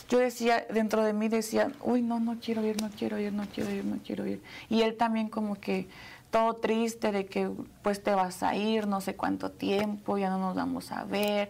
yo 0.08 0.18
decía, 0.18 0.66
dentro 0.70 1.04
de 1.04 1.12
mí 1.12 1.28
decía, 1.28 1.70
uy, 1.82 2.02
no, 2.02 2.18
no 2.18 2.38
quiero 2.40 2.64
ir, 2.64 2.80
no 2.80 2.90
quiero 2.90 3.18
ir, 3.18 3.32
no 3.32 3.44
quiero 3.54 3.70
ir, 3.70 3.84
no 3.84 3.98
quiero 4.04 4.26
ir. 4.26 4.42
Y 4.68 4.82
él 4.82 4.96
también 4.96 5.28
como 5.28 5.56
que 5.56 5.86
todo 6.30 6.54
triste 6.54 7.12
de 7.12 7.26
que 7.26 7.50
pues 7.82 8.02
te 8.02 8.10
vas 8.12 8.42
a 8.42 8.56
ir, 8.56 8.86
no 8.86 9.00
sé 9.00 9.14
cuánto 9.14 9.50
tiempo, 9.50 10.18
ya 10.18 10.28
no 10.30 10.38
nos 10.38 10.54
vamos 10.54 10.92
a 10.92 11.04
ver. 11.04 11.48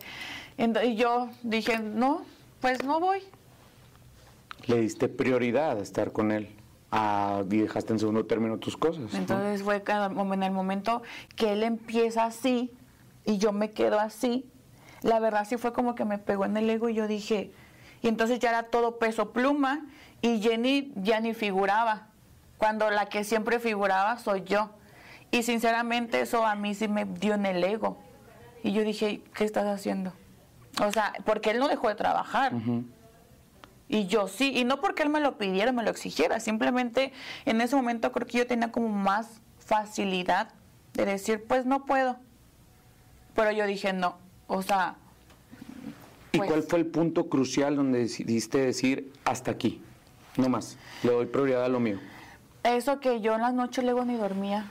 Y 0.58 0.96
yo 0.96 1.28
dije, 1.42 1.78
no, 1.78 2.22
pues 2.60 2.82
no 2.82 2.98
voy. 3.00 3.20
Le 4.66 4.80
diste 4.80 5.08
prioridad 5.08 5.78
a 5.78 5.82
estar 5.82 6.12
con 6.12 6.32
él 6.32 6.48
a, 6.90 7.42
y 7.50 7.58
dejaste 7.58 7.92
en 7.92 7.98
segundo 7.98 8.24
término 8.24 8.58
tus 8.58 8.76
cosas. 8.76 9.12
Entonces 9.14 9.62
fue 9.62 9.82
en 9.86 10.42
el 10.42 10.52
momento 10.52 11.02
que 11.36 11.52
él 11.52 11.62
empieza 11.62 12.24
así 12.24 12.72
y 13.24 13.38
yo 13.38 13.52
me 13.52 13.72
quedo 13.72 14.00
así, 14.00 14.48
la 15.02 15.20
verdad 15.20 15.46
sí 15.48 15.56
fue 15.56 15.72
como 15.72 15.94
que 15.94 16.04
me 16.04 16.18
pegó 16.18 16.44
en 16.44 16.56
el 16.56 16.70
ego 16.70 16.88
y 16.88 16.94
yo 16.94 17.06
dije, 17.06 17.52
y 18.02 18.08
entonces 18.08 18.38
ya 18.38 18.50
era 18.50 18.64
todo 18.64 18.98
peso 18.98 19.32
pluma 19.32 19.84
y 20.22 20.40
Jenny 20.40 20.92
ya 20.96 21.20
ni 21.20 21.34
figuraba, 21.34 22.08
cuando 22.56 22.90
la 22.90 23.06
que 23.06 23.24
siempre 23.24 23.58
figuraba 23.60 24.18
soy 24.18 24.44
yo. 24.44 24.70
Y 25.30 25.42
sinceramente 25.42 26.20
eso 26.20 26.46
a 26.46 26.54
mí 26.54 26.74
sí 26.74 26.88
me 26.88 27.04
dio 27.04 27.34
en 27.34 27.46
el 27.46 27.62
ego. 27.62 27.98
Y 28.62 28.72
yo 28.72 28.82
dije, 28.82 29.20
¿qué 29.34 29.44
estás 29.44 29.66
haciendo? 29.66 30.12
O 30.82 30.92
sea, 30.92 31.12
porque 31.24 31.50
él 31.50 31.58
no 31.58 31.68
dejó 31.68 31.88
de 31.88 31.94
trabajar. 31.94 32.52
Y 33.88 34.06
yo 34.06 34.28
sí, 34.28 34.52
y 34.56 34.64
no 34.64 34.80
porque 34.80 35.02
él 35.02 35.10
me 35.10 35.20
lo 35.20 35.38
pidiera, 35.38 35.72
me 35.72 35.82
lo 35.82 35.90
exigiera, 35.90 36.40
simplemente 36.40 37.12
en 37.44 37.60
ese 37.60 37.76
momento 37.76 38.10
creo 38.10 38.26
que 38.26 38.38
yo 38.38 38.46
tenía 38.46 38.72
como 38.72 38.88
más 38.88 39.40
facilidad 39.58 40.48
de 40.94 41.04
decir, 41.04 41.44
pues 41.46 41.66
no 41.66 41.84
puedo. 41.84 42.16
Pero 43.34 43.52
yo 43.52 43.66
dije, 43.66 43.92
no, 43.92 44.16
o 44.48 44.62
sea... 44.62 44.96
¿Y 46.32 46.38
cuál 46.38 46.48
pues 46.50 46.68
fue 46.68 46.78
el 46.80 46.86
punto 46.86 47.28
crucial 47.28 47.76
donde 47.76 48.00
decidiste 48.00 48.58
decir, 48.58 49.12
hasta 49.24 49.52
aquí, 49.52 49.80
no 50.36 50.48
más, 50.48 50.76
le 51.02 51.12
doy 51.12 51.26
prioridad 51.26 51.64
a 51.64 51.68
lo 51.68 51.80
mío? 51.80 51.98
Eso 52.64 52.98
que 52.98 53.20
yo 53.20 53.34
en 53.34 53.42
las 53.42 53.54
noches 53.54 53.84
luego 53.84 54.04
ni 54.04 54.16
dormía 54.16 54.68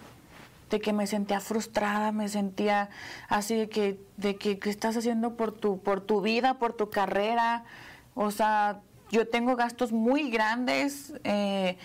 de 0.69 0.81
que 0.81 0.93
me 0.93 1.07
sentía 1.07 1.39
frustrada, 1.39 2.11
me 2.11 2.27
sentía 2.27 2.89
así 3.27 3.55
de 3.55 3.69
que, 3.69 3.99
de 4.17 4.35
que, 4.37 4.59
¿qué 4.59 4.69
estás 4.69 4.97
haciendo 4.97 5.35
por 5.35 5.51
tu, 5.51 5.79
por 5.79 6.01
tu 6.01 6.21
vida, 6.21 6.55
por 6.55 6.73
tu 6.73 6.89
carrera? 6.89 7.63
O 8.15 8.31
sea, 8.31 8.81
yo 9.11 9.27
tengo 9.27 9.55
gastos 9.55 9.91
muy 9.91 10.29
grandes, 10.29 11.13
eh, 11.23 11.77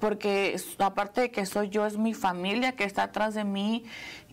porque 0.00 0.60
aparte 0.78 1.20
de 1.20 1.30
que 1.30 1.46
soy 1.46 1.68
yo, 1.68 1.86
es 1.86 1.96
mi 1.96 2.14
familia 2.14 2.72
que 2.72 2.84
está 2.84 3.04
atrás 3.04 3.34
de 3.34 3.44
mí 3.44 3.84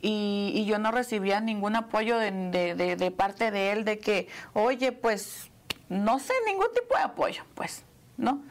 y, 0.02 0.66
yo 0.66 0.80
no 0.80 0.92
recibía 0.92 1.40
ningún 1.42 1.76
apoyo 1.76 2.18
de, 2.18 2.32
de, 2.76 3.12
parte 3.12 3.52
de 3.52 3.72
él 3.72 3.86
de 3.86 4.00
que, 4.00 4.28
oye, 4.54 4.92
pues, 4.92 5.52
no 5.90 6.20
sé, 6.20 6.34
ningún 6.48 6.68
tipo 6.74 6.96
de 6.96 7.04
apoyo, 7.04 7.44
pues, 7.54 7.84
¿no? 8.18 8.42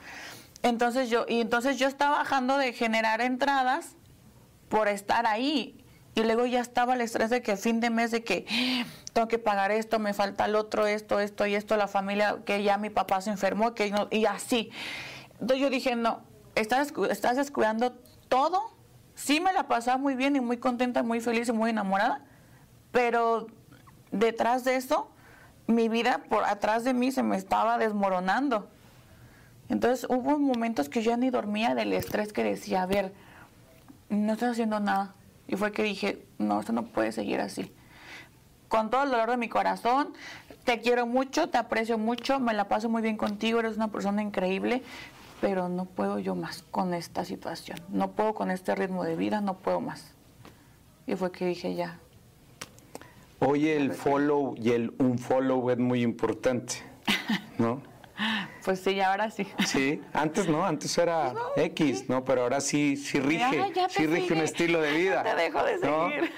Entonces 0.63 1.11
yo, 1.11 1.25
y 1.29 1.41
entonces 1.41 1.79
yo 1.79 1.89
estaba 1.89 2.19
bajando 2.19 2.57
de 2.57 2.73
generar 2.73 3.21
entradas 3.21 3.97
por 4.73 4.89
estar 4.89 5.27
ahí. 5.27 5.85
Y 6.15 6.23
luego 6.23 6.47
ya 6.47 6.61
estaba 6.61 6.95
el 6.95 7.03
estrés 7.03 7.29
de 7.29 7.43
que 7.43 7.57
fin 7.59 7.81
de 7.81 7.91
mes, 7.91 8.11
de 8.11 8.25
que 8.25 8.47
tengo 9.13 9.29
que 9.29 9.39
pagar 9.39 9.71
esto, 9.71 9.99
me 9.99 10.15
falta 10.15 10.47
el 10.47 10.55
otro, 10.57 10.87
esto, 10.87 11.21
esto 11.21 11.45
y 11.45 11.55
esto, 11.55 11.77
la 11.77 11.89
familia, 11.89 12.39
que 12.47 12.63
ya 12.63 12.79
mi 12.79 12.89
papá 12.89 13.21
se 13.21 13.29
enfermó, 13.29 13.75
que 13.75 13.91
no, 13.91 14.09
y 14.11 14.25
así. 14.25 14.71
Entonces 15.33 15.59
yo 15.59 15.69
dije, 15.69 15.95
no, 15.95 16.23
estás, 16.55 16.95
estás 17.11 17.37
descuidando 17.37 17.93
todo. 18.31 18.63
Sí 19.15 19.41
me 19.41 19.53
la 19.53 19.69
pasaba 19.69 19.99
muy 19.99 20.15
bien 20.15 20.37
y 20.37 20.41
muy 20.41 20.57
contenta, 20.57 21.03
muy 21.03 21.21
feliz 21.21 21.51
y 21.51 21.53
muy 21.53 21.69
enamorada, 21.69 22.25
pero 22.93 23.49
detrás 24.11 24.65
de 24.65 24.77
eso, 24.77 25.11
mi 25.67 25.91
vida 25.91 26.23
por 26.31 26.45
atrás 26.45 26.83
de 26.85 26.95
mí 26.95 27.13
se 27.13 27.23
me 27.23 27.37
estaba 27.37 27.77
desmoronando. 27.77 28.71
Entonces 29.69 30.07
hubo 30.09 30.39
momentos 30.39 30.89
que 30.89 31.03
yo 31.03 31.15
ni 31.19 31.29
dormía 31.29 31.75
del 31.75 31.93
estrés 31.93 32.33
que 32.33 32.43
decía, 32.43 32.85
a 32.85 32.87
ver, 32.87 33.13
no 34.13 34.35
estoy 34.35 34.51
haciendo 34.51 34.79
nada. 34.79 35.15
Y 35.49 35.57
fue 35.57 35.73
que 35.73 35.83
dije, 35.83 36.25
no, 36.39 36.61
esto 36.61 36.73
no 36.73 36.85
puede 36.85 37.13
seguir 37.13 37.41
así. 37.41 37.73
Con 38.69 38.91
todo 38.91 39.05
el 39.05 39.11
dolor 39.11 39.31
de 39.31 39.37
mi 39.37 39.49
corazón, 39.49 40.13
te 40.65 40.81
quiero 40.81 41.07
mucho, 41.07 41.49
te 41.49 41.59
aprecio 41.59 41.99
mucho, 41.99 42.39
me 42.39 42.55
la 42.55 42.69
paso 42.69 42.89
muy 42.89 43.03
bien 43.03 43.17
contigo, 43.17 43.61
eres 43.61 43.77
una 43.77 43.89
persona 43.89 44.23
increíble, 44.23 44.83
pero 45.41 45.69
no 45.69 45.87
puedo 45.87 46.19
yo 46.19 46.35
más 46.35 46.63
con 46.71 46.95
esta 46.95 47.25
situación. 47.25 47.79
No 47.89 48.13
puedo 48.13 48.35
con 48.35 48.51
este 48.51 48.75
ritmo 48.75 49.05
de 49.05 49.17
vida, 49.17 49.41
no 49.41 49.59
puedo 49.59 49.81
más. 49.81 50.15
Y 51.07 51.17
fue 51.17 51.33
que 51.33 51.47
dije 51.47 51.75
ya. 51.75 51.99
Oye, 53.41 53.77
el 53.77 53.93
follow 53.93 54.55
y 54.57 54.71
el 54.71 54.95
un 54.99 55.19
follow 55.19 55.69
es 55.71 55.79
muy 55.79 56.03
importante, 56.03 56.75
¿no? 57.59 57.83
Pues 58.65 58.81
sí, 58.81 59.01
ahora 59.01 59.31
sí. 59.31 59.47
Sí, 59.67 60.01
antes 60.13 60.49
no, 60.49 60.65
antes 60.65 60.97
era 60.99 61.33
pues 61.55 61.67
X, 61.67 62.09
¿no? 62.09 62.25
Pero 62.25 62.43
ahora 62.43 62.61
sí, 62.61 62.97
sí 62.97 63.19
rige, 63.21 63.73
sí 63.89 64.07
rige 64.07 64.33
un 64.35 64.41
estilo 64.41 64.81
de 64.81 64.93
vida. 64.97 65.23
te 65.23 65.35
dejo 65.35 65.65
de 65.65 65.79
seguir. 65.79 66.33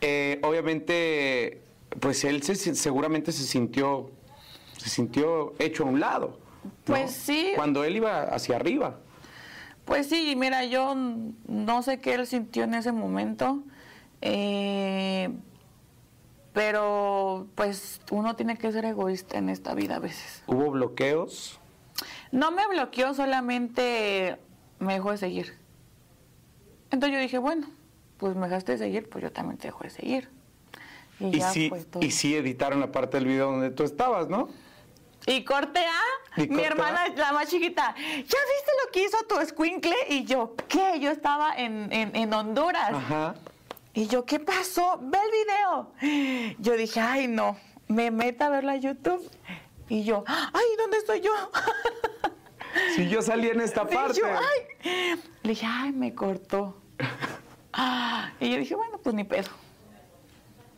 Eh, 0.00 0.40
obviamente, 0.44 1.62
pues 2.00 2.22
él 2.24 2.42
seguramente 2.42 3.32
se 3.32 3.44
sintió, 3.44 4.10
se 4.76 4.90
sintió 4.90 5.54
hecho 5.58 5.84
a 5.84 5.86
un 5.86 6.00
lado. 6.00 6.38
Pues 6.84 7.12
sí. 7.12 7.52
Cuando 7.56 7.84
él 7.84 7.96
iba 7.96 8.22
hacia 8.22 8.56
arriba. 8.56 8.98
Pues 9.84 10.08
sí, 10.08 10.34
mira, 10.36 10.64
yo 10.64 10.94
no 10.94 11.82
sé 11.82 11.98
qué 11.98 12.14
él 12.14 12.26
sintió 12.26 12.64
en 12.64 12.74
ese 12.74 12.92
momento. 12.92 13.62
Eh, 14.20 15.30
pero 16.58 17.46
pues 17.54 18.00
uno 18.10 18.34
tiene 18.34 18.58
que 18.58 18.72
ser 18.72 18.84
egoísta 18.84 19.38
en 19.38 19.48
esta 19.48 19.74
vida 19.74 19.94
a 19.94 19.98
veces. 20.00 20.42
¿Hubo 20.48 20.72
bloqueos? 20.72 21.60
No 22.32 22.50
me 22.50 22.66
bloqueó, 22.66 23.14
solamente 23.14 24.36
me 24.80 24.94
dejó 24.94 25.12
de 25.12 25.18
seguir. 25.18 25.56
Entonces 26.90 27.16
yo 27.16 27.22
dije, 27.22 27.38
bueno, 27.38 27.68
pues 28.16 28.34
me 28.34 28.48
dejaste 28.48 28.72
de 28.72 28.78
seguir, 28.78 29.08
pues 29.08 29.22
yo 29.22 29.30
también 29.30 29.56
te 29.56 29.68
dejo 29.68 29.84
de 29.84 29.90
seguir. 29.90 30.30
Y, 31.20 31.40
sí, 31.42 31.70
y 32.00 32.10
sí 32.10 32.34
editaron 32.34 32.80
la 32.80 32.90
parte 32.90 33.18
del 33.18 33.26
video 33.28 33.52
donde 33.52 33.70
tú 33.70 33.84
estabas, 33.84 34.26
¿no? 34.28 34.48
Y 35.26 35.44
corte 35.44 35.78
A, 35.78 36.40
mi 36.40 36.64
hermana, 36.64 37.06
la 37.14 37.32
más 37.34 37.48
chiquita, 37.48 37.94
¿ya 37.96 38.14
viste 38.16 38.72
lo 38.84 38.90
que 38.92 39.04
hizo 39.04 39.18
tu 39.28 39.38
escuincle? 39.38 39.94
Y 40.08 40.24
yo, 40.24 40.56
¿qué? 40.66 40.98
Yo 40.98 41.12
estaba 41.12 41.54
en, 41.56 41.92
en, 41.92 42.16
en 42.16 42.34
Honduras. 42.34 42.94
Ajá. 42.94 43.36
Y 43.98 44.06
yo, 44.06 44.24
¿qué 44.24 44.38
pasó? 44.38 45.00
Ve 45.02 45.18
el 45.18 45.30
video. 45.32 46.54
Yo 46.60 46.76
dije, 46.76 47.00
ay, 47.00 47.26
no, 47.26 47.58
me 47.88 48.12
meta 48.12 48.46
a 48.46 48.48
verla 48.48 48.74
a 48.74 48.76
YouTube. 48.76 49.28
Y 49.88 50.04
yo, 50.04 50.22
ay, 50.28 50.66
¿dónde 50.78 50.98
estoy 50.98 51.20
yo? 51.20 51.32
Si 52.94 53.08
yo 53.08 53.22
salí 53.22 53.48
en 53.48 53.60
esta 53.60 53.88
parte. 53.88 54.20
ay. 54.24 55.20
Le 55.42 55.48
dije, 55.48 55.66
ay, 55.68 55.90
me 55.90 56.14
cortó. 56.14 56.80
Y 58.40 58.52
yo 58.52 58.58
dije, 58.58 58.76
bueno, 58.76 58.98
pues 58.98 59.16
ni 59.16 59.24
pedo. 59.24 59.48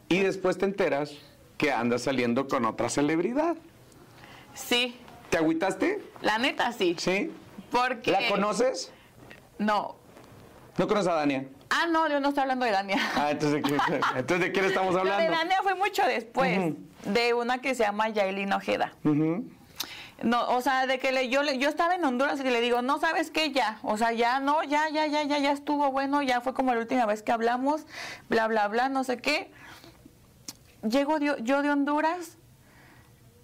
Y 0.08 0.20
después 0.20 0.56
te 0.56 0.64
enteras 0.64 1.12
que 1.58 1.72
andas 1.72 2.02
saliendo 2.02 2.48
con 2.48 2.64
otra 2.64 2.88
celebridad. 2.88 3.56
Sí. 4.54 4.96
¿Te 5.28 5.36
agüitaste? 5.36 6.02
La 6.22 6.38
neta, 6.38 6.72
sí. 6.72 6.96
¿Sí? 6.98 7.30
Porque... 7.70 8.12
¿La 8.12 8.28
conoces? 8.28 8.92
No. 9.58 9.96
¿No 10.78 10.88
conoces 10.88 11.08
a 11.08 11.16
Dania? 11.16 11.46
Ah, 11.70 11.86
no, 11.88 12.08
yo 12.08 12.20
no 12.20 12.28
estoy 12.28 12.42
hablando 12.42 12.66
de 12.66 12.72
Dania. 12.72 12.98
Ah, 13.14 13.30
entonces, 13.30 13.62
¿de 13.62 13.62
quién- 13.62 14.00
entonces, 14.16 14.40
¿de 14.40 14.52
quién 14.52 14.64
estamos 14.64 14.94
Lo 14.94 15.04
de 15.04 15.10
hablando? 15.12 15.36
Dania 15.36 15.58
fue 15.62 15.74
mucho 15.76 16.04
después, 16.04 16.74
de 17.04 17.34
una 17.34 17.58
que 17.58 17.74
se 17.74 17.84
llama 17.84 18.08
Yailin 18.08 18.52
Ojeda. 18.52 18.92
No, 20.22 20.50
o 20.50 20.60
sea, 20.60 20.86
de 20.86 20.98
que 20.98 21.12
le, 21.12 21.30
yo, 21.30 21.40
estaba 21.42 21.94
en 21.94 22.04
Honduras 22.04 22.38
y 22.40 22.42
le 22.42 22.60
digo, 22.60 22.82
no 22.82 22.98
sabes 22.98 23.30
qué, 23.30 23.52
ya, 23.52 23.78
o 23.82 23.96
sea, 23.96 24.12
ya, 24.12 24.38
no, 24.38 24.62
ya, 24.64 24.90
ya, 24.90 25.06
ya, 25.06 25.22
ya, 25.22 25.38
ya 25.38 25.52
estuvo 25.52 25.90
bueno, 25.92 26.20
ya 26.20 26.42
fue 26.42 26.52
como 26.52 26.74
la 26.74 26.80
última 26.80 27.06
vez 27.06 27.22
que 27.22 27.32
hablamos, 27.32 27.86
bla, 28.28 28.46
bla, 28.46 28.68
bla, 28.68 28.90
no 28.90 29.02
sé 29.02 29.16
qué. 29.16 29.50
Llego 30.82 31.18
yo 31.18 31.62
de 31.62 31.70
Honduras 31.70 32.36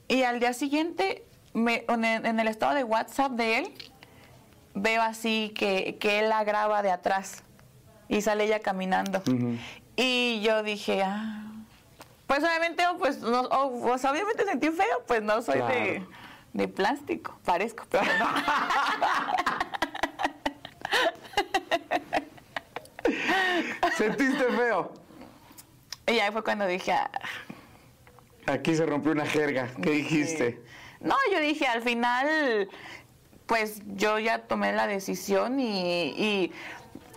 y 0.09 0.25
al 0.25 0.39
día 0.39 0.53
siguiente, 0.53 1.25
me, 1.55 1.85
en, 1.89 2.05
el, 2.05 2.27
en 2.27 2.41
el 2.41 2.49
estado 2.49 2.75
de 2.75 2.85
WhatsApp 2.85 3.33
de 3.33 3.59
él, 3.59 3.75
veo 4.75 5.01
así 5.01 5.55
que, 5.57 5.97
que 5.99 6.19
él 6.19 6.29
la 6.29 6.45
graba 6.45 6.83
de 6.83 6.91
atrás 6.91 7.43
y 8.09 8.23
sale 8.23 8.45
ella 8.45 8.61
caminando. 8.61 9.23
Y 9.97 10.41
yo 10.43 10.63
dije, 10.63 11.03
ah, 11.03 11.43
pues 12.27 12.43
obviamente, 12.43 12.83
pues, 12.99 13.19
no, 13.21 13.41
o- 13.43 13.93
o 13.93 13.99
sea, 13.99 14.11
obviamente 14.11 14.45
sentí 14.45 14.71
feo, 14.71 15.03
pues 15.07 15.23
no 15.23 15.41
soy 15.43 15.61
de, 15.61 15.97
Claro. 15.97 16.07
de 16.53 16.69
plástico, 16.69 17.39
parezco, 17.45 17.85
pero 17.91 18.05
no. 18.19 18.27
¿Sentiste 23.97 24.45
feo? 24.45 24.93
Y 26.07 26.19
ahí 26.19 26.31
fue 26.33 26.43
cuando 26.45 26.67
dije, 26.67 26.93
ah, 26.93 27.11
Aquí 28.47 28.77
se 28.77 28.87
rompió 28.87 29.11
una 29.13 29.27
jerga. 29.27 29.69
¿Qué 29.83 29.91
dijiste? 29.91 30.63
no, 31.01 31.17
yo 31.33 31.41
dije, 31.41 31.67
al 31.67 31.83
final, 31.83 32.69
pues 33.47 33.81
yo 33.97 34.19
ya 34.21 34.43
tomé 34.47 34.73
la 34.73 34.87
decisión 34.87 35.59
y, 35.59 36.11
y, 36.17 36.53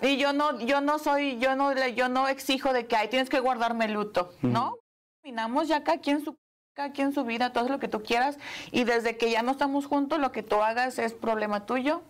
y 0.01 0.17
yo 0.17 0.33
no, 0.33 0.59
yo 0.59 0.81
no 0.81 0.99
soy, 0.99 1.37
yo 1.39 1.55
no, 1.55 1.73
yo 1.89 2.09
no 2.09 2.27
exijo 2.27 2.73
de 2.73 2.87
que 2.87 2.95
ay, 2.95 3.07
tienes 3.09 3.29
que 3.29 3.39
guardarme 3.39 3.87
luto, 3.87 4.33
¿no? 4.41 4.75
Terminamos 5.21 5.67
ya 5.67 5.83
cada 5.83 5.99
quien 5.99 6.23
su 6.23 6.35
cada 6.75 6.91
quien 6.93 7.13
su 7.13 7.25
vida, 7.25 7.51
todo 7.51 7.67
lo 7.67 7.79
que 7.79 7.89
tú 7.89 8.01
quieras, 8.03 8.37
y 8.71 8.85
desde 8.85 9.17
que 9.17 9.29
ya 9.29 9.41
no 9.41 9.51
estamos 9.51 9.85
juntos, 9.85 10.17
lo 10.17 10.31
que 10.31 10.43
tú 10.43 10.61
hagas 10.61 10.97
es 10.97 11.13
problema 11.13 11.65
tuyo. 11.65 12.01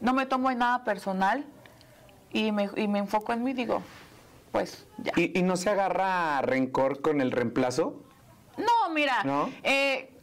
No 0.00 0.12
me 0.12 0.26
tomo 0.26 0.50
en 0.50 0.58
nada 0.58 0.82
personal 0.82 1.44
y 2.32 2.50
me, 2.50 2.68
y 2.74 2.88
me 2.88 2.98
enfoco 2.98 3.32
en 3.32 3.44
mí, 3.44 3.52
digo, 3.52 3.80
pues 4.50 4.86
ya. 4.98 5.12
¿Y, 5.14 5.38
y 5.38 5.42
no 5.42 5.56
se 5.56 5.70
agarra 5.70 6.40
rencor 6.42 7.00
con 7.00 7.20
el 7.20 7.30
reemplazo? 7.30 8.02
No, 8.56 8.92
mira, 8.92 9.22
¿No? 9.22 9.50
eh, 9.62 10.18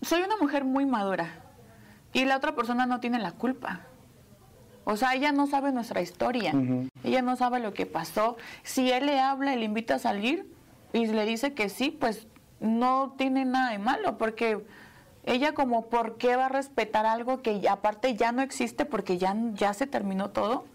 soy 0.00 0.22
una 0.22 0.36
mujer 0.38 0.64
muy 0.64 0.86
madura 0.86 1.42
y 2.14 2.24
la 2.24 2.38
otra 2.38 2.54
persona 2.54 2.86
no 2.86 3.00
tiene 3.00 3.18
la 3.18 3.32
culpa. 3.32 3.85
O 4.88 4.96
sea, 4.96 5.14
ella 5.14 5.32
no 5.32 5.48
sabe 5.48 5.72
nuestra 5.72 6.00
historia, 6.00 6.52
ella 7.02 7.20
no 7.20 7.34
sabe 7.34 7.58
lo 7.58 7.74
que 7.74 7.86
pasó. 7.86 8.36
Si 8.62 8.92
él 8.92 9.06
le 9.06 9.18
habla 9.18 9.52
y 9.52 9.58
le 9.58 9.64
invita 9.64 9.96
a 9.96 9.98
salir 9.98 10.46
y 10.92 11.06
le 11.08 11.24
dice 11.26 11.54
que 11.54 11.68
sí, 11.68 11.90
pues 11.90 12.28
no 12.60 13.14
tiene 13.18 13.44
nada 13.44 13.72
de 13.72 13.78
malo, 13.78 14.16
porque 14.16 14.64
ella 15.24 15.54
como, 15.54 15.86
¿por 15.86 16.18
qué 16.18 16.36
va 16.36 16.46
a 16.46 16.48
respetar 16.50 17.04
algo 17.04 17.42
que 17.42 17.58
ya- 17.60 17.72
aparte 17.72 18.14
ya 18.14 18.30
no 18.30 18.42
existe 18.42 18.84
porque 18.84 19.18
ya, 19.18 19.34
ya 19.54 19.74
se 19.74 19.88
terminó 19.88 20.30
todo? 20.30 20.66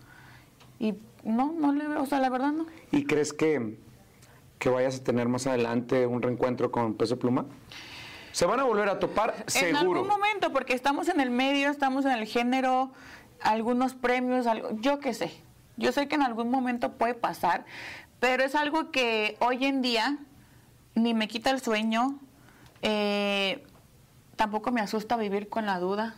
Y 0.78 0.96
no, 1.24 1.54
no 1.54 1.72
le 1.72 1.88
veo, 1.88 2.02
o 2.02 2.06
sea, 2.06 2.20
la 2.20 2.30
verdad 2.30 2.52
no. 2.52 2.66
¿Y 2.92 3.06
crees 3.06 3.32
que, 3.32 3.78
que 4.60 4.68
vayas 4.68 5.00
a 5.00 5.04
tener 5.06 5.30
más 5.30 5.48
adelante 5.48 6.06
un 6.06 6.22
reencuentro 6.22 6.70
con 6.70 6.96
Peso 6.96 7.18
Pluma? 7.18 7.46
¿Se 8.34 8.46
van 8.46 8.60
a 8.60 8.64
volver 8.64 8.90
a 8.90 9.00
topar? 9.00 9.36
En 9.40 9.50
Seguro. 9.50 9.80
algún 10.02 10.08
momento, 10.10 10.52
porque 10.52 10.74
estamos 10.74 11.08
en 11.08 11.22
el 11.22 11.30
medio, 11.32 11.70
estamos 11.70 12.04
en 12.06 12.12
el 12.12 12.26
género, 12.26 12.92
algunos 13.44 13.94
premios, 13.94 14.48
algo, 14.48 14.70
yo 14.80 15.00
qué 15.00 15.14
sé. 15.14 15.32
Yo 15.78 15.92
sé 15.92 16.08
que 16.08 16.16
en 16.16 16.22
algún 16.22 16.50
momento 16.52 16.94
puede 16.94 17.14
pasar, 17.14 17.66
pero 18.20 18.44
es 18.44 18.56
algo 18.56 18.92
que 18.92 19.38
hoy 19.40 19.66
en 19.66 19.82
día 19.82 20.18
ni 20.96 21.14
me 21.14 21.28
quita 21.28 21.50
el 21.52 21.62
sueño, 21.62 22.20
eh, 22.82 23.64
tampoco 24.36 24.72
me 24.72 24.82
asusta 24.82 25.16
vivir 25.18 25.50
con 25.50 25.66
la 25.66 25.80
duda. 25.80 26.16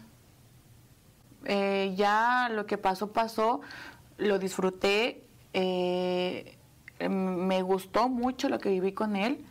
Eh, 1.46 1.94
ya 1.98 2.50
lo 2.52 2.66
que 2.66 2.78
pasó, 2.78 3.12
pasó, 3.12 3.62
lo 4.18 4.40
disfruté, 4.40 5.26
eh, 5.54 6.58
me 7.10 7.62
gustó 7.62 8.08
mucho 8.10 8.48
lo 8.50 8.60
que 8.60 8.70
viví 8.70 8.94
con 8.94 9.16
él, 9.16 9.46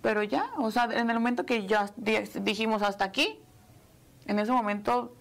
pero 0.00 0.22
ya, 0.22 0.50
o 0.56 0.70
sea, 0.70 0.84
en 0.84 1.10
el 1.10 1.14
momento 1.18 1.44
que 1.44 1.66
ya 1.66 1.90
di- 1.96 2.18
dijimos 2.40 2.82
hasta 2.82 3.04
aquí, 3.04 3.38
en 4.26 4.38
ese 4.38 4.52
momento, 4.52 5.14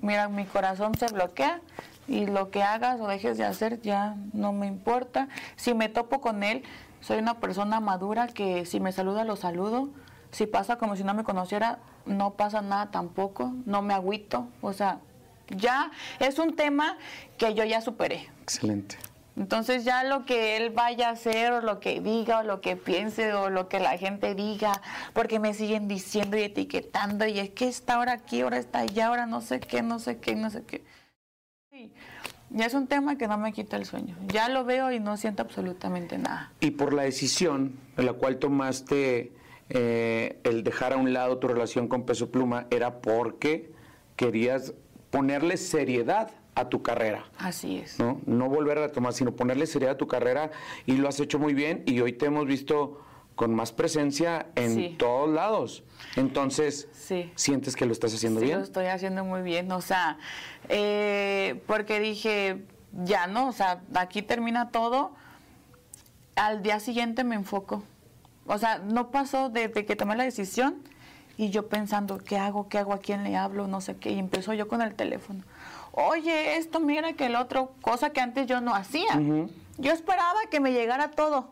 mira, 0.00 0.28
mi 0.28 0.44
corazón 0.44 0.94
se 0.96 1.06
bloquea 1.06 1.60
y 2.06 2.26
lo 2.26 2.50
que 2.50 2.62
hagas 2.62 3.00
o 3.00 3.06
dejes 3.06 3.38
de 3.38 3.44
hacer 3.44 3.80
ya 3.82 4.16
no 4.32 4.52
me 4.52 4.66
importa. 4.66 5.28
Si 5.56 5.74
me 5.74 5.88
topo 5.88 6.20
con 6.20 6.42
él, 6.42 6.64
soy 7.00 7.18
una 7.18 7.38
persona 7.40 7.80
madura 7.80 8.26
que 8.28 8.64
si 8.66 8.80
me 8.80 8.92
saluda 8.92 9.24
lo 9.24 9.36
saludo. 9.36 9.90
Si 10.30 10.46
pasa 10.46 10.76
como 10.76 10.96
si 10.96 11.04
no 11.04 11.14
me 11.14 11.24
conociera, 11.24 11.78
no 12.06 12.34
pasa 12.34 12.60
nada 12.60 12.90
tampoco, 12.90 13.52
no 13.66 13.82
me 13.82 13.94
agüito. 13.94 14.46
O 14.60 14.72
sea, 14.72 14.98
ya 15.48 15.90
es 16.18 16.38
un 16.38 16.54
tema 16.54 16.96
que 17.36 17.54
yo 17.54 17.64
ya 17.64 17.80
superé. 17.80 18.28
Excelente. 18.42 18.96
Entonces 19.38 19.84
ya 19.84 20.02
lo 20.02 20.24
que 20.24 20.56
él 20.56 20.70
vaya 20.70 21.08
a 21.08 21.12
hacer 21.12 21.52
o 21.52 21.60
lo 21.60 21.78
que 21.78 22.00
diga 22.00 22.40
o 22.40 22.42
lo 22.42 22.60
que 22.60 22.74
piense 22.74 23.32
o 23.34 23.50
lo 23.50 23.68
que 23.68 23.78
la 23.78 23.96
gente 23.96 24.34
diga, 24.34 24.82
porque 25.12 25.38
me 25.38 25.54
siguen 25.54 25.86
diciendo 25.86 26.36
y 26.36 26.42
etiquetando 26.42 27.24
y 27.24 27.38
es 27.38 27.50
que 27.50 27.68
está 27.68 27.94
ahora 27.94 28.14
aquí, 28.14 28.40
ahora 28.40 28.58
está 28.58 28.80
allá, 28.80 29.06
ahora 29.06 29.26
no 29.26 29.40
sé 29.40 29.60
qué, 29.60 29.80
no 29.80 30.00
sé 30.00 30.18
qué, 30.18 30.34
no 30.34 30.50
sé 30.50 30.64
qué. 30.64 30.82
Sí, 31.70 31.92
ya 32.50 32.66
es 32.66 32.74
un 32.74 32.88
tema 32.88 33.16
que 33.16 33.28
no 33.28 33.38
me 33.38 33.52
quita 33.52 33.76
el 33.76 33.84
sueño. 33.84 34.16
Ya 34.26 34.48
lo 34.48 34.64
veo 34.64 34.90
y 34.90 34.98
no 34.98 35.16
siento 35.16 35.42
absolutamente 35.42 36.18
nada. 36.18 36.52
Y 36.58 36.72
por 36.72 36.92
la 36.92 37.02
decisión 37.02 37.78
en 37.96 38.06
la 38.06 38.14
cual 38.14 38.38
tomaste 38.38 39.32
eh, 39.70 40.40
el 40.42 40.64
dejar 40.64 40.94
a 40.94 40.96
un 40.96 41.12
lado 41.12 41.38
tu 41.38 41.46
relación 41.46 41.86
con 41.86 42.04
Peso 42.04 42.32
Pluma, 42.32 42.66
era 42.70 43.00
porque 43.00 43.70
querías 44.16 44.74
ponerle 45.10 45.56
seriedad 45.58 46.30
a 46.58 46.68
tu 46.68 46.82
carrera. 46.82 47.24
Así 47.38 47.78
es. 47.78 47.98
¿no? 48.00 48.20
No 48.26 48.48
volver 48.48 48.78
a 48.78 48.82
retomar, 48.88 49.12
sino 49.12 49.32
ponerle 49.36 49.66
seriedad 49.66 49.94
a 49.94 49.98
tu 49.98 50.08
carrera 50.08 50.50
y 50.86 50.96
lo 50.96 51.08
has 51.08 51.20
hecho 51.20 51.38
muy 51.38 51.54
bien 51.54 51.84
y 51.86 52.00
hoy 52.00 52.12
te 52.12 52.26
hemos 52.26 52.46
visto 52.46 53.00
con 53.36 53.54
más 53.54 53.70
presencia 53.70 54.46
en 54.56 54.74
Sí. 54.74 54.96
todos 54.98 55.30
lados. 55.30 55.84
Entonces, 56.16 56.88
Sí. 56.92 57.30
¿sientes 57.36 57.76
que 57.76 57.86
lo 57.86 57.92
estás 57.92 58.12
haciendo 58.12 58.40
Sí, 58.40 58.46
bien? 58.46 58.58
lo 58.58 58.64
estoy 58.64 58.86
haciendo 58.86 59.24
muy 59.24 59.42
bien, 59.42 59.70
o 59.70 59.80
sea, 59.80 60.18
eh, 60.68 61.62
porque 61.68 62.00
dije, 62.00 62.64
ya 63.04 63.28
no, 63.28 63.48
o 63.48 63.52
sea, 63.52 63.80
aquí 63.94 64.22
termina 64.22 64.70
todo, 64.70 65.12
al 66.34 66.62
día 66.64 66.80
siguiente 66.80 67.22
me 67.22 67.36
enfoco. 67.36 67.84
O 68.46 68.58
sea, 68.58 68.78
no 68.78 69.10
pasó 69.12 69.48
desde 69.50 69.84
que 69.86 69.94
tomé 69.94 70.16
la 70.16 70.24
decisión 70.24 70.82
y 71.36 71.50
yo 71.50 71.68
pensando, 71.68 72.18
¿qué 72.18 72.38
hago? 72.38 72.68
¿Qué 72.68 72.78
hago? 72.78 72.92
¿A 72.92 72.98
quién 72.98 73.22
le 73.22 73.36
hablo? 73.36 73.68
No 73.68 73.80
sé 73.80 73.96
qué. 73.96 74.10
Y 74.10 74.18
empezó 74.18 74.54
yo 74.54 74.66
con 74.66 74.82
el 74.82 74.94
teléfono. 74.94 75.44
Oye, 76.00 76.58
esto, 76.58 76.78
mira 76.78 77.14
que 77.14 77.26
el 77.26 77.34
otro, 77.34 77.72
cosa 77.82 78.10
que 78.10 78.20
antes 78.20 78.46
yo 78.46 78.60
no 78.60 78.72
hacía. 78.72 79.20
Yo 79.78 79.92
esperaba 79.92 80.38
que 80.48 80.60
me 80.60 80.72
llegara 80.72 81.10
todo. 81.10 81.50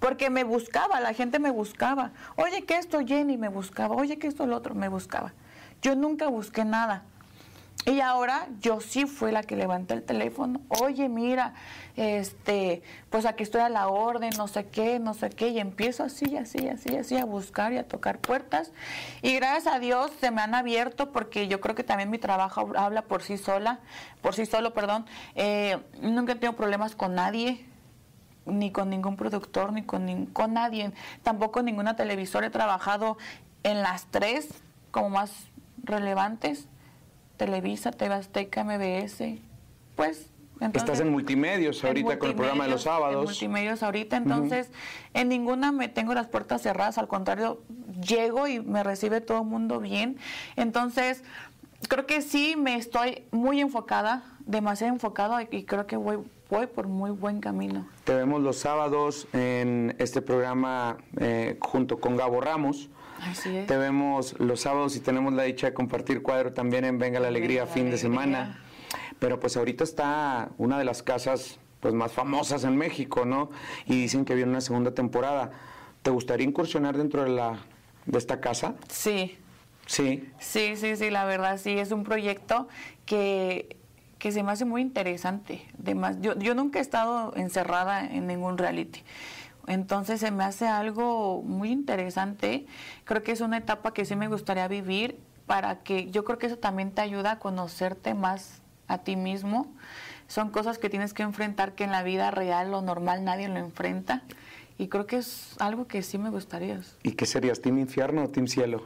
Porque 0.00 0.28
me 0.28 0.42
buscaba, 0.42 0.98
la 0.98 1.14
gente 1.14 1.38
me 1.38 1.52
buscaba. 1.52 2.10
Oye, 2.34 2.64
que 2.64 2.78
esto 2.78 2.98
Jenny 3.06 3.36
me 3.36 3.48
buscaba. 3.48 3.94
Oye, 3.94 4.18
que 4.18 4.26
esto 4.26 4.42
el 4.42 4.54
otro 4.54 4.74
me 4.74 4.88
buscaba. 4.88 5.34
Yo 5.82 5.94
nunca 5.94 6.26
busqué 6.26 6.64
nada. 6.64 7.04
Y 7.86 8.00
ahora 8.00 8.46
yo 8.60 8.80
sí 8.80 9.06
fui 9.06 9.32
la 9.32 9.42
que 9.42 9.56
levanté 9.56 9.94
el 9.94 10.02
teléfono. 10.02 10.60
Oye, 10.68 11.08
mira, 11.08 11.54
este, 11.96 12.82
pues 13.08 13.24
aquí 13.24 13.42
estoy 13.42 13.62
a 13.62 13.70
la 13.70 13.88
orden, 13.88 14.30
no 14.36 14.48
sé 14.48 14.66
qué, 14.66 14.98
no 14.98 15.14
sé 15.14 15.30
qué. 15.30 15.48
Y 15.48 15.58
empiezo 15.60 16.04
así, 16.04 16.36
así, 16.36 16.68
así, 16.68 16.94
así 16.94 17.16
a 17.16 17.24
buscar 17.24 17.72
y 17.72 17.78
a 17.78 17.88
tocar 17.88 18.18
puertas. 18.18 18.70
Y 19.22 19.34
gracias 19.34 19.74
a 19.74 19.78
Dios 19.78 20.10
se 20.20 20.30
me 20.30 20.42
han 20.42 20.54
abierto 20.54 21.10
porque 21.10 21.48
yo 21.48 21.60
creo 21.60 21.74
que 21.74 21.82
también 21.82 22.10
mi 22.10 22.18
trabajo 22.18 22.70
habla 22.76 23.02
por 23.02 23.22
sí 23.22 23.38
sola, 23.38 23.80
por 24.20 24.34
sí 24.34 24.44
solo, 24.44 24.74
perdón. 24.74 25.06
Eh, 25.34 25.78
nunca 26.02 26.32
he 26.32 26.36
tenido 26.36 26.54
problemas 26.56 26.94
con 26.94 27.14
nadie 27.14 27.64
ni 28.44 28.72
con 28.72 28.90
ningún 28.90 29.16
productor, 29.16 29.72
ni 29.72 29.82
con, 29.84 30.06
nin- 30.06 30.30
con 30.32 30.52
nadie. 30.52 30.92
Tampoco 31.22 31.62
ninguna 31.62 31.96
televisora. 31.96 32.46
He 32.48 32.50
trabajado 32.50 33.16
en 33.62 33.80
las 33.82 34.06
tres 34.10 34.48
como 34.90 35.08
más 35.08 35.32
relevantes. 35.82 36.66
Televisa, 37.44 37.90
TV 37.90 38.12
Azteca, 38.14 38.64
MBS. 38.64 39.38
Pues... 39.96 40.26
entonces- 40.60 40.82
Estás 40.82 41.00
en 41.00 41.10
multimedios 41.10 41.82
ahorita 41.82 42.18
con 42.18 42.28
el 42.28 42.34
programa 42.34 42.64
de 42.64 42.70
los 42.70 42.84
multimedios, 42.84 42.86
En 42.86 43.00
sábados. 43.02 43.24
multimedios 43.24 43.82
ahorita, 43.82 44.16
entonces 44.18 44.70
en 45.14 45.30
ninguna 45.30 45.72
me 45.72 45.88
tengo 45.88 46.12
las 46.12 46.26
puertas 46.26 46.60
cerradas, 46.60 46.98
al 46.98 47.08
contrario, 47.08 47.62
llego 48.06 48.46
y 48.46 48.60
me 48.60 48.82
recibe 48.82 49.22
todo 49.22 49.38
el 49.38 49.46
mundo 49.46 49.80
bien. 49.80 50.18
Entonces, 50.56 51.24
creo 51.88 52.04
que 52.04 52.20
sí 52.20 52.56
me 52.58 52.74
estoy 52.76 53.22
muy 53.30 53.58
enfocada, 53.62 54.22
demasiado 54.44 54.92
enfocada 54.92 55.42
y 55.50 55.64
creo 55.64 55.86
que 55.86 55.96
voy, 55.96 56.18
voy 56.50 56.66
por 56.66 56.88
muy 56.88 57.10
buen 57.10 57.40
camino. 57.40 57.88
Te 58.04 58.14
vemos 58.14 58.42
los 58.42 58.58
sábados 58.58 59.28
en 59.32 59.96
este 59.98 60.20
programa 60.20 60.98
eh, 61.18 61.56
junto 61.58 62.00
con 62.00 62.18
Gabo 62.18 62.42
Ramos. 62.42 62.90
Así 63.22 63.56
es. 63.56 63.66
Te 63.66 63.76
vemos 63.76 64.38
los 64.38 64.60
sábados 64.60 64.96
y 64.96 65.00
tenemos 65.00 65.32
la 65.32 65.44
dicha 65.44 65.68
de 65.68 65.74
compartir 65.74 66.22
cuadro 66.22 66.52
también 66.52 66.84
en 66.84 66.98
Venga 66.98 67.20
la 67.20 67.28
Alegría 67.28 67.62
Venga 67.62 67.70
la 67.70 67.74
fin 67.74 67.90
de 67.90 67.98
semana. 67.98 68.60
Pero 69.18 69.38
pues 69.38 69.56
ahorita 69.56 69.84
está 69.84 70.50
una 70.58 70.78
de 70.78 70.84
las 70.84 71.02
casas 71.02 71.58
pues 71.80 71.94
más 71.94 72.12
famosas 72.12 72.64
en 72.64 72.76
México, 72.76 73.24
¿no? 73.24 73.50
Y 73.86 73.94
dicen 74.02 74.24
que 74.24 74.34
viene 74.34 74.50
una 74.50 74.60
segunda 74.60 74.92
temporada. 74.92 75.50
¿Te 76.02 76.10
gustaría 76.10 76.46
incursionar 76.46 76.96
dentro 76.96 77.22
de 77.22 77.30
la 77.30 77.58
de 78.06 78.18
esta 78.18 78.40
casa? 78.40 78.74
Sí. 78.88 79.36
Sí. 79.86 80.28
Sí, 80.38 80.76
sí, 80.76 80.96
sí, 80.96 81.10
la 81.10 81.24
verdad 81.24 81.58
sí, 81.58 81.78
es 81.78 81.90
un 81.90 82.04
proyecto 82.04 82.68
que, 83.06 83.76
que 84.18 84.30
se 84.30 84.42
me 84.42 84.52
hace 84.52 84.64
muy 84.64 84.82
interesante. 84.82 85.66
yo, 86.20 86.38
yo 86.38 86.54
nunca 86.54 86.78
he 86.78 86.82
estado 86.82 87.34
encerrada 87.34 88.06
en 88.06 88.26
ningún 88.26 88.56
reality. 88.56 89.02
Entonces 89.70 90.18
se 90.18 90.32
me 90.32 90.42
hace 90.42 90.66
algo 90.66 91.42
muy 91.42 91.70
interesante. 91.70 92.66
Creo 93.04 93.22
que 93.22 93.30
es 93.30 93.40
una 93.40 93.58
etapa 93.58 93.94
que 93.94 94.04
sí 94.04 94.16
me 94.16 94.26
gustaría 94.26 94.66
vivir 94.66 95.16
para 95.46 95.78
que 95.78 96.10
yo 96.10 96.24
creo 96.24 96.38
que 96.38 96.46
eso 96.46 96.58
también 96.58 96.90
te 96.90 97.02
ayuda 97.02 97.30
a 97.30 97.38
conocerte 97.38 98.14
más 98.14 98.62
a 98.88 98.98
ti 98.98 99.14
mismo. 99.14 99.72
Son 100.26 100.50
cosas 100.50 100.78
que 100.78 100.90
tienes 100.90 101.14
que 101.14 101.22
enfrentar 101.22 101.76
que 101.76 101.84
en 101.84 101.92
la 101.92 102.02
vida 102.02 102.32
real 102.32 102.74
o 102.74 102.82
normal 102.82 103.22
nadie 103.22 103.46
lo 103.46 103.60
enfrenta. 103.60 104.24
Y 104.76 104.88
creo 104.88 105.06
que 105.06 105.18
es 105.18 105.54
algo 105.60 105.86
que 105.86 106.02
sí 106.02 106.18
me 106.18 106.30
gustaría. 106.30 106.80
¿Y 107.04 107.12
qué 107.12 107.24
serías, 107.24 107.60
Team 107.60 107.78
Infierno 107.78 108.24
o 108.24 108.28
Team 108.28 108.48
Cielo? 108.48 108.84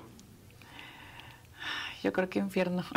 Yo 2.03 2.13
creo 2.13 2.29
que 2.29 2.41
Infierno. 2.41 2.85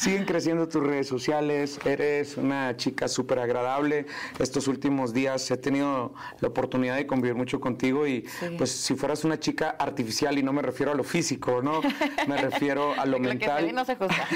Siguen 0.00 0.24
creciendo 0.24 0.66
tus 0.66 0.82
redes 0.82 1.08
sociales, 1.08 1.78
eres 1.84 2.38
una 2.38 2.74
chica 2.74 3.06
súper 3.06 3.38
agradable. 3.38 4.06
Estos 4.38 4.66
últimos 4.66 5.12
días 5.12 5.50
he 5.50 5.58
tenido 5.58 6.14
la 6.40 6.48
oportunidad 6.48 6.96
de 6.96 7.06
convivir 7.06 7.34
mucho 7.34 7.60
contigo 7.60 8.06
y 8.06 8.26
pues 8.56 8.70
si 8.70 8.94
fueras 8.94 9.24
una 9.24 9.38
chica 9.38 9.76
artificial 9.78 10.38
y 10.38 10.42
no 10.42 10.54
me 10.54 10.62
refiero 10.62 10.92
a 10.92 10.94
lo 10.94 11.04
físico, 11.04 11.60
¿no? 11.60 11.82
Me 12.26 12.38
refiero 12.38 12.98
a 12.98 13.04
lo 13.04 13.18
mental. 13.20 13.66
Que 13.66 13.74
no 13.74 13.84
se 13.84 13.94
juzga. 13.96 14.26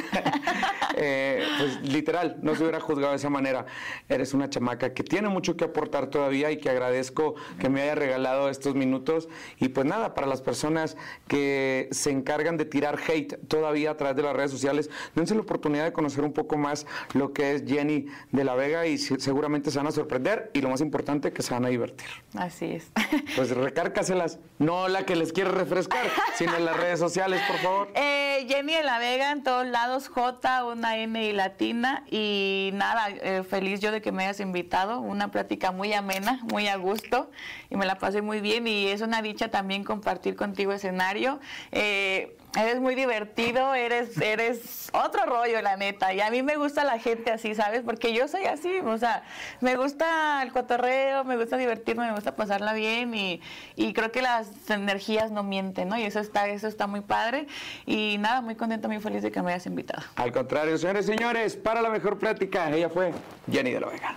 eh, 0.98 1.42
pues 1.58 1.80
literal, 1.80 2.36
no 2.42 2.54
se 2.54 2.60
hubiera 2.60 2.80
juzgado 2.80 3.12
de 3.12 3.16
esa 3.16 3.30
manera. 3.30 3.64
Eres 4.10 4.34
una 4.34 4.50
chamaca 4.50 4.92
que 4.92 5.02
tiene 5.02 5.30
mucho 5.30 5.56
que 5.56 5.64
aportar 5.64 6.08
todavía 6.08 6.50
y 6.50 6.58
que 6.58 6.68
agradezco 6.68 7.36
que 7.58 7.70
me 7.70 7.80
haya 7.80 7.94
regalado 7.94 8.50
estos 8.50 8.74
minutos. 8.74 9.30
Y 9.58 9.68
pues 9.68 9.86
nada, 9.86 10.12
para 10.12 10.26
las 10.26 10.42
personas 10.42 10.98
que 11.26 11.88
se 11.90 12.10
encargan 12.10 12.58
de 12.58 12.66
tirar 12.66 12.98
hate 13.08 13.38
todavía 13.48 13.92
a 13.92 13.96
través 13.96 14.14
de 14.14 14.22
las 14.24 14.36
redes 14.36 14.50
sociales, 14.50 14.90
dense 15.14 15.34
la 15.34 15.40
oportunidad 15.54 15.84
de 15.84 15.92
conocer 15.92 16.24
un 16.24 16.32
poco 16.32 16.56
más 16.56 16.84
lo 17.12 17.32
que 17.32 17.54
es 17.54 17.64
Jenny 17.64 18.06
de 18.32 18.44
la 18.44 18.56
Vega 18.56 18.86
y 18.86 18.98
seguramente 18.98 19.70
se 19.70 19.78
van 19.78 19.86
a 19.86 19.92
sorprender 19.92 20.50
y 20.52 20.60
lo 20.60 20.68
más 20.68 20.80
importante 20.80 21.32
que 21.32 21.42
se 21.42 21.54
van 21.54 21.64
a 21.64 21.68
divertir. 21.68 22.08
Así 22.36 22.66
es. 22.66 22.90
Pues 23.36 23.50
recárcaselas, 23.50 24.38
no 24.58 24.88
la 24.88 25.04
que 25.04 25.16
les 25.16 25.32
quiere 25.32 25.50
refrescar, 25.50 26.04
sino 26.36 26.56
en 26.56 26.64
las 26.64 26.76
redes 26.76 26.98
sociales, 26.98 27.40
por 27.48 27.56
favor. 27.58 27.88
Eh, 27.94 28.44
Jenny 28.48 28.74
de 28.74 28.82
la 28.82 28.98
Vega 28.98 29.30
en 29.30 29.42
todos 29.42 29.66
lados, 29.66 30.08
J, 30.08 30.64
una 30.64 30.98
N 30.98 31.24
y 31.24 31.32
latina 31.32 32.04
y 32.10 32.70
nada, 32.74 33.08
eh, 33.10 33.42
feliz 33.48 33.80
yo 33.80 33.92
de 33.92 34.02
que 34.02 34.12
me 34.12 34.24
hayas 34.24 34.40
invitado, 34.40 35.00
una 35.00 35.30
plática 35.30 35.70
muy 35.70 35.92
amena, 35.92 36.40
muy 36.50 36.68
a 36.68 36.76
gusto 36.76 37.30
y 37.70 37.76
me 37.76 37.86
la 37.86 37.98
pasé 37.98 38.20
muy 38.20 38.40
bien 38.40 38.66
y 38.66 38.88
es 38.88 39.00
una 39.00 39.22
dicha 39.22 39.50
también 39.50 39.84
compartir 39.84 40.36
contigo 40.36 40.72
escenario. 40.72 41.40
Eh, 41.72 42.36
Eres 42.56 42.80
muy 42.80 42.94
divertido, 42.94 43.74
eres, 43.74 44.16
eres 44.20 44.88
otro 44.92 45.24
rollo, 45.26 45.60
la 45.60 45.76
neta. 45.76 46.14
Y 46.14 46.20
a 46.20 46.30
mí 46.30 46.42
me 46.42 46.56
gusta 46.56 46.84
la 46.84 47.00
gente 47.00 47.32
así, 47.32 47.54
¿sabes? 47.54 47.82
Porque 47.84 48.14
yo 48.14 48.28
soy 48.28 48.44
así, 48.44 48.78
o 48.78 48.96
sea, 48.96 49.24
me 49.60 49.76
gusta 49.76 50.40
el 50.42 50.52
cotorreo, 50.52 51.24
me 51.24 51.36
gusta 51.36 51.56
divertirme, 51.56 52.06
me 52.06 52.14
gusta 52.14 52.36
pasarla 52.36 52.72
bien 52.72 53.12
y, 53.14 53.40
y 53.74 53.92
creo 53.92 54.12
que 54.12 54.22
las 54.22 54.48
energías 54.70 55.32
no 55.32 55.42
mienten, 55.42 55.88
¿no? 55.88 55.98
Y 55.98 56.04
eso 56.04 56.20
está, 56.20 56.46
eso 56.46 56.68
está 56.68 56.86
muy 56.86 57.00
padre. 57.00 57.48
Y 57.86 58.18
nada, 58.18 58.40
muy 58.40 58.54
contenta, 58.54 58.86
muy 58.86 59.00
feliz 59.00 59.22
de 59.22 59.32
que 59.32 59.42
me 59.42 59.50
hayas 59.52 59.66
invitado. 59.66 60.04
Al 60.14 60.30
contrario, 60.30 60.78
señores 60.78 61.08
y 61.08 61.08
señores, 61.08 61.56
para 61.56 61.82
la 61.82 61.90
mejor 61.90 62.18
plática, 62.18 62.70
ella 62.70 62.88
fue 62.88 63.12
Jenny 63.50 63.72
de 63.72 63.80
la 63.80 63.88
Vega. 63.88 64.14